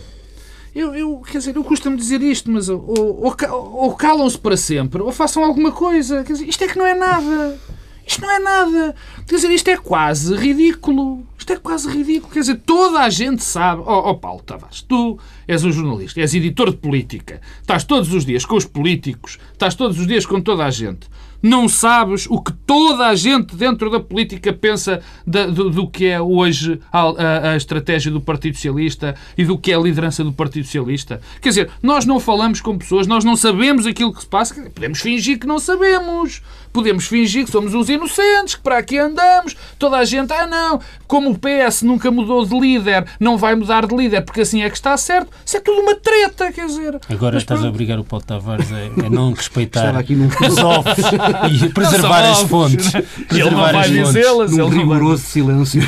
eu, 0.74 0.94
eu 0.94 1.22
quer 1.30 1.38
dizer, 1.38 1.54
eu 1.54 1.64
costumo 1.64 1.96
dizer 1.96 2.22
isto, 2.22 2.50
mas 2.50 2.68
ou, 2.68 2.82
ou, 2.98 3.34
ou 3.50 3.94
calam-se 3.94 4.38
para 4.38 4.56
sempre 4.56 5.02
ou 5.02 5.12
façam 5.12 5.44
alguma 5.44 5.70
coisa. 5.70 6.24
Quer 6.24 6.32
dizer, 6.32 6.48
isto 6.48 6.64
é 6.64 6.68
que 6.68 6.78
não 6.78 6.86
é 6.86 6.94
nada. 6.94 7.58
Isto 8.06 8.22
não 8.22 8.30
é 8.30 8.38
nada. 8.38 8.94
Quer 9.26 9.36
dizer, 9.36 9.50
isto 9.50 9.68
é 9.68 9.76
quase 9.76 10.34
ridículo. 10.34 11.24
Isto 11.38 11.52
é 11.52 11.56
quase 11.56 11.88
ridículo. 11.88 12.32
Quer 12.32 12.40
dizer, 12.40 12.60
toda 12.64 13.00
a 13.00 13.10
gente 13.10 13.44
sabe. 13.44 13.82
Oh, 13.84 14.10
oh, 14.10 14.14
Paulo 14.16 14.42
Tavares, 14.42 14.80
tu 14.80 15.18
és 15.46 15.62
um 15.62 15.70
jornalista, 15.70 16.20
és 16.20 16.34
editor 16.34 16.70
de 16.70 16.76
política, 16.78 17.40
estás 17.60 17.84
todos 17.84 18.12
os 18.12 18.24
dias 18.24 18.46
com 18.46 18.56
os 18.56 18.64
políticos, 18.64 19.38
estás 19.52 19.74
todos 19.74 19.98
os 19.98 20.06
dias 20.06 20.24
com 20.24 20.40
toda 20.40 20.64
a 20.64 20.70
gente 20.70 21.06
não 21.42 21.68
sabes 21.68 22.26
o 22.30 22.40
que 22.40 22.52
toda 22.52 23.08
a 23.08 23.14
gente 23.14 23.56
dentro 23.56 23.90
da 23.90 23.98
política 23.98 24.52
pensa 24.52 25.02
da, 25.26 25.46
do, 25.46 25.68
do, 25.70 25.88
que 25.88 26.06
é 26.06 26.20
hoje 26.20 26.78
a, 26.92 27.00
a, 27.00 27.50
a, 27.50 27.56
estratégia 27.56 28.10
do 28.12 28.20
Partido 28.20 28.54
Socialista 28.54 29.14
e 29.36 29.44
do 29.44 29.58
que 29.58 29.72
é 29.72 29.74
a 29.74 29.80
liderança 29.80 30.22
do 30.22 30.32
Partido 30.32 30.64
Socialista. 30.64 31.20
Quer 31.40 31.48
dizer, 31.48 31.70
nós 31.82 32.06
não 32.06 32.20
falamos 32.20 32.60
com 32.60 32.78
pessoas, 32.78 33.06
nós 33.06 33.24
não 33.24 33.36
sabemos 33.36 33.86
aquilo 33.86 34.12
que 34.12 34.20
se 34.20 34.26
passa, 34.26 34.54
podemos 34.70 35.00
fingir 35.00 35.38
que 35.38 35.46
não 35.46 35.58
sabemos. 35.58 36.42
Podemos 36.72 37.06
fingir 37.06 37.44
que 37.44 37.50
somos 37.50 37.74
uns 37.74 37.88
inocentes, 37.88 38.54
que 38.54 38.62
para 38.62 38.78
aqui 38.78 38.98
andamos, 38.98 39.54
toda 39.78 39.98
a 39.98 40.04
gente, 40.04 40.32
ah 40.32 40.46
não, 40.46 40.80
como 41.06 41.30
o 41.30 41.38
PS 41.38 41.82
nunca 41.82 42.10
mudou 42.10 42.44
de 42.46 42.58
líder, 42.58 43.04
não 43.20 43.36
vai 43.36 43.54
mudar 43.54 43.86
de 43.86 43.94
líder, 43.94 44.22
porque 44.22 44.40
assim 44.40 44.62
é 44.62 44.70
que 44.70 44.76
está 44.76 44.96
certo. 44.96 45.30
Isso 45.44 45.56
é 45.56 45.60
tudo 45.60 45.80
uma 45.80 45.94
treta, 45.94 46.50
quer 46.50 46.66
dizer. 46.66 46.98
Agora 47.08 47.34
Mas 47.34 47.42
estás 47.42 47.60
pronto. 47.60 47.66
a 47.66 47.68
obrigar 47.68 47.98
o 47.98 48.04
Paulo 48.04 48.24
Tavares 48.24 48.68
a, 48.72 49.06
a 49.06 49.10
não 49.10 49.32
respeitar 49.34 49.96
aqui 49.96 50.14
num... 50.14 50.28
os 50.28 50.58
offs 50.58 51.04
e 51.62 51.68
preservar 51.68 52.30
as 52.30 52.42
fontes. 52.42 52.94
Ele 53.30 53.50
não 53.50 53.60
vai 53.60 53.90
dizê-las. 53.90 54.52
Num 54.52 54.68
rigoroso 54.68 55.22
silêncio. 55.22 55.82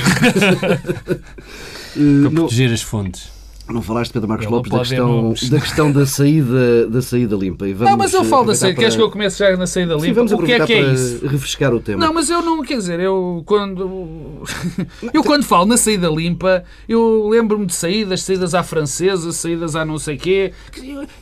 Para 2.23 2.31
proteger 2.31 2.73
as 2.73 2.83
fontes. 2.83 3.34
Não 3.69 3.81
falaste, 3.81 4.13
Pedro 4.13 4.29
Marcos 4.29 4.47
Lopes, 4.47 4.71
da 4.71 4.79
questão, 4.79 5.35
da 5.51 5.61
questão 5.61 5.93
da 5.93 6.05
saída, 6.05 6.87
da 6.87 7.01
saída 7.01 7.35
limpa. 7.35 7.67
E 7.67 7.73
vamos 7.73 7.91
não, 7.91 7.97
mas 7.99 8.13
eu 8.13 8.23
falo 8.25 8.45
da 8.45 8.55
saída. 8.55 8.75
Para... 8.75 8.81
Queres 8.83 8.97
que 8.97 9.03
eu 9.03 9.11
comece 9.11 9.39
já 9.39 9.57
na 9.57 9.67
saída 9.67 9.95
limpa? 9.95 10.07
Sim, 10.07 10.13
vamos 10.13 10.33
o 10.33 10.39
que 10.39 10.53
é 10.53 10.67
que 10.67 10.73
é 10.75 10.93
isso? 10.93 11.27
refrescar 11.27 11.73
o 11.73 11.81
tema. 11.81 12.05
Não, 12.05 12.13
mas 12.13 12.29
eu 12.29 12.43
não, 12.43 12.63
quer 12.63 12.77
dizer, 12.77 13.01
eu 13.01 13.43
quando. 13.47 14.43
eu 15.15 15.25
quando 15.25 15.45
falo 15.45 15.65
na 15.65 15.79
saída 15.79 16.09
limpa, 16.09 16.63
eu 16.87 17.27
lembro-me 17.31 17.65
de 17.65 17.75
saídas, 17.75 18.23
saídas 18.23 18.55
à 18.55 18.63
francesa, 18.63 19.33
saídas 19.33 19.75
à 19.75 19.85
não 19.85 19.99
sei 19.99 20.19
quê. 20.19 20.53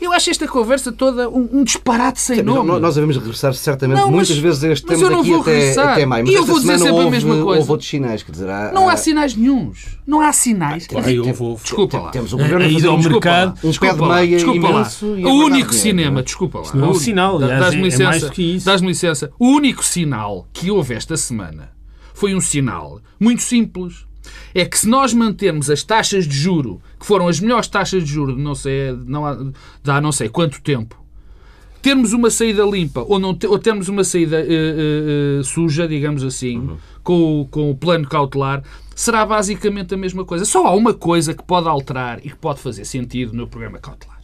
Eu 0.01 0.13
acho 0.13 0.31
esta 0.31 0.49
conversa 0.49 0.91
toda 0.91 1.29
um, 1.29 1.49
um 1.53 1.65
disparate 1.65 2.21
sem 2.21 2.39
Sim, 2.39 2.43
nome. 2.43 2.81
Nós 2.81 2.97
devemos 2.97 3.17
regressar 3.17 3.55
certamente 3.55 3.99
não, 3.99 4.11
mas, 4.11 4.29
muitas 4.29 4.39
vezes 4.39 4.65
a 4.65 4.73
este 4.73 4.87
tema 4.87 5.11
daqui 5.11 5.35
até, 5.35 5.81
até 5.81 6.07
maio. 6.07 6.25
Mas 6.25 6.35
e 6.35 6.37
eu 6.37 6.45
vou 6.45 6.59
dizer 6.59 6.79
sempre 6.79 6.93
houve, 6.93 7.07
a 7.07 7.11
mesma 7.11 7.43
coisa. 7.43 7.61
Houve 7.61 7.71
outros 7.71 7.89
sinais, 7.89 8.25
quer 8.25 8.33
dizer, 8.33 8.51
há, 8.51 8.73
Não 8.73 8.89
há 8.89 8.97
sinais 8.97 9.37
nenhums. 9.37 9.97
Não 10.05 10.21
há 10.21 10.33
sinais. 10.33 10.87
Ah, 10.87 11.01
claro, 11.01 11.35
vou, 11.35 11.61
Desculpa 11.63 11.99
lá. 11.99 12.11
Temos 12.11 12.32
o 12.33 12.39
governo 12.39 12.67
a 12.67 12.71
fazer 12.71 12.89
um 12.89 12.99
mercado, 12.99 13.59
um 13.65 13.73
pé 13.73 13.95
de 13.95 14.01
meia 14.03 14.37
desculpa 14.37 14.69
imenso. 14.69 15.15
Lá. 15.15 15.31
O 15.31 15.45
único 15.45 15.75
cinema, 15.75 16.21
é? 16.21 16.23
desculpa 16.23 16.59
lá. 16.61 16.75
Não 16.75 16.87
é 16.87 16.91
um 16.91 16.95
sinal, 16.95 17.39
dás-me 17.39 17.83
licença, 17.83 18.27
é 18.27 18.31
que 18.31 18.57
isso. 18.57 18.67
Dás-me 18.67 18.89
licença. 18.89 19.31
O 19.39 19.49
único 19.49 19.85
sinal 19.85 20.47
que 20.53 20.71
houve 20.71 20.95
esta 20.95 21.17
semana 21.17 21.71
foi 22.15 22.35
um 22.35 22.41
sinal 22.41 23.01
muito 23.19 23.43
simples. 23.43 24.07
É 24.55 24.65
que 24.65 24.79
se 24.79 24.89
nós 24.89 25.13
mantermos 25.13 25.69
as 25.69 25.83
taxas 25.83 26.29
de 26.29 26.35
juro, 26.35 26.81
que 26.99 27.05
foram 27.05 27.27
as 27.27 27.41
melhores 27.41 27.67
taxas 27.67 28.05
de 28.05 28.11
juro 28.11 28.37
de 28.37 28.41
não 28.41 28.55
sei, 28.55 28.93
não 29.05 29.27
há, 29.27 29.35
de 29.35 29.91
há 29.91 30.01
não 30.01 30.13
sei 30.13 30.29
quanto 30.29 30.61
tempo, 30.61 31.02
termos 31.83 32.13
uma 32.13 32.31
saída 32.31 32.65
limpa 32.65 33.05
ou, 33.07 33.19
não, 33.19 33.37
ou 33.49 33.59
termos 33.59 33.89
uma 33.89 34.05
saída 34.05 34.41
uh, 34.41 35.41
uh, 35.41 35.45
suja, 35.45 35.89
digamos 35.89 36.23
assim, 36.23 36.59
uhum. 36.59 36.77
com, 37.03 37.49
com 37.51 37.71
o 37.73 37.77
plano 37.77 38.09
cautelar, 38.09 38.63
será 38.95 39.27
basicamente 39.27 39.93
a 39.93 39.97
mesma 39.97 40.25
coisa. 40.25 40.45
Só 40.45 40.67
há 40.67 40.75
uma 40.75 40.95
coisa 40.95 41.35
que 41.35 41.43
pode 41.43 41.69
alterar 41.69 42.21
e 42.25 42.31
que 42.31 42.37
pode 42.37 42.61
fazer 42.61 42.85
sentido 42.85 43.33
no 43.33 43.49
programa 43.49 43.79
cautelar. 43.79 44.21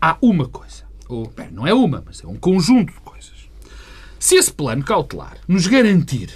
Há 0.00 0.16
uma 0.20 0.46
coisa. 0.46 0.86
Ou, 1.08 1.32
bem, 1.34 1.48
não 1.50 1.66
é 1.66 1.72
uma, 1.72 2.02
mas 2.04 2.22
é 2.22 2.26
um 2.26 2.36
conjunto 2.36 2.92
de 2.92 3.00
coisas. 3.00 3.48
Se 4.18 4.36
esse 4.36 4.52
plano 4.52 4.84
cautelar 4.84 5.38
nos 5.48 5.66
garantir 5.66 6.30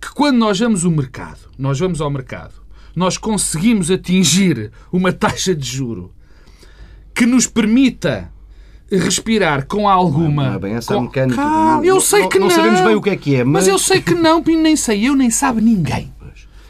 que 0.00 0.12
quando 0.12 0.36
nós 0.36 0.58
vamos 0.58 0.84
ao 0.84 0.90
mercado, 0.90 1.38
nós 1.56 1.78
vamos 1.78 2.00
ao 2.00 2.10
mercado, 2.10 2.54
nós 2.94 3.16
conseguimos 3.16 3.88
atingir 3.88 4.72
uma 4.90 5.12
taxa 5.12 5.54
de 5.54 5.64
juro 5.64 6.12
que 7.14 7.24
nos 7.24 7.46
permita 7.46 8.32
respirar 8.98 9.66
com 9.66 9.88
alguma. 9.88 10.50
Não 10.50 10.54
é 10.54 10.58
bem 10.58 10.74
essa 10.74 10.94
com... 10.94 11.02
mecânica. 11.02 11.36
Calma, 11.36 11.84
eu 11.84 12.00
sei 12.00 12.28
que 12.28 12.38
não. 12.38 12.48
Não 12.48 12.54
sabemos 12.54 12.80
bem 12.80 12.94
o 12.94 13.02
que 13.02 13.10
é 13.10 13.16
que 13.16 13.36
é, 13.36 13.44
mas. 13.44 13.64
Mas 13.64 13.68
eu 13.68 13.78
sei 13.78 14.00
que 14.00 14.14
não, 14.14 14.42
nem 14.42 14.76
sei 14.76 15.08
eu, 15.08 15.14
nem 15.14 15.30
sabe 15.30 15.60
ninguém. 15.60 16.12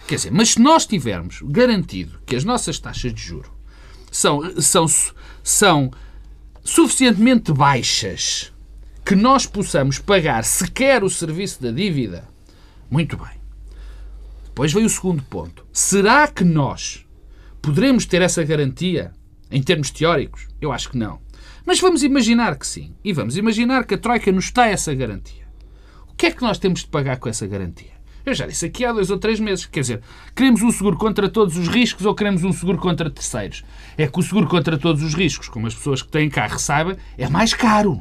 Quer 0.07 0.17
dizer, 0.17 0.31
mas 0.31 0.51
se 0.51 0.61
nós 0.61 0.85
tivermos 0.85 1.41
garantido 1.43 2.19
que 2.27 2.37
as 2.37 2.45
nossas 2.45 2.79
taxas 2.79 3.15
de 3.15 3.23
juro 3.23 3.51
são, 4.11 4.61
são, 4.61 4.87
são 5.43 5.91
suficientemente 6.63 7.51
baixas 7.51 8.53
que 9.05 9.15
nós 9.15 9.47
possamos 9.47 9.99
pagar 9.99 10.45
sequer 10.45 11.03
o 11.03 11.09
serviço 11.09 11.63
da 11.63 11.71
dívida, 11.71 12.29
muito 12.91 13.17
bem. 13.17 13.41
Depois 14.45 14.71
vem 14.71 14.85
o 14.85 14.91
segundo 14.91 15.23
ponto. 15.23 15.67
Será 15.73 16.29
que 16.29 16.45
nós 16.45 17.07
poderemos 17.63 18.05
ter 18.05 18.21
essa 18.21 18.45
garantia 18.45 19.13
em 19.51 19.63
termos 19.63 19.91
teóricos? 19.91 20.47
Eu 20.61 20.73
acho 20.73 20.91
que 20.91 20.99
não. 20.99 21.22
Mas 21.65 21.81
vamos 21.81 22.03
imaginar 22.03 22.57
que 22.57 22.67
sim. 22.67 22.95
E 23.05 23.13
vamos 23.13 23.37
imaginar 23.37 23.85
que 23.85 23.95
a 23.95 23.99
Troika 23.99 24.31
nos 24.33 24.51
dá 24.51 24.67
essa 24.67 24.95
garantia. 24.95 25.47
O 26.09 26.15
que 26.15 26.27
é 26.27 26.31
que 26.31 26.43
nós 26.43 26.59
temos 26.59 26.81
de 26.81 26.87
pagar 26.87 27.19
com 27.19 27.29
essa 27.29 27.47
garantia? 27.47 27.93
Eu 28.25 28.35
já 28.35 28.47
disse 28.47 28.67
aqui 28.67 28.85
há 28.85 28.93
dois 28.93 29.11
ou 29.11 29.19
três 29.19 29.41
meses. 29.41 29.67
Quer 29.67 29.81
dizer, 29.81 30.01
queremos 30.35 30.63
um 30.63 30.71
seguro 30.71 30.97
contra 30.97 31.29
todos 31.29 31.57
os 31.57 31.67
riscos 31.69 32.07
ou 32.07 32.15
queremos 32.15 32.45
um 32.45 32.53
seguro 32.53 32.79
contra 32.79 33.11
terceiros? 33.11 33.65
É 33.99 34.07
que 34.07 34.19
o 34.19 34.23
seguro 34.23 34.47
contra 34.47 34.79
todos 34.79 35.03
os 35.03 35.15
riscos, 35.15 35.49
como 35.49 35.67
as 35.67 35.75
pessoas 35.75 36.03
que 36.03 36.09
têm 36.09 36.31
carro 36.31 36.59
saibam, 36.59 36.97
é 37.19 37.29
mais 37.29 37.53
caro. 37.53 38.01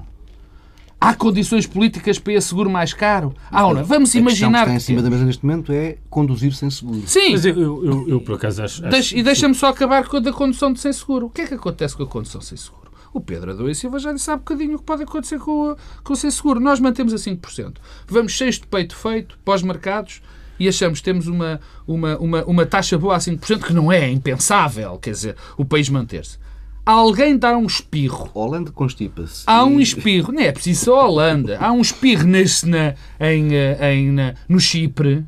Há 1.00 1.16
condições 1.16 1.66
políticas 1.66 2.20
para 2.20 2.34
esse 2.34 2.50
seguro 2.50 2.70
mais 2.70 2.94
caro? 2.94 3.34
Ah, 3.50 3.74
não? 3.74 3.84
Vamos 3.84 4.14
imaginar. 4.14 4.62
O 4.62 4.66
que 4.66 4.72
está 4.72 4.76
em 4.76 4.80
cima 4.80 5.02
da 5.02 5.10
mesa 5.10 5.26
neste 5.26 5.44
momento 5.44 5.74
é 5.74 5.98
conduzir 6.08 6.54
sem 6.54 6.70
seguro. 6.70 7.02
Sim. 7.08 7.32
Mas 7.32 7.44
eu, 7.44 7.84
eu, 7.84 8.08
eu 8.08 8.22
por 8.22 8.36
acaso 8.36 8.62
acho. 8.62 8.86
acho... 8.86 9.18
e 9.18 9.24
deixa-me 9.24 9.56
só 9.56 9.70
acabar 9.70 10.08
com 10.08 10.18
a 10.18 10.20
da 10.20 10.32
condução 10.32 10.72
de 10.72 10.80
sem 10.80 10.94
seguro. 10.94 11.26
O 11.26 11.30
que 11.32 11.42
é 11.42 11.48
que 11.48 11.56
acontece 11.56 11.98
com 11.98 12.04
a 12.04 12.08
condução 12.08 12.40
sem 12.40 12.56
seguro? 12.56 12.81
O 13.14 13.20
Pedro 13.20 13.52
Adão 13.52 13.70
e 13.70 13.76
Silva 13.76 14.00
já 14.00 14.14
disse 14.14 14.32
há 14.32 14.38
bocadinho 14.38 14.76
o 14.76 14.80
que 14.80 14.86
pode 14.86 15.04
acontecer 15.04 15.40
com 15.40 15.72
o, 15.72 15.78
com 16.04 16.14
o 16.14 16.16
sem 16.16 16.32
seguro. 16.32 16.60
Nós 16.60 16.80
mantemos 16.80 17.14
a 17.14 17.18
5%. 17.18 17.76
Vamos 18.08 18.32
cheios 18.32 18.56
de 18.56 18.68
peito 18.68 18.96
feito, 18.96 19.38
pós-mercados, 19.44 20.22
e 20.60 20.68
achamos 20.68 21.00
que 21.00 21.06
temos 21.06 21.28
uma, 21.28 21.60
uma, 21.88 22.18
uma, 22.18 22.44
uma 22.46 22.66
taxa 22.66 22.98
boa 22.98 23.16
a 23.16 23.20
5%, 23.20 23.64
que 23.64 23.74
não 23.74 23.92
é, 23.92 24.10
impensável, 24.10 24.98
quer 24.98 25.12
dizer, 25.12 25.36
o 25.58 25.66
país 25.66 25.90
manter-se. 25.90 26.38
Alguém 26.86 27.38
dá 27.38 27.56
um 27.58 27.66
espirro. 27.66 28.30
Holanda 28.34 28.72
constipa-se. 28.72 29.44
Há 29.46 29.64
um 29.64 29.80
espirro, 29.80 30.32
não 30.32 30.42
é 30.42 30.52
preciso 30.52 30.86
só 30.86 31.08
Holanda. 31.08 31.58
Há 31.60 31.72
um 31.72 31.82
espirro 31.82 32.26
nesse, 32.26 32.68
na, 32.68 32.96
em, 33.20 33.54
eh, 33.54 33.94
em, 33.94 34.12
na, 34.12 34.34
no 34.50 34.60
Chipre 34.60 35.24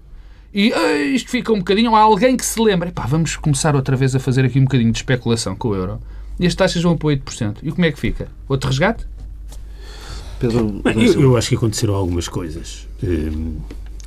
e 0.53 0.71
isto 1.15 1.31
fica 1.31 1.51
um 1.51 1.57
bocadinho. 1.57 1.95
Há 1.95 1.99
alguém 1.99 2.37
que 2.37 2.45
se 2.45 2.61
lembra, 2.61 2.89
epá, 2.89 3.05
vamos 3.07 3.35
começar 3.35 3.75
outra 3.75 3.95
vez 3.95 4.15
a 4.15 4.19
fazer 4.19 4.45
aqui 4.45 4.59
um 4.59 4.63
bocadinho 4.63 4.91
de 4.91 4.97
especulação 4.97 5.55
com 5.55 5.69
o 5.69 5.75
euro 5.75 5.99
e 6.43 6.47
as 6.47 6.53
taxas 6.53 6.83
vão 6.83 6.97
para 6.97 7.07
8%. 7.07 7.59
E 7.63 7.71
como 7.71 7.85
é 7.85 7.91
que 7.91 7.97
fica? 7.97 8.27
Outro 8.49 8.69
resgate? 8.69 9.05
Pedro, 10.37 10.81
eu, 10.93 11.21
eu, 11.21 11.37
acho 11.37 11.47
que 11.47 11.55
aconteceram 11.55 11.95
algumas 11.95 12.27
coisas. 12.27 12.85
Hum, 13.01 13.59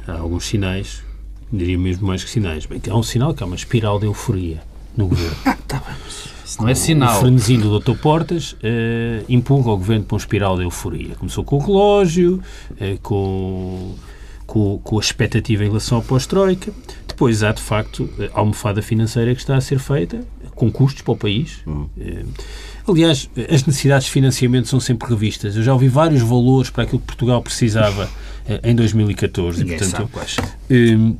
há 0.07 0.19
alguns 0.19 0.45
sinais, 0.45 1.03
diria 1.51 1.79
mesmo 1.79 2.07
mais 2.07 2.23
que 2.23 2.29
sinais. 2.29 2.67
Bem, 2.67 2.79
há 2.91 2.95
um 2.95 3.03
sinal 3.03 3.33
que 3.33 3.43
há 3.43 3.47
uma 3.47 3.57
espiral 3.57 3.99
de 3.99 4.05
euforia 4.05 4.63
no 4.95 5.09
governo. 5.09 5.35
Ah, 5.47 5.57
tá 5.67 5.79
bem, 5.79 5.97
isso 6.45 6.61
não 6.61 6.69
é 6.69 6.75
sinal. 6.75 7.17
O 7.17 7.21
frenesim 7.21 7.59
do 7.59 7.81
Dr. 7.81 7.97
Portas 7.97 8.53
uh, 8.53 9.25
empurra 9.31 9.73
o 9.73 9.79
governo 9.79 10.05
para 10.05 10.15
uma 10.17 10.21
espiral 10.21 10.59
de 10.59 10.65
euforia. 10.65 11.15
Começou 11.15 11.43
com 11.43 11.57
o 11.57 11.59
relógio, 11.59 12.43
uh, 12.73 12.99
com, 13.03 13.95
com, 14.47 14.79
com 14.79 14.99
a 14.99 15.01
expectativa 15.01 15.65
em 15.65 15.69
relação 15.69 15.97
ao 15.97 16.05
pós-Troika. 16.05 16.71
depois 17.09 17.43
há, 17.43 17.51
de 17.53 17.63
facto, 17.63 18.11
a 18.35 18.39
almofada 18.39 18.83
financeira 18.83 19.35
que 19.35 19.41
está 19.41 19.57
a 19.57 19.61
ser 19.63 19.79
feita, 19.79 20.23
com 20.57 20.73
custos 20.73 21.03
para 21.03 21.13
o 21.13 21.17
país. 21.17 21.61
Hum. 21.67 21.87
Eh, 22.01 22.25
Aliás, 22.89 23.29
as 23.53 23.67
necessidades 23.67 24.07
de 24.07 24.13
financiamento 24.13 24.69
são 24.69 24.79
sempre 24.79 25.09
revistas. 25.09 25.57
Eu 25.57 25.63
já 25.63 25.73
ouvi 25.73 25.89
vários 25.89 26.23
valores 26.23 26.71
para 26.71 26.85
aquilo 26.85 27.01
que 27.01 27.07
Portugal 27.07 27.43
precisava 27.43 28.09
eh, 28.49 28.61
em 28.63 28.77
2014. 28.77 29.59
Ninguém 29.59 29.77
e, 29.77 29.79
portanto, 29.79 30.11
sabe. 30.27 30.49
Hum, 30.71 31.17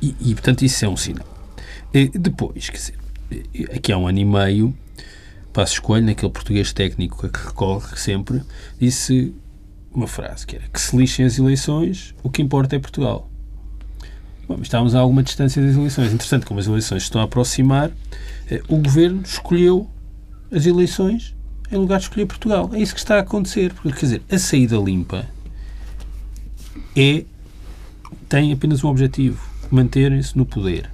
e, 0.00 0.14
e, 0.20 0.34
portanto, 0.34 0.62
isso 0.62 0.84
é 0.84 0.88
um 0.88 0.96
sinal. 0.96 1.26
Eh, 1.92 2.10
Depois, 2.14 2.70
quer 2.70 2.76
dizer, 2.76 2.94
eh, 3.30 3.76
aqui 3.76 3.92
há 3.92 3.98
um 3.98 4.06
ano 4.06 4.20
e 4.20 4.24
meio, 4.24 4.74
Passo 5.52 5.74
Escolho, 5.74 6.04
naquele 6.04 6.30
português 6.30 6.72
técnico 6.72 7.26
a 7.26 7.28
que 7.28 7.44
recorre 7.44 7.96
sempre, 7.96 8.40
disse 8.80 9.34
uma 9.92 10.06
frase 10.06 10.46
que 10.46 10.56
era 10.56 10.64
que 10.72 10.80
se 10.80 10.96
lixem 10.96 11.26
as 11.26 11.38
eleições, 11.38 12.14
o 12.22 12.30
que 12.30 12.40
importa 12.40 12.76
é 12.76 12.78
Portugal. 12.78 13.28
Bom, 14.52 14.58
estávamos 14.60 14.94
a 14.94 15.00
alguma 15.00 15.22
distância 15.22 15.62
das 15.64 15.74
eleições. 15.74 16.12
Entretanto, 16.12 16.46
como 16.46 16.60
as 16.60 16.66
eleições 16.66 17.04
estão 17.04 17.22
a 17.22 17.24
aproximar, 17.24 17.90
eh, 18.50 18.60
o 18.68 18.76
Governo 18.76 19.22
escolheu 19.22 19.88
as 20.50 20.66
eleições 20.66 21.34
em 21.70 21.76
lugar 21.76 21.98
de 21.98 22.04
escolher 22.04 22.26
Portugal. 22.26 22.68
É 22.74 22.78
isso 22.78 22.92
que 22.92 23.00
está 23.00 23.16
a 23.16 23.20
acontecer. 23.20 23.72
Porque, 23.72 23.92
quer 23.92 24.00
dizer, 24.00 24.22
a 24.30 24.38
saída 24.38 24.76
limpa 24.76 25.26
é, 26.94 27.24
tem 28.28 28.52
apenas 28.52 28.84
um 28.84 28.88
objetivo, 28.88 29.40
manterem-se 29.70 30.36
no 30.36 30.44
poder, 30.44 30.90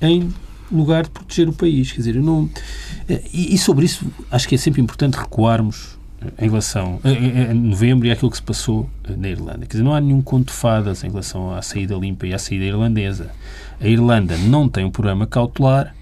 em 0.00 0.32
lugar 0.72 1.04
de 1.04 1.10
proteger 1.10 1.46
o 1.46 1.52
país. 1.52 1.92
Quer 1.92 1.98
dizer, 1.98 2.14
não... 2.14 2.48
E, 3.30 3.54
e 3.54 3.58
sobre 3.58 3.84
isso, 3.84 4.06
acho 4.30 4.48
que 4.48 4.54
é 4.54 4.58
sempre 4.58 4.80
importante 4.80 5.18
recuarmos 5.18 5.93
em 6.38 6.44
relação 6.44 7.00
a, 7.02 7.50
a 7.50 7.54
novembro 7.54 8.06
e 8.06 8.10
àquilo 8.10 8.30
que 8.30 8.36
se 8.36 8.42
passou 8.42 8.88
na 9.08 9.28
Irlanda. 9.28 9.60
Quer 9.60 9.72
dizer, 9.72 9.82
não 9.82 9.94
há 9.94 10.00
nenhum 10.00 10.22
conto 10.22 10.46
de 10.46 10.52
fadas 10.52 11.04
em 11.04 11.08
relação 11.08 11.54
à 11.54 11.62
saída 11.62 11.94
limpa 11.94 12.26
e 12.26 12.34
à 12.34 12.38
saída 12.38 12.64
irlandesa. 12.64 13.30
A 13.80 13.86
Irlanda 13.86 14.36
não 14.38 14.68
tem 14.68 14.84
um 14.84 14.90
programa 14.90 15.26
cautelar 15.26 15.94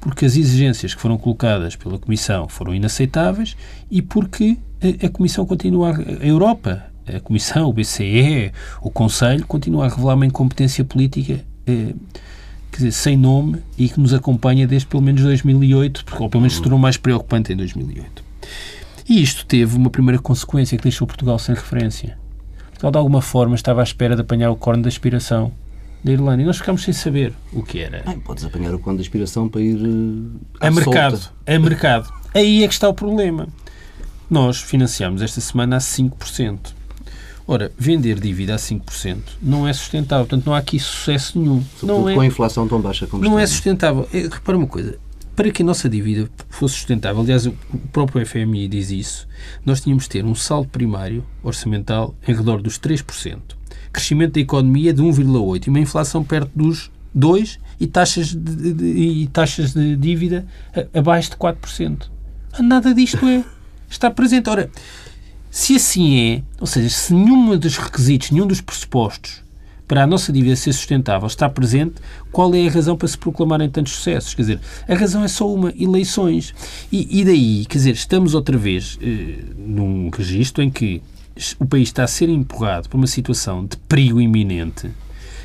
porque 0.00 0.24
as 0.24 0.36
exigências 0.36 0.94
que 0.94 1.00
foram 1.00 1.16
colocadas 1.16 1.76
pela 1.76 1.98
Comissão 1.98 2.48
foram 2.48 2.74
inaceitáveis 2.74 3.56
e 3.90 4.02
porque 4.02 4.58
a, 4.82 5.06
a 5.06 5.08
Comissão 5.08 5.46
continua, 5.46 5.96
a, 5.96 6.26
Europa, 6.26 6.84
a 7.06 7.20
Comissão, 7.20 7.68
o 7.68 7.72
BCE, 7.72 8.52
o 8.80 8.90
Conselho, 8.90 9.46
continua 9.46 9.86
a 9.86 9.88
revelar 9.88 10.14
uma 10.14 10.26
incompetência 10.26 10.84
política 10.84 11.40
eh, 11.66 11.94
dizer, 12.76 12.92
sem 12.92 13.16
nome 13.16 13.62
e 13.78 13.88
que 13.88 14.00
nos 14.00 14.12
acompanha 14.12 14.66
desde 14.66 14.86
pelo 14.86 15.02
menos 15.02 15.22
2008, 15.22 16.04
porque, 16.04 16.22
ou 16.22 16.28
pelo 16.28 16.40
menos 16.40 16.56
se 16.56 16.62
tornou 16.62 16.78
mais 16.78 16.96
preocupante 16.96 17.52
em 17.52 17.56
2008. 17.56 18.24
E 19.08 19.22
isto 19.22 19.44
teve 19.46 19.76
uma 19.76 19.90
primeira 19.90 20.20
consequência 20.20 20.76
que 20.76 20.82
deixou 20.82 21.06
Portugal 21.06 21.38
sem 21.38 21.54
referência. 21.54 22.18
Portugal, 22.70 22.90
de 22.90 22.98
alguma 22.98 23.22
forma, 23.22 23.54
estava 23.54 23.80
à 23.80 23.84
espera 23.84 24.14
de 24.14 24.22
apanhar 24.22 24.50
o 24.50 24.56
corno 24.56 24.82
da 24.82 24.88
aspiração 24.88 25.52
da 26.02 26.12
Irlanda 26.12 26.42
e 26.42 26.44
nós 26.44 26.58
ficámos 26.58 26.82
sem 26.82 26.92
saber 26.92 27.32
o 27.52 27.62
que 27.62 27.78
era. 27.78 28.02
Bem, 28.04 28.18
podes 28.18 28.44
apanhar 28.44 28.74
o 28.74 28.78
conto 28.78 28.96
de 28.96 29.02
inspiração 29.02 29.48
para 29.48 29.60
ir 29.60 29.76
uh, 29.76 30.40
a 30.60 30.70
mercado. 30.70 31.20
A 31.46 31.58
mercado. 31.58 32.12
Aí 32.34 32.64
é 32.64 32.68
que 32.68 32.74
está 32.74 32.88
o 32.88 32.94
problema. 32.94 33.48
Nós 34.28 34.60
financiamos 34.60 35.22
esta 35.22 35.40
semana 35.40 35.76
a 35.76 35.78
5%. 35.78 36.58
Ora, 37.46 37.70
vender 37.76 38.18
dívida 38.18 38.54
a 38.54 38.56
5% 38.56 39.18
não 39.40 39.66
é 39.66 39.72
sustentável. 39.72 40.26
Portanto, 40.26 40.46
não 40.46 40.54
há 40.54 40.58
aqui 40.58 40.78
sucesso 40.78 41.38
nenhum. 41.38 41.62
Sobretudo 41.78 41.86
não 41.86 42.08
é, 42.08 42.14
com 42.14 42.20
a 42.20 42.26
inflação 42.26 42.66
tão 42.66 42.80
baixa 42.80 43.06
como 43.06 43.22
não 43.22 43.32
está. 43.32 43.42
é 43.42 43.46
sustentável. 43.46 44.08
É, 44.12 44.22
repara 44.22 44.56
uma 44.56 44.66
coisa. 44.66 44.98
Para 45.34 45.50
que 45.50 45.62
a 45.62 45.64
nossa 45.64 45.88
dívida 45.88 46.30
fosse 46.50 46.74
sustentável, 46.74 47.22
aliás, 47.22 47.46
o 47.46 47.52
próprio 47.90 48.24
FMI 48.24 48.68
diz 48.68 48.90
isso, 48.90 49.28
nós 49.64 49.80
tínhamos 49.80 50.04
de 50.04 50.10
ter 50.10 50.24
um 50.24 50.34
saldo 50.34 50.68
primário 50.68 51.24
orçamental 51.42 52.14
em 52.26 52.34
redor 52.34 52.60
dos 52.60 52.78
3%, 52.78 53.38
crescimento 53.90 54.34
da 54.34 54.40
economia 54.40 54.92
de 54.92 55.02
1,8% 55.02 55.66
e 55.66 55.70
uma 55.70 55.80
inflação 55.80 56.22
perto 56.22 56.50
dos 56.54 56.90
2% 57.16 57.58
e 57.80 57.86
taxas 57.86 58.28
de, 58.34 58.74
de, 58.74 58.84
e 58.84 59.26
taxas 59.28 59.72
de 59.72 59.96
dívida 59.96 60.46
abaixo 60.94 61.30
de 61.30 61.36
4%. 61.36 62.08
Nada 62.60 62.94
disto 62.94 63.26
é. 63.26 63.42
Está 63.88 64.10
presente. 64.10 64.48
Ora, 64.48 64.70
se 65.50 65.76
assim 65.76 66.18
é, 66.18 66.42
ou 66.60 66.66
seja, 66.66 66.88
se 66.88 67.12
nenhum 67.12 67.56
dos 67.58 67.76
requisitos, 67.76 68.30
nenhum 68.30 68.46
dos 68.46 68.60
pressupostos 68.60 69.41
para 69.92 70.04
a 70.04 70.06
nossa 70.06 70.32
dívida 70.32 70.56
ser 70.56 70.72
sustentável 70.72 71.26
está 71.26 71.50
presente, 71.50 71.96
qual 72.30 72.54
é 72.54 72.66
a 72.66 72.70
razão 72.70 72.96
para 72.96 73.06
se 73.06 73.18
proclamarem 73.18 73.68
tantos 73.68 73.92
sucessos? 73.92 74.32
Quer 74.32 74.40
dizer, 74.40 74.60
a 74.88 74.94
razão 74.94 75.22
é 75.22 75.28
só 75.28 75.46
uma, 75.52 75.70
eleições. 75.78 76.54
E, 76.90 77.20
e 77.20 77.22
daí, 77.22 77.66
quer 77.66 77.76
dizer, 77.76 77.90
estamos 77.90 78.32
outra 78.32 78.56
vez 78.56 78.98
eh, 79.02 79.40
num 79.54 80.08
registro 80.08 80.62
em 80.62 80.70
que 80.70 81.02
o 81.58 81.66
país 81.66 81.90
está 81.90 82.04
a 82.04 82.06
ser 82.06 82.30
empurrado 82.30 82.88
por 82.88 82.96
uma 82.96 83.06
situação 83.06 83.66
de 83.66 83.76
perigo 83.76 84.18
iminente, 84.18 84.90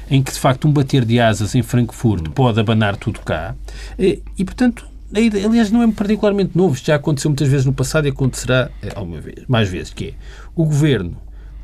em 0.10 0.24
que, 0.24 0.32
de 0.32 0.39
facto, 0.39 0.66
um 0.66 0.72
bater 0.72 1.04
de 1.04 1.20
asas 1.20 1.54
em 1.54 1.62
Frankfurt 1.62 2.30
pode 2.30 2.58
abanar 2.58 2.95
tudo 2.95 3.20
cá, 3.20 3.54
eh, 4.00 4.20
e, 4.38 4.45
portanto, 4.45 4.88
aliás, 5.14 5.72
não 5.72 5.84
é 5.84 5.91
particularmente 5.91 6.58
novo, 6.58 6.74
isto 6.74 6.86
já 6.86 6.95
aconteceu 6.95 7.30
muitas 7.30 7.50
vezes 7.50 7.66
no 7.66 7.74
passado 7.74 8.08
e 8.08 8.12
acontecerá 8.12 8.72
alguma 8.95 9.20
vez, 9.20 9.43
mais 9.45 9.68
vezes, 9.68 9.91
que 9.93 10.06
é 10.06 10.14
o 10.56 10.64
governo 10.64 11.18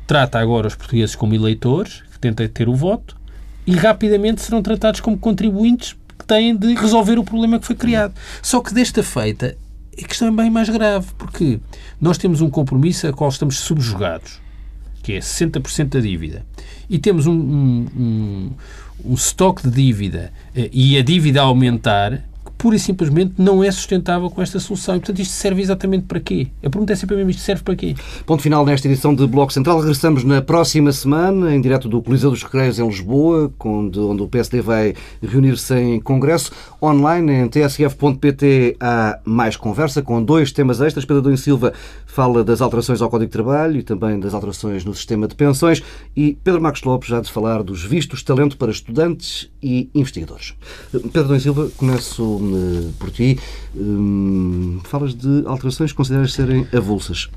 trata 0.06 0.38
agora 0.38 0.66
os 0.66 0.74
portugueses 0.74 1.14
como 1.14 1.34
eleitores, 1.34 2.02
que 2.24 2.28
tentam 2.28 2.48
ter 2.48 2.68
o 2.68 2.74
voto, 2.74 3.16
e 3.66 3.74
rapidamente 3.74 4.40
serão 4.40 4.62
tratados 4.62 5.00
como 5.00 5.18
contribuintes 5.18 5.94
que 6.18 6.24
têm 6.26 6.56
de 6.56 6.74
resolver 6.74 7.18
o 7.18 7.24
problema 7.24 7.58
que 7.58 7.66
foi 7.66 7.76
criado. 7.76 8.14
Só 8.42 8.60
que 8.60 8.72
desta 8.72 9.02
feita, 9.02 9.56
a 9.98 10.06
questão 10.06 10.28
é 10.28 10.30
bem 10.30 10.50
mais 10.50 10.68
grave, 10.68 11.06
porque 11.18 11.60
nós 12.00 12.18
temos 12.18 12.40
um 12.40 12.48
compromisso 12.48 13.06
a 13.06 13.12
qual 13.12 13.30
estamos 13.30 13.58
subjugados, 13.58 14.40
que 15.02 15.12
é 15.12 15.18
60% 15.18 15.88
da 15.88 16.00
dívida, 16.00 16.44
e 16.88 16.98
temos 16.98 17.26
um, 17.26 17.32
um, 17.32 17.86
um, 17.96 18.50
um 19.04 19.14
estoque 19.14 19.68
de 19.68 19.74
dívida 19.74 20.32
e 20.54 20.96
a 20.96 21.02
dívida 21.02 21.40
a 21.40 21.44
aumentar 21.44 22.22
pura 22.64 22.76
e 22.76 22.78
simplesmente 22.78 23.34
não 23.36 23.62
é 23.62 23.70
sustentável 23.70 24.30
com 24.30 24.40
esta 24.40 24.58
solução. 24.58 24.96
E, 24.96 24.98
portanto, 24.98 25.18
isto 25.18 25.32
serve 25.32 25.60
exatamente 25.60 26.06
para 26.06 26.18
quê? 26.18 26.46
A 26.64 26.70
pergunta 26.70 26.94
é 26.94 26.96
sempre 26.96 27.14
a 27.14 27.18
mesma, 27.18 27.30
isto 27.30 27.42
serve 27.42 27.62
para 27.62 27.76
quê? 27.76 27.94
Ponto 28.24 28.42
final 28.42 28.64
nesta 28.64 28.88
edição 28.88 29.14
de 29.14 29.26
Bloco 29.26 29.52
Central. 29.52 29.80
Regressamos 29.80 30.24
na 30.24 30.40
próxima 30.40 30.90
semana, 30.90 31.54
em 31.54 31.60
direto 31.60 31.90
do 31.90 32.00
Coliseu 32.00 32.30
dos 32.30 32.42
Recreios 32.42 32.78
em 32.78 32.86
Lisboa, 32.86 33.52
onde, 33.62 34.00
onde 34.00 34.22
o 34.22 34.28
PSD 34.28 34.62
vai 34.62 34.94
reunir-se 35.22 35.74
em 35.74 36.00
congresso. 36.00 36.52
Online, 36.82 37.32
em 37.32 37.48
tsf.pt, 37.48 38.78
há 38.80 39.20
mais 39.26 39.58
conversa 39.58 40.00
com 40.00 40.24
dois 40.24 40.50
temas 40.50 40.80
extras. 40.80 41.04
Pedro 41.04 41.20
Domingos 41.20 41.44
Silva 41.44 41.74
fala 42.06 42.42
das 42.42 42.62
alterações 42.62 43.02
ao 43.02 43.10
Código 43.10 43.28
de 43.28 43.32
Trabalho 43.32 43.76
e 43.76 43.82
também 43.82 44.18
das 44.18 44.32
alterações 44.32 44.86
no 44.86 44.94
sistema 44.94 45.28
de 45.28 45.34
pensões. 45.34 45.82
E 46.16 46.38
Pedro 46.42 46.62
Marcos 46.62 46.82
Lopes 46.82 47.10
já 47.10 47.20
de 47.20 47.30
falar 47.30 47.62
dos 47.62 47.84
vistos 47.84 48.22
talento 48.22 48.56
para 48.56 48.70
estudantes 48.70 49.50
e 49.62 49.90
investigadores. 49.94 50.54
Pedro 50.90 51.24
Domingos 51.24 51.42
Silva, 51.42 51.70
começo 51.76 52.38
por 52.98 53.10
ti. 53.10 53.38
Hum, 53.76 54.80
falas 54.84 55.14
de 55.14 55.44
alterações 55.46 55.92
que 55.92 55.96
consideras 55.96 56.32
serem 56.32 56.66
avulsas. 56.72 57.28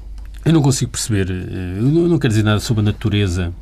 Eu 0.45 0.53
não 0.53 0.61
consigo 0.61 0.91
perceber, 0.91 1.29
eu 1.29 1.83
não 2.07 2.17
quero 2.17 2.29
dizer 2.29 2.43
nada 2.43 2.59
sobre 2.59 2.81
a 2.81 2.85
natureza 2.85 3.53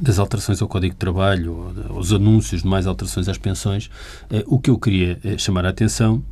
das 0.00 0.18
alterações 0.18 0.62
ao 0.62 0.68
Código 0.68 0.94
de 0.94 0.98
Trabalho, 0.98 1.74
ou 1.90 1.98
os 1.98 2.12
anúncios 2.12 2.62
de 2.62 2.68
mais 2.68 2.86
alterações 2.86 3.28
às 3.28 3.36
pensões. 3.36 3.90
O 4.46 4.58
que 4.58 4.70
eu 4.70 4.78
queria 4.78 5.18
chamar 5.38 5.66
a 5.66 5.70
atenção 5.70 6.22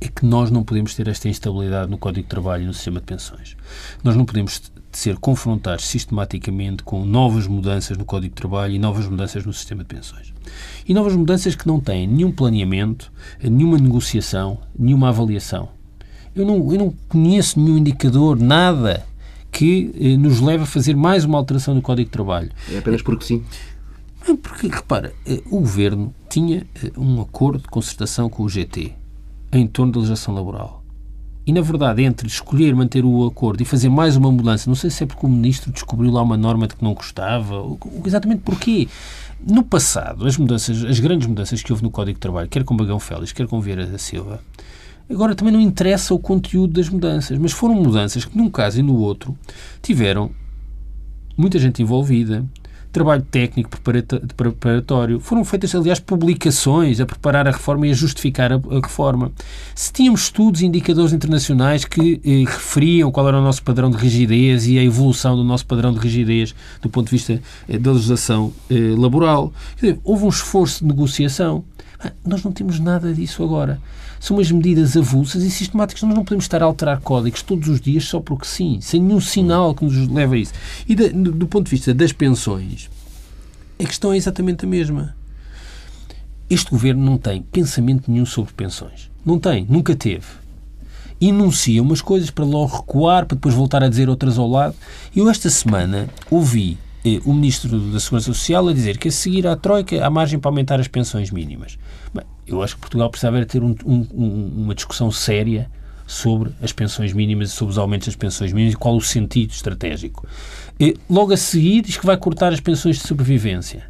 é 0.00 0.08
que 0.08 0.26
nós 0.26 0.50
não 0.50 0.64
podemos 0.64 0.94
ter 0.94 1.06
esta 1.08 1.28
instabilidade 1.28 1.90
no 1.90 1.96
Código 1.96 2.24
de 2.24 2.28
Trabalho 2.28 2.64
e 2.64 2.66
no 2.66 2.74
sistema 2.74 3.00
de 3.00 3.06
pensões. 3.06 3.56
Nós 4.02 4.16
não 4.16 4.24
podemos 4.24 4.60
ser 4.98 5.16
confrontados 5.18 5.86
sistematicamente 5.86 6.82
com 6.82 7.04
novas 7.04 7.46
mudanças 7.46 7.96
no 7.96 8.04
Código 8.04 8.34
de 8.34 8.40
Trabalho 8.40 8.74
e 8.74 8.78
novas 8.78 9.06
mudanças 9.06 9.44
no 9.44 9.52
sistema 9.52 9.82
de 9.82 9.94
pensões. 9.94 10.32
E 10.86 10.94
novas 10.94 11.14
mudanças 11.14 11.54
que 11.54 11.66
não 11.66 11.80
têm 11.80 12.06
nenhum 12.06 12.30
planeamento, 12.30 13.12
nenhuma 13.42 13.78
negociação, 13.78 14.58
nenhuma 14.78 15.08
avaliação. 15.08 15.68
Eu 16.34 16.44
não, 16.44 16.72
eu 16.72 16.78
não 16.78 16.94
conheço 17.08 17.60
nenhum 17.60 17.78
indicador, 17.78 18.38
nada, 18.38 19.06
que 19.50 19.92
eh, 19.98 20.16
nos 20.16 20.40
leve 20.40 20.64
a 20.64 20.66
fazer 20.66 20.96
mais 20.96 21.24
uma 21.24 21.38
alteração 21.38 21.74
no 21.74 21.82
Código 21.82 22.06
de 22.06 22.12
Trabalho. 22.12 22.50
É 22.70 22.78
apenas 22.78 23.02
porque 23.02 23.24
sim. 23.24 23.44
Porque, 24.42 24.68
repara, 24.68 25.12
o 25.50 25.60
Governo 25.60 26.14
tinha 26.30 26.66
um 26.96 27.20
acordo 27.20 27.62
de 27.62 27.68
concertação 27.68 28.28
com 28.28 28.42
o 28.42 28.48
GT 28.48 28.92
em 29.52 29.66
torno 29.66 29.92
da 29.92 29.98
legislação 29.98 30.34
laboral. 30.34 30.83
E, 31.46 31.52
na 31.52 31.60
verdade, 31.60 32.02
entre 32.02 32.26
escolher 32.26 32.74
manter 32.74 33.04
o 33.04 33.26
acordo 33.26 33.62
e 33.62 33.66
fazer 33.66 33.90
mais 33.90 34.16
uma 34.16 34.32
mudança, 34.32 34.68
não 34.68 34.74
sei 34.74 34.88
se 34.88 35.04
é 35.04 35.06
porque 35.06 35.26
o 35.26 35.28
Ministro 35.28 35.70
descobriu 35.70 36.10
lá 36.10 36.22
uma 36.22 36.38
norma 36.38 36.66
de 36.66 36.74
que 36.74 36.82
não 36.82 36.94
gostava, 36.94 37.62
exatamente 38.04 38.40
porquê. 38.40 38.88
No 39.46 39.62
passado, 39.62 40.26
as 40.26 40.38
mudanças, 40.38 40.82
as 40.84 40.98
grandes 41.00 41.26
mudanças 41.26 41.62
que 41.62 41.70
houve 41.70 41.82
no 41.82 41.90
Código 41.90 42.14
de 42.14 42.20
Trabalho, 42.20 42.48
quer 42.48 42.64
com 42.64 42.74
Bagão 42.74 42.98
Félix, 42.98 43.30
quer 43.32 43.46
com 43.46 43.60
Vieira 43.60 43.84
da 43.84 43.98
Silva, 43.98 44.40
agora 45.10 45.34
também 45.34 45.52
não 45.52 45.60
interessa 45.60 46.14
o 46.14 46.18
conteúdo 46.18 46.72
das 46.72 46.88
mudanças, 46.88 47.36
mas 47.36 47.52
foram 47.52 47.74
mudanças 47.74 48.24
que, 48.24 48.38
num 48.38 48.48
caso 48.48 48.80
e 48.80 48.82
no 48.82 48.96
outro, 48.96 49.36
tiveram 49.82 50.30
muita 51.36 51.58
gente 51.58 51.82
envolvida, 51.82 52.42
trabalho 52.94 53.22
técnico 53.22 53.70
preparatório. 54.36 55.18
Foram 55.18 55.44
feitas, 55.44 55.74
aliás, 55.74 55.98
publicações 55.98 57.00
a 57.00 57.04
preparar 57.04 57.48
a 57.48 57.50
reforma 57.50 57.88
e 57.88 57.90
a 57.90 57.92
justificar 57.92 58.52
a, 58.52 58.54
a 58.54 58.80
reforma. 58.80 59.32
Se 59.74 59.92
tínhamos 59.92 60.22
estudos 60.22 60.62
e 60.62 60.66
indicadores 60.66 61.12
internacionais 61.12 61.84
que 61.84 62.20
eh, 62.24 62.48
referiam 62.48 63.10
qual 63.10 63.26
era 63.26 63.38
o 63.38 63.42
nosso 63.42 63.64
padrão 63.64 63.90
de 63.90 63.96
rigidez 63.96 64.68
e 64.68 64.78
a 64.78 64.84
evolução 64.84 65.36
do 65.36 65.42
nosso 65.42 65.66
padrão 65.66 65.92
de 65.92 65.98
rigidez 65.98 66.54
do 66.80 66.88
ponto 66.88 67.06
de 67.06 67.10
vista 67.10 67.42
eh, 67.68 67.78
da 67.78 67.90
legislação 67.90 68.52
eh, 68.70 68.94
laboral. 68.96 69.52
Dizer, 69.74 69.98
houve 70.04 70.24
um 70.24 70.28
esforço 70.28 70.80
de 70.80 70.86
negociação. 70.86 71.64
Ah, 71.98 72.12
nós 72.24 72.44
não 72.44 72.52
temos 72.52 72.78
nada 72.78 73.12
disso 73.12 73.42
agora 73.42 73.80
são 74.24 74.38
umas 74.38 74.50
medidas 74.50 74.96
avulsas 74.96 75.42
e 75.42 75.50
sistemáticas. 75.50 76.02
Nós 76.02 76.14
não 76.14 76.24
podemos 76.24 76.46
estar 76.46 76.62
a 76.62 76.64
alterar 76.64 76.98
códigos 77.00 77.42
todos 77.42 77.68
os 77.68 77.78
dias 77.78 78.04
só 78.04 78.20
porque 78.20 78.46
sim, 78.46 78.80
sem 78.80 78.98
nenhum 78.98 79.20
sinal 79.20 79.74
que 79.74 79.84
nos 79.84 80.08
leve 80.08 80.36
a 80.36 80.38
isso. 80.38 80.54
E 80.88 80.94
de, 80.94 81.10
do 81.10 81.46
ponto 81.46 81.66
de 81.66 81.72
vista 81.72 81.92
das 81.92 82.10
pensões, 82.10 82.88
a 83.78 83.84
questão 83.84 84.14
é 84.14 84.16
exatamente 84.16 84.64
a 84.64 84.68
mesma. 84.68 85.14
Este 86.48 86.70
governo 86.70 87.04
não 87.04 87.18
tem 87.18 87.42
pensamento 87.42 88.10
nenhum 88.10 88.24
sobre 88.24 88.54
pensões. 88.54 89.10
Não 89.26 89.38
tem, 89.38 89.66
nunca 89.68 89.94
teve. 89.94 90.24
Enuncia 91.20 91.82
umas 91.82 92.00
coisas 92.00 92.30
para 92.30 92.46
logo 92.46 92.78
recuar, 92.78 93.26
para 93.26 93.34
depois 93.34 93.54
voltar 93.54 93.84
a 93.84 93.90
dizer 93.90 94.08
outras 94.08 94.38
ao 94.38 94.48
lado. 94.48 94.74
Eu, 95.14 95.28
esta 95.28 95.50
semana, 95.50 96.08
ouvi 96.30 96.78
eh, 97.04 97.20
o 97.26 97.34
Ministro 97.34 97.78
da 97.78 98.00
Segurança 98.00 98.32
Social 98.32 98.68
a 98.68 98.72
dizer 98.72 98.96
que 98.96 99.08
a 99.08 99.12
seguir 99.12 99.46
à 99.46 99.54
Troika 99.54 100.02
há 100.02 100.08
margem 100.08 100.38
para 100.38 100.50
aumentar 100.50 100.80
as 100.80 100.88
pensões 100.88 101.30
mínimas. 101.30 101.78
Bem, 102.14 102.24
eu 102.46 102.62
acho 102.62 102.74
que 102.74 102.80
Portugal 102.80 103.10
precisava 103.10 103.44
ter 103.44 103.62
um, 103.62 103.74
um, 103.84 104.52
uma 104.56 104.74
discussão 104.74 105.10
séria 105.10 105.70
sobre 106.06 106.52
as 106.62 106.72
pensões 106.72 107.12
mínimas 107.12 107.50
e 107.50 107.52
sobre 107.52 107.72
os 107.72 107.78
aumentos 107.78 108.08
das 108.08 108.16
pensões 108.16 108.52
mínimas 108.52 108.74
e 108.74 108.76
qual 108.76 108.96
o 108.96 109.00
sentido 109.00 109.50
estratégico. 109.50 110.26
E, 110.78 110.96
logo 111.08 111.32
a 111.32 111.36
seguir 111.36 111.82
diz 111.82 111.96
que 111.96 112.06
vai 112.06 112.16
cortar 112.16 112.52
as 112.52 112.60
pensões 112.60 112.96
de 112.96 113.06
sobrevivência. 113.06 113.84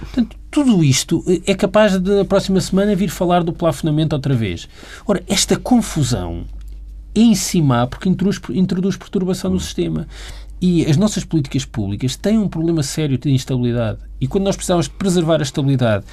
Portanto, 0.00 0.36
tudo 0.50 0.82
isto 0.82 1.24
eh, 1.28 1.52
é 1.52 1.54
capaz 1.54 1.98
de, 1.98 2.10
na 2.10 2.24
próxima 2.24 2.60
semana, 2.60 2.96
vir 2.96 3.08
falar 3.08 3.44
do 3.44 3.52
plafonamento 3.52 4.14
outra 4.14 4.34
vez. 4.34 4.68
Ora, 5.06 5.22
esta 5.28 5.56
confusão 5.56 6.44
é 7.14 7.20
em 7.20 7.34
cima 7.34 7.86
porque 7.86 8.08
introduz, 8.08 8.40
introduz 8.50 8.96
perturbação 8.96 9.50
no 9.50 9.60
sistema. 9.60 10.08
E 10.62 10.86
as 10.86 10.96
nossas 10.96 11.24
políticas 11.24 11.64
públicas 11.64 12.14
têm 12.14 12.38
um 12.38 12.46
problema 12.46 12.84
sério 12.84 13.18
de 13.18 13.28
instabilidade. 13.28 13.98
E 14.20 14.28
quando 14.28 14.44
nós 14.44 14.54
precisamos 14.54 14.86
de 14.86 14.94
preservar 14.94 15.40
a 15.40 15.42
estabilidade, 15.42 16.04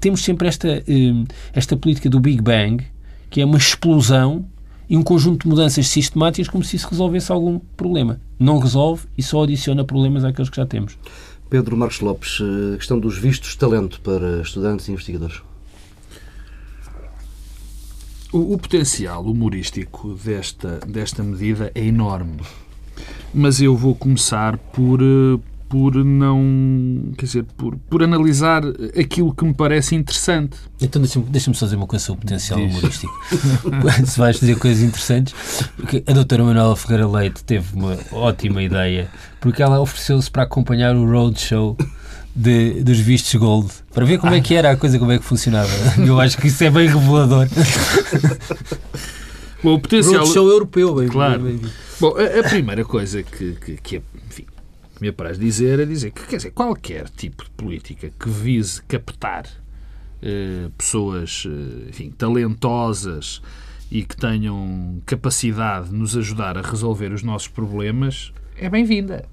temos 0.00 0.24
sempre 0.24 0.48
esta, 0.48 0.66
eh, 0.66 1.24
esta 1.52 1.76
política 1.76 2.08
do 2.08 2.18
Big 2.18 2.40
Bang, 2.40 2.82
que 3.28 3.42
é 3.42 3.44
uma 3.44 3.58
explosão 3.58 4.46
e 4.88 4.96
um 4.96 5.02
conjunto 5.02 5.42
de 5.42 5.48
mudanças 5.48 5.88
sistemáticas 5.88 6.48
como 6.48 6.64
se 6.64 6.76
isso 6.76 6.88
resolvesse 6.88 7.30
algum 7.30 7.58
problema. 7.76 8.18
Não 8.38 8.58
resolve 8.58 9.06
e 9.16 9.22
só 9.22 9.42
adiciona 9.42 9.84
problemas 9.84 10.24
àqueles 10.24 10.48
que 10.48 10.56
já 10.56 10.64
temos. 10.64 10.96
Pedro 11.50 11.76
Marcos 11.76 12.00
Lopes, 12.00 12.38
a 12.40 12.74
eh, 12.74 12.76
questão 12.78 12.98
dos 12.98 13.18
vistos 13.18 13.50
de 13.50 13.58
talento 13.58 14.00
para 14.00 14.40
estudantes 14.40 14.88
e 14.88 14.92
investigadores. 14.92 15.42
O, 18.32 18.54
o 18.54 18.58
potencial 18.58 19.22
humorístico 19.22 20.14
desta, 20.14 20.80
desta 20.86 21.22
medida 21.22 21.70
é 21.74 21.84
enorme 21.84 22.40
mas 23.32 23.60
eu 23.60 23.76
vou 23.76 23.94
começar 23.94 24.56
por, 24.56 25.00
eh, 25.02 25.38
por 25.68 25.94
não. 26.04 27.12
Quer 27.16 27.26
dizer, 27.26 27.44
por, 27.56 27.76
por 27.76 28.02
analisar 28.02 28.62
aquilo 28.98 29.34
que 29.34 29.44
me 29.44 29.54
parece 29.54 29.94
interessante. 29.94 30.56
Então 30.80 31.00
deixa-me 31.00 31.26
deixa 31.26 31.52
só 31.54 31.66
dizer 31.66 31.76
uma 31.76 31.86
coisa 31.86 32.04
sobre 32.04 32.20
o 32.20 32.22
potencial 32.22 32.58
Diz. 32.58 32.70
humorístico. 32.72 33.12
Se 34.06 34.18
vais 34.18 34.40
dizer 34.40 34.58
coisas 34.58 34.82
interessantes, 34.82 35.34
porque 35.76 36.02
a 36.06 36.12
doutora 36.12 36.44
Manuela 36.44 36.74
Ferreira 36.76 37.06
Leite 37.06 37.44
teve 37.44 37.76
uma 37.76 37.98
ótima 38.12 38.62
ideia, 38.62 39.08
porque 39.40 39.62
ela 39.62 39.78
ofereceu-se 39.80 40.30
para 40.30 40.44
acompanhar 40.44 40.96
o 40.96 41.04
roadshow. 41.04 41.76
De, 42.36 42.84
dos 42.84 43.00
vistos 43.00 43.34
gold 43.34 43.68
para 43.92 44.04
ver 44.04 44.18
como 44.18 44.32
é 44.32 44.40
que 44.40 44.54
era 44.54 44.70
a 44.70 44.76
coisa, 44.76 44.96
como 44.96 45.10
é 45.10 45.18
que 45.18 45.24
funcionava. 45.24 45.68
Eu 45.98 46.20
acho 46.20 46.38
que 46.38 46.46
isso 46.46 46.62
é 46.62 46.70
bem 46.70 46.86
revelador. 46.86 47.48
Bom, 49.60 49.74
o 49.74 49.80
potencial. 49.80 50.22
Roadshow 50.22 50.48
europeu, 50.48 50.94
bem, 50.94 51.08
claro. 51.08 51.40
Bem, 51.40 51.56
bem. 51.56 51.70
Bom, 52.00 52.14
a, 52.16 52.40
a 52.40 52.48
primeira 52.48 52.84
coisa 52.84 53.22
que, 53.22 53.54
que, 53.54 53.76
que 53.76 53.96
é, 53.96 54.02
enfim, 54.28 54.46
me 55.00 55.08
apraz 55.08 55.38
dizer 55.38 55.80
é 55.80 55.84
dizer 55.84 56.12
que, 56.12 56.26
quer 56.26 56.36
dizer, 56.36 56.52
qualquer 56.52 57.08
tipo 57.08 57.44
de 57.44 57.50
política 57.50 58.10
que 58.18 58.28
vise 58.28 58.82
captar 58.82 59.46
eh, 60.22 60.70
pessoas, 60.76 61.44
eh, 61.46 61.88
enfim, 61.88 62.10
talentosas 62.10 63.42
e 63.90 64.04
que 64.04 64.16
tenham 64.16 65.02
capacidade 65.06 65.88
de 65.88 65.94
nos 65.94 66.16
ajudar 66.16 66.56
a 66.56 66.62
resolver 66.62 67.12
os 67.12 67.22
nossos 67.22 67.48
problemas 67.48 68.32
é 68.56 68.68
bem-vinda. 68.68 69.24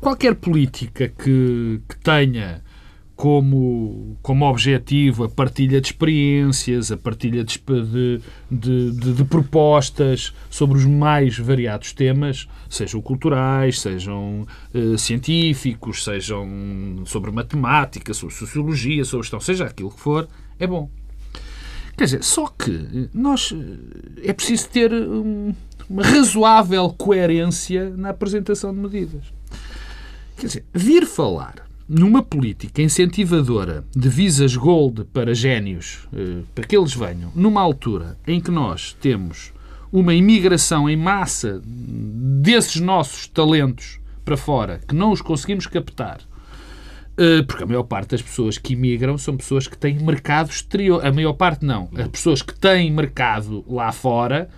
Qualquer 0.00 0.34
política 0.34 1.08
que, 1.08 1.80
que 1.88 1.96
tenha 2.02 2.62
como, 3.22 4.18
como 4.20 4.44
objetivo 4.46 5.22
a 5.22 5.28
partilha 5.28 5.80
de 5.80 5.86
experiências, 5.86 6.90
a 6.90 6.96
partilha 6.96 7.44
de, 7.44 7.56
de, 7.56 8.20
de, 8.50 9.12
de, 9.14 9.24
propostas 9.24 10.34
sobre 10.50 10.76
os 10.76 10.84
mais 10.84 11.38
variados 11.38 11.92
temas, 11.92 12.48
sejam 12.68 13.00
culturais, 13.00 13.80
sejam 13.80 14.44
uh, 14.74 14.98
científicos, 14.98 16.02
sejam 16.02 17.04
sobre 17.06 17.30
matemática, 17.30 18.12
sobre 18.12 18.34
sociologia, 18.34 19.04
sobre 19.04 19.22
gestão, 19.22 19.38
seja 19.38 19.66
aquilo 19.66 19.92
que 19.92 20.00
for, 20.00 20.28
é 20.58 20.66
bom. 20.66 20.90
Quer 21.96 22.06
dizer, 22.06 22.24
só 22.24 22.48
que 22.48 23.08
nós 23.14 23.54
eh, 23.54 24.30
é 24.30 24.32
preciso 24.32 24.68
ter 24.68 24.92
um, 24.92 25.54
uma 25.88 26.02
razoável 26.02 26.88
coerência 26.98 27.88
na 27.90 28.08
apresentação 28.08 28.74
de 28.74 28.80
medidas. 28.80 29.22
Quer 30.36 30.46
dizer, 30.46 30.64
vir 30.74 31.06
falar 31.06 31.70
numa 31.88 32.22
política 32.22 32.82
incentivadora 32.82 33.84
de 33.94 34.08
visas 34.08 34.56
gold 34.56 35.04
para 35.12 35.34
génios, 35.34 36.08
eh, 36.12 36.42
para 36.54 36.66
que 36.66 36.76
eles 36.76 36.94
venham, 36.94 37.30
numa 37.34 37.60
altura 37.60 38.16
em 38.26 38.40
que 38.40 38.50
nós 38.50 38.96
temos 39.00 39.52
uma 39.92 40.14
imigração 40.14 40.88
em 40.88 40.96
massa 40.96 41.60
desses 41.64 42.80
nossos 42.80 43.26
talentos 43.26 44.00
para 44.24 44.36
fora, 44.36 44.80
que 44.86 44.94
não 44.94 45.10
os 45.10 45.20
conseguimos 45.20 45.66
captar, 45.66 46.20
eh, 47.16 47.42
porque 47.42 47.62
a 47.62 47.66
maior 47.66 47.82
parte 47.82 48.10
das 48.10 48.22
pessoas 48.22 48.56
que 48.56 48.72
imigram 48.72 49.18
são 49.18 49.36
pessoas 49.36 49.66
que 49.66 49.76
têm 49.76 49.98
mercado 49.98 50.50
exterior. 50.50 51.04
A 51.04 51.12
maior 51.12 51.34
parte 51.34 51.64
não. 51.64 51.88
As 51.94 52.08
pessoas 52.08 52.42
que 52.42 52.54
têm 52.54 52.90
mercado 52.90 53.64
lá 53.68 53.92
fora 53.92 54.48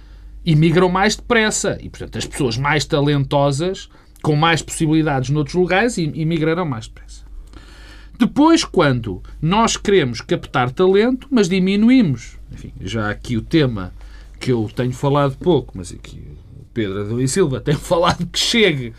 imigram 0.44 0.88
mais 0.88 1.16
depressa. 1.16 1.78
E, 1.80 1.88
portanto, 1.88 2.18
as 2.18 2.26
pessoas 2.26 2.56
mais 2.56 2.84
talentosas, 2.84 3.88
com 4.24 4.34
mais 4.34 4.62
possibilidades 4.62 5.28
noutros 5.28 5.54
lugares, 5.54 5.98
imigrarão 5.98 6.64
mais 6.64 6.86
depressa. 6.88 7.22
Depois, 8.18 8.64
quando 8.64 9.22
nós 9.40 9.76
queremos 9.76 10.22
captar 10.22 10.70
talento, 10.70 11.28
mas 11.30 11.46
diminuímos, 11.46 12.38
enfim, 12.50 12.72
já 12.80 13.10
aqui 13.10 13.36
o 13.36 13.42
tema 13.42 13.92
que 14.40 14.50
eu 14.50 14.70
tenho 14.74 14.92
falado 14.92 15.36
pouco, 15.36 15.74
mas 15.76 15.92
aqui 15.92 16.22
o 16.58 16.64
Pedro 16.72 17.02
Adão 17.02 17.20
e 17.20 17.28
Silva 17.28 17.60
tem 17.60 17.74
falado 17.76 18.26
que 18.26 18.38
chegue, 18.38 18.94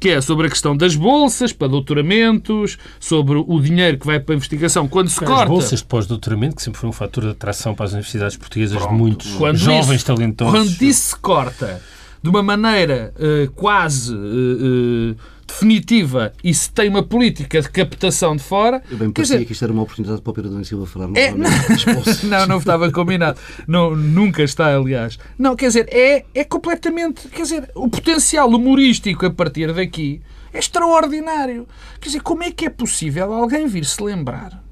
que 0.00 0.08
é 0.08 0.22
sobre 0.22 0.46
a 0.46 0.50
questão 0.50 0.74
das 0.74 0.96
bolsas 0.96 1.52
para 1.52 1.68
doutoramentos, 1.68 2.78
sobre 2.98 3.36
o 3.36 3.60
dinheiro 3.60 3.98
que 3.98 4.06
vai 4.06 4.18
para 4.18 4.34
a 4.34 4.36
investigação, 4.36 4.88
quando 4.88 5.10
se 5.10 5.22
as 5.22 5.28
corta... 5.28 5.42
As 5.42 5.48
bolsas 5.50 5.78
de 5.80 5.84
pós-doutoramento, 5.84 6.56
que 6.56 6.62
sempre 6.62 6.80
foi 6.80 6.88
um 6.88 6.94
fator 6.94 7.24
de 7.24 7.30
atração 7.30 7.74
para 7.74 7.84
as 7.84 7.92
universidades 7.92 8.38
portuguesas 8.38 8.78
Pronto. 8.78 8.90
de 8.90 8.96
muitos 8.96 9.34
quando 9.34 9.56
jovens 9.58 9.96
isso, 9.96 10.06
talentosos. 10.06 10.54
Quando 10.54 10.82
isso 10.82 11.08
se 11.10 11.16
corta 11.16 11.82
de 12.26 12.30
uma 12.30 12.42
maneira 12.42 13.14
uh, 13.16 13.50
quase... 13.52 14.12
Uh, 14.14 15.16
definitiva 15.46 16.32
e 16.42 16.52
se 16.52 16.68
tem 16.70 16.88
uma 16.88 17.04
política 17.04 17.62
de 17.62 17.70
captação 17.70 18.34
de 18.34 18.42
fora. 18.42 18.82
Eu 18.90 18.98
bem 18.98 19.12
parecia 19.12 19.36
dizer, 19.36 19.46
que 19.46 19.52
isto 19.52 19.64
era 19.64 19.72
uma 19.72 19.82
oportunidade 19.82 20.20
para 20.20 20.30
o 20.30 20.34
Pedro 20.34 20.64
Silva 20.64 20.86
falar 20.86 21.08
é, 21.14 21.30
não, 21.30 21.48
não, 22.28 22.46
não 22.48 22.58
estava 22.58 22.90
combinado. 22.90 23.38
Não, 23.66 23.94
nunca 23.94 24.42
está, 24.42 24.74
aliás. 24.74 25.18
Não, 25.38 25.54
quer 25.54 25.68
dizer, 25.68 25.88
é, 25.88 26.24
é 26.34 26.44
completamente. 26.44 27.28
Quer 27.28 27.42
dizer, 27.42 27.70
o 27.76 27.88
potencial 27.88 28.48
humorístico 28.48 29.24
a 29.24 29.30
partir 29.30 29.72
daqui 29.72 30.20
é 30.52 30.58
extraordinário. 30.58 31.66
Quer 32.00 32.08
dizer, 32.08 32.22
como 32.22 32.42
é 32.42 32.50
que 32.50 32.66
é 32.66 32.70
possível 32.70 33.32
alguém 33.32 33.68
vir 33.68 33.84
se 33.84 34.02
lembrar? 34.02 34.62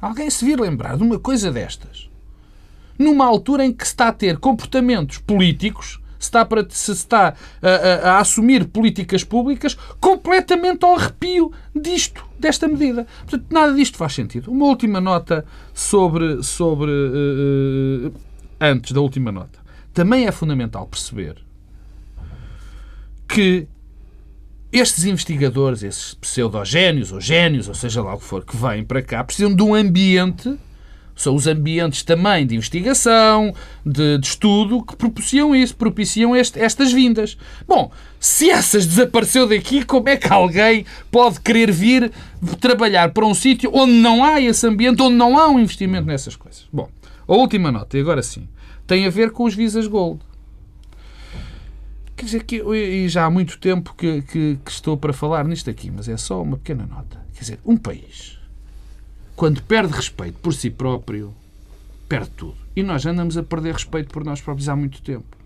Alguém 0.00 0.30
se 0.30 0.44
vir 0.44 0.58
lembrar 0.58 0.96
de 0.96 1.02
uma 1.02 1.18
coisa 1.18 1.52
destas? 1.52 2.08
Numa 2.98 3.26
altura 3.26 3.66
em 3.66 3.72
que 3.72 3.84
se 3.84 3.92
está 3.92 4.08
a 4.08 4.12
ter 4.12 4.38
comportamentos 4.38 5.18
políticos 5.18 6.00
se 6.18 6.26
está, 6.26 6.44
para, 6.44 6.66
se 6.68 6.92
está 6.92 7.34
a, 7.62 7.68
a, 7.68 8.10
a, 8.10 8.18
assumir 8.20 8.66
políticas 8.66 9.24
públicas 9.24 9.76
completamente 10.00 10.84
ao 10.84 10.94
arrepio 10.94 11.52
disto, 11.74 12.24
desta 12.38 12.66
medida. 12.68 13.06
Portanto, 13.20 13.46
nada 13.50 13.74
disto 13.74 13.96
faz 13.96 14.14
sentido. 14.14 14.50
Uma 14.50 14.66
última 14.66 15.00
nota 15.00 15.44
sobre. 15.74 16.42
sobre 16.42 16.90
uh, 16.90 18.12
antes 18.60 18.92
da 18.92 19.00
última 19.00 19.30
nota. 19.30 19.58
Também 19.92 20.26
é 20.26 20.32
fundamental 20.32 20.86
perceber 20.86 21.36
que 23.28 23.66
estes 24.72 25.04
investigadores, 25.04 25.82
esses 25.82 26.14
pseudogénios 26.14 27.12
ou 27.12 27.20
génios, 27.20 27.68
ou 27.68 27.74
seja 27.74 28.02
lá 28.02 28.14
o 28.14 28.18
que 28.18 28.24
for, 28.24 28.44
que 28.44 28.56
vêm 28.56 28.84
para 28.84 29.02
cá, 29.02 29.24
precisam 29.24 29.54
de 29.54 29.62
um 29.62 29.74
ambiente 29.74 30.58
São 31.16 31.34
os 31.34 31.46
ambientes 31.46 32.02
também 32.02 32.46
de 32.46 32.54
investigação, 32.54 33.54
de, 33.84 34.18
de 34.18 34.26
estudo, 34.26 34.84
que 34.84 34.94
propiciam 34.94 35.56
isso, 35.56 35.74
propiciam 35.74 36.36
este, 36.36 36.60
estas 36.60 36.92
vindas. 36.92 37.38
Bom, 37.66 37.90
se 38.20 38.50
essas 38.50 38.86
desapareceu 38.86 39.48
daqui, 39.48 39.82
como 39.82 40.10
é 40.10 40.16
que 40.18 40.30
alguém 40.30 40.84
pode 41.10 41.40
querer 41.40 41.72
vir 41.72 42.12
trabalhar 42.60 43.12
para 43.12 43.24
um 43.24 43.32
sítio 43.32 43.70
onde 43.72 43.94
não 43.94 44.22
há 44.22 44.42
esse 44.42 44.66
ambiente, 44.66 45.00
onde 45.00 45.16
não 45.16 45.38
há 45.38 45.48
um 45.48 45.58
investimento 45.58 46.06
nessas 46.06 46.36
coisas? 46.36 46.66
Bom, 46.70 46.90
a 47.26 47.34
última 47.34 47.72
nota, 47.72 47.96
e 47.96 48.00
agora 48.02 48.22
sim, 48.22 48.46
tem 48.86 49.06
a 49.06 49.10
ver 49.10 49.30
com 49.30 49.44
os 49.44 49.54
visas 49.54 49.86
gold. 49.86 50.20
Quer 52.14 52.24
dizer, 52.26 52.44
que, 52.44 52.56
e 52.56 53.08
já 53.08 53.24
há 53.24 53.30
muito 53.30 53.58
tempo 53.58 53.94
que, 53.96 54.20
que, 54.22 54.58
que 54.62 54.70
estou 54.70 54.98
para 54.98 55.14
falar 55.14 55.46
nisto 55.46 55.70
aqui, 55.70 55.90
mas 55.90 56.08
é 56.08 56.16
só 56.18 56.42
uma 56.42 56.58
pequena 56.58 56.86
nota. 56.86 57.24
Quer 57.34 57.40
dizer, 57.40 57.60
um 57.64 57.76
país, 57.76 58.35
quando 59.36 59.62
perde 59.62 59.92
respeito 59.92 60.38
por 60.38 60.54
si 60.54 60.70
próprio, 60.70 61.34
perde 62.08 62.30
tudo. 62.30 62.56
E 62.74 62.82
nós 62.82 63.04
andamos 63.04 63.36
a 63.36 63.42
perder 63.42 63.74
respeito 63.74 64.12
por 64.12 64.24
nós 64.24 64.40
próprios 64.40 64.68
há 64.68 64.74
muito 64.74 65.02
tempo. 65.02 65.36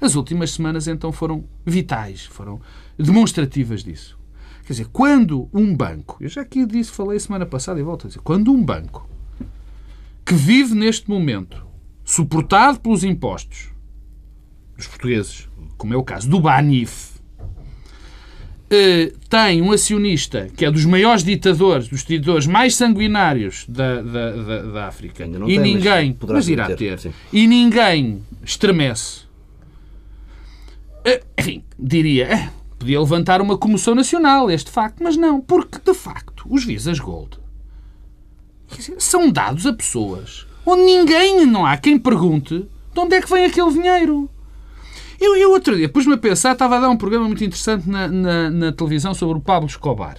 As 0.00 0.14
últimas 0.14 0.52
semanas, 0.52 0.86
então, 0.86 1.10
foram 1.10 1.44
vitais, 1.64 2.26
foram 2.26 2.60
demonstrativas 2.96 3.82
disso. 3.82 4.18
Quer 4.64 4.74
dizer, 4.74 4.88
quando 4.92 5.48
um 5.52 5.74
banco, 5.74 6.18
eu 6.20 6.28
já 6.28 6.42
aqui 6.42 6.66
disse, 6.66 6.92
falei 6.92 7.18
semana 7.18 7.46
passada 7.46 7.80
e 7.80 7.82
volto 7.82 8.06
a 8.06 8.08
dizer, 8.08 8.20
quando 8.20 8.52
um 8.52 8.62
banco 8.62 9.08
que 10.24 10.34
vive 10.34 10.74
neste 10.74 11.08
momento, 11.08 11.66
suportado 12.04 12.78
pelos 12.78 13.02
impostos 13.02 13.70
dos 14.76 14.86
portugueses, 14.86 15.48
como 15.78 15.94
é 15.94 15.96
o 15.96 16.04
caso 16.04 16.28
do 16.28 16.38
Banif, 16.38 17.17
tem 19.28 19.62
um 19.62 19.72
acionista 19.72 20.48
que 20.56 20.64
é 20.64 20.70
dos 20.70 20.84
maiores 20.84 21.24
ditadores, 21.24 21.88
dos 21.88 22.04
ditadores 22.04 22.46
mais 22.46 22.74
sanguinários 22.74 23.64
da, 23.68 24.02
da, 24.02 24.30
da, 24.30 24.62
da 24.62 24.86
África, 24.86 25.24
e 25.24 25.30
tem, 25.30 25.58
ninguém, 25.58 26.16
mas, 26.20 26.30
mas 26.30 26.48
irá 26.48 26.66
ter, 26.66 26.98
ter 26.98 27.12
e 27.32 27.46
ninguém 27.46 28.22
estremece. 28.44 29.20
Eh, 31.04 31.22
enfim, 31.38 31.62
diria, 31.78 32.26
eh, 32.26 32.50
podia 32.78 33.00
levantar 33.00 33.40
uma 33.40 33.56
comoção 33.56 33.94
nacional 33.94 34.50
este 34.50 34.70
facto, 34.70 35.02
mas 35.02 35.16
não, 35.16 35.40
porque 35.40 35.78
de 35.84 35.94
facto 35.94 36.44
os 36.50 36.64
Visas 36.64 36.98
Gold 36.98 37.38
dizer, 38.76 38.96
são 38.98 39.30
dados 39.30 39.66
a 39.66 39.72
pessoas 39.72 40.46
onde 40.66 40.82
ninguém, 40.82 41.46
não 41.46 41.64
há 41.64 41.76
quem 41.76 41.98
pergunte 41.98 42.66
de 42.92 43.00
onde 43.00 43.16
é 43.16 43.22
que 43.22 43.30
vem 43.30 43.46
aquele 43.46 43.72
dinheiro. 43.72 44.28
Eu, 45.20 45.36
eu 45.36 45.50
outro 45.50 45.76
dia 45.76 45.88
pus-me 45.88 46.14
a 46.14 46.18
pensar, 46.18 46.52
estava 46.52 46.76
a 46.76 46.80
dar 46.80 46.90
um 46.90 46.96
programa 46.96 47.26
muito 47.26 47.42
interessante 47.44 47.88
na, 47.88 48.06
na, 48.06 48.50
na 48.50 48.72
televisão 48.72 49.12
sobre 49.14 49.38
o 49.38 49.40
Pablo 49.40 49.68
Escobar. 49.68 50.18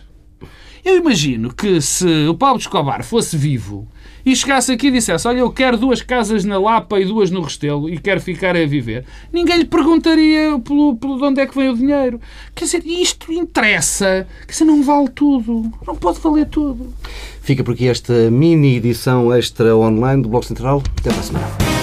Eu 0.84 0.98
imagino 0.98 1.54
que 1.54 1.82
se 1.82 2.28
o 2.28 2.34
Pablo 2.34 2.60
Escobar 2.60 3.04
fosse 3.04 3.38
vivo 3.38 3.88
e 4.26 4.36
chegasse 4.36 4.72
aqui 4.72 4.88
e 4.88 4.92
dissesse: 4.92 5.28
Olha, 5.28 5.40
eu 5.40 5.52
quero 5.52 5.78
duas 5.78 6.02
casas 6.02 6.44
na 6.44 6.58
Lapa 6.58 7.00
e 7.00 7.06
duas 7.06 7.30
no 7.30 7.42
Restelo 7.42 7.90
e 7.90 7.98
quero 7.98 8.20
ficar 8.20 8.56
a 8.56 8.66
viver, 8.66 9.06
ninguém 9.32 9.60
lhe 9.60 9.66
perguntaria 9.66 10.60
pelo, 10.60 10.96
pelo 10.96 11.18
de 11.18 11.24
onde 11.24 11.42
é 11.42 11.46
que 11.46 11.56
vem 11.56 11.70
o 11.70 11.76
dinheiro. 11.76 12.20
Quer 12.56 12.66
dizer, 12.66 12.84
isto 12.86 13.32
interessa. 13.32 14.28
Quer 14.46 14.52
dizer, 14.52 14.66
não 14.66 14.84
vale 14.84 15.10
tudo. 15.10 15.72
Não 15.86 15.96
pode 15.96 16.20
valer 16.20 16.48
tudo. 16.48 16.94
Fica 17.42 17.64
por 17.64 17.74
aqui 17.74 17.88
esta 17.88 18.30
mini 18.30 18.78
edição 18.78 19.34
extra 19.34 19.76
online 19.76 20.24
do 20.24 20.30
Bloco 20.30 20.46
Central. 20.46 20.82
Até 20.98 21.10
para 21.10 21.20
a 21.20 21.24
semana. 21.24 21.79